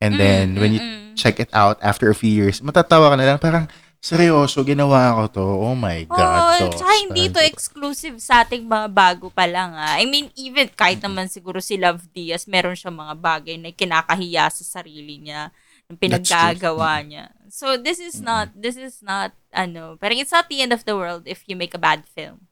And 0.00 0.16
then, 0.16 0.56
when 0.56 0.76
you 0.76 0.80
check 1.16 1.40
it 1.40 1.52
out 1.52 1.76
after 1.80 2.08
a 2.08 2.16
few 2.16 2.32
years, 2.32 2.60
matatawa 2.60 3.12
ka 3.12 3.16
na 3.16 3.24
lang. 3.24 3.38
Parang, 3.40 3.68
seryoso, 4.00 4.64
ginawa 4.64 5.12
ko 5.12 5.22
to. 5.28 5.44
Oh 5.44 5.76
my 5.76 6.08
God. 6.08 6.64
Oh, 6.64 6.72
Dos. 6.72 6.80
tsaka 6.80 6.92
hindi 7.04 7.28
to 7.28 7.40
exclusive 7.44 8.16
sa 8.16 8.42
ating 8.42 8.64
mga 8.64 8.88
bago 8.88 9.28
pa 9.28 9.44
lang 9.44 9.76
ah. 9.76 10.00
I 10.00 10.08
mean, 10.08 10.32
even 10.40 10.72
kahit 10.72 11.04
naman 11.04 11.28
siguro 11.28 11.60
si 11.60 11.76
Love 11.76 12.08
Diaz, 12.16 12.48
meron 12.48 12.72
siya 12.72 12.88
mga 12.88 13.14
bagay 13.20 13.60
na 13.60 13.70
kinakahiya 13.70 14.48
sa 14.48 14.80
sarili 14.80 15.20
niya, 15.20 15.52
ng 15.90 15.98
pinaggagawa 15.98 17.02
niya. 17.02 17.34
So, 17.50 17.74
this 17.74 17.98
is 17.98 18.22
not, 18.22 18.54
this 18.54 18.78
is 18.78 19.02
not, 19.02 19.34
ano, 19.50 19.98
parang 19.98 20.22
it's 20.22 20.30
not 20.30 20.46
the 20.46 20.62
end 20.62 20.70
of 20.72 20.86
the 20.86 20.94
world 20.94 21.26
if 21.26 21.42
you 21.50 21.58
make 21.58 21.74
a 21.74 21.82
bad 21.82 22.06
film. 22.06 22.46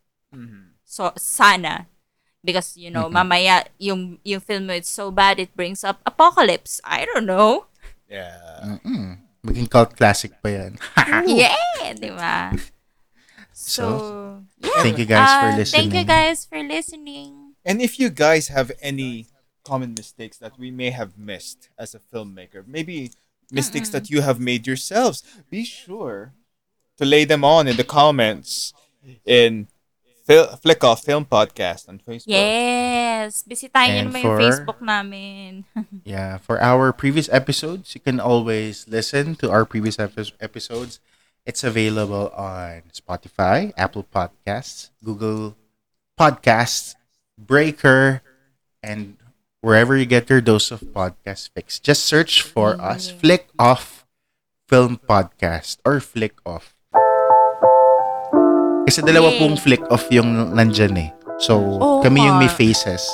So, 0.83 1.13
sana. 1.17 1.87
Because, 2.43 2.75
you 2.77 2.91
know, 2.91 3.07
mamaya, 3.11 3.67
yung, 3.79 4.19
yung 4.25 4.41
film 4.41 4.67
mo, 4.67 4.75
it's 4.75 4.91
so 4.91 5.11
bad, 5.11 5.39
it 5.39 5.55
brings 5.55 5.85
up 5.85 6.01
apocalypse. 6.07 6.81
I 6.83 7.05
don't 7.07 7.27
know. 7.27 7.67
Yeah. 8.11 8.79
mm, 8.83 9.19
maging 9.45 9.69
cult 9.71 9.95
classic 9.95 10.35
pa 10.43 10.49
yan. 10.49 10.79
yeah, 11.29 11.95
di 11.95 12.11
ba? 12.11 12.51
So, 13.59 14.39
yeah. 14.63 14.83
Thank 14.87 14.99
you 15.03 15.05
guys 15.05 15.27
for 15.35 15.51
Uh, 15.51 15.57
listening. 15.59 15.75
Thank 15.83 15.95
you 15.99 16.07
guys 16.07 16.39
for 16.47 16.61
listening. 16.63 17.59
And 17.67 17.83
if 17.83 17.99
you 17.99 18.07
guys 18.09 18.55
have 18.55 18.71
any 18.79 19.27
common 19.67 19.99
mistakes 19.99 20.39
that 20.39 20.55
we 20.57 20.71
may 20.71 20.95
have 20.95 21.19
missed 21.19 21.69
as 21.75 21.91
a 21.91 21.99
filmmaker, 21.99 22.63
maybe 22.63 23.11
mistakes 23.51 23.89
that 23.91 24.11
you 24.11 24.21
have 24.21 24.39
made 24.41 24.67
yourselves, 24.67 25.23
be 25.51 25.65
sure 25.65 26.33
to 26.97 27.05
lay 27.05 27.25
them 27.25 27.45
on 27.45 27.69
in 27.69 27.77
the 27.77 27.85
comments 27.85 28.73
in 29.25 29.69
Fil- 30.25 30.57
Flick 30.61 30.85
Off 30.85 31.05
Film 31.05 31.25
Podcast 31.25 31.89
on 31.89 32.01
Facebook. 32.01 32.29
Yes. 32.33 33.45
Bisitahin 33.49 33.89
niyo 33.89 34.01
And 34.01 34.09
naman 34.13 34.21
yung 34.21 34.25
for- 34.29 34.41
Facebook 34.41 34.81
namin. 34.85 35.65
Yeah, 36.05 36.37
for 36.39 36.61
our 36.61 36.93
previous 36.93 37.29
episodes, 37.33 37.95
you 37.95 38.01
can 38.01 38.21
always 38.21 38.87
listen 38.89 39.37
to 39.41 39.51
our 39.51 39.65
previous 39.65 39.99
epi- 39.99 40.33
episodes. 40.41 41.01
It's 41.49 41.65
available 41.65 42.29
on 42.37 42.85
Spotify, 42.93 43.73
Apple 43.77 44.05
Podcasts, 44.05 44.91
Google 45.03 45.57
Podcasts, 46.19 46.95
Breaker, 47.39 48.21
and 48.83 49.17
wherever 49.61 49.97
you 49.97 50.07
get 50.07 50.31
your 50.31 50.41
dose 50.41 50.71
of 50.71 50.81
podcast 50.95 51.51
fix. 51.55 51.79
Just 51.79 52.05
search 52.05 52.43
for 52.43 52.79
us, 52.81 53.11
Flick 53.11 53.49
Off 53.59 54.07
Film 54.69 55.01
Podcast 55.01 55.79
or 55.85 56.01
Flick 56.01 56.39
Off. 56.47 56.75
Kasi 58.89 59.05
dalawa 59.05 59.37
pong 59.37 59.61
flick 59.61 59.85
off 59.93 60.09
yung 60.09 60.57
nandyan 60.57 60.97
eh. 60.97 61.11
So, 61.45 61.61
Oo 61.61 62.01
kami 62.01 62.25
yung 62.25 62.41
may 62.41 62.49
faces. 62.49 63.05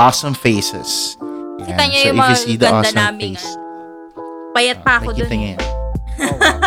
Awesome 0.00 0.32
faces. 0.32 1.20
Kita 1.60 1.76
Yan. 1.76 1.88
niyo 1.92 2.00
So, 2.00 2.06
yung 2.08 2.16
if 2.16 2.22
mga 2.24 2.30
you 2.32 2.38
see 2.40 2.56
the 2.56 2.64
ganda 2.64 2.78
awesome 2.80 2.96
namin. 2.96 3.32
face, 3.36 3.48
Payat 4.56 4.78
pa 4.80 4.92
ako 4.98 5.12
nakikita 5.12 5.28
dun. 5.28 5.36
niyo 5.36 5.48
yan. 5.52 5.60
Oh, 6.18 6.34
wow. 6.34 6.58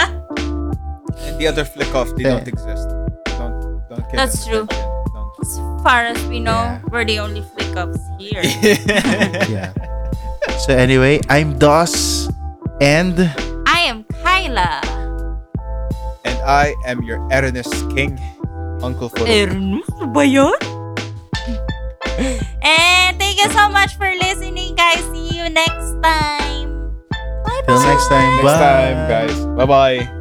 and 1.26 1.36
the 1.42 1.46
other 1.50 1.66
Flick 1.66 1.90
Off, 1.98 2.14
they 2.14 2.24
Yeah. 2.24 2.38
don't 2.38 2.48
exist. 2.48 2.86
Don't, 3.34 3.58
don't 3.90 4.06
That's 4.14 4.46
true. 4.46 4.70
attention. 4.70 4.91
Don't. 5.82 5.88
As 5.88 5.92
far 5.92 6.02
as 6.06 6.20
we 6.30 6.40
know, 6.40 6.78
Yeah. 6.78 6.82
we're 6.92 7.06
the 7.06 7.20
only 7.20 7.42
flick 7.42 7.76
ups 7.78 8.00
here. 8.20 8.42
Yeah. 9.50 9.74
So 10.66 10.74
anyway, 10.78 11.20
I'm 11.30 11.58
Dos 11.58 12.30
and 12.80 13.18
I 13.66 13.90
am 13.90 14.06
Kyla. 14.22 14.82
and 16.24 16.38
I 16.46 16.74
am 16.86 17.02
your 17.04 17.18
Ernest 17.34 17.74
King, 17.98 18.20
Uncle 18.86 19.10
Photo. 19.10 19.26
Ernest 19.26 19.90
ba 20.14 20.24
yun? 20.26 20.54
And 22.62 23.18
thank 23.18 23.42
you 23.42 23.50
so 23.50 23.70
much 23.70 23.98
for 23.98 24.06
listening, 24.14 24.76
guys. 24.78 25.02
See 25.10 25.34
you 25.34 25.50
next 25.50 25.98
time. 26.06 26.94
Bye 27.42 27.62
till 27.66 27.82
next 27.82 28.06
time. 28.10 28.30
Next 28.38 28.46
Bye. 28.46 28.62
time, 28.62 28.98
guys. 29.10 29.36
Bye 29.58 29.66
bye. 29.66 30.21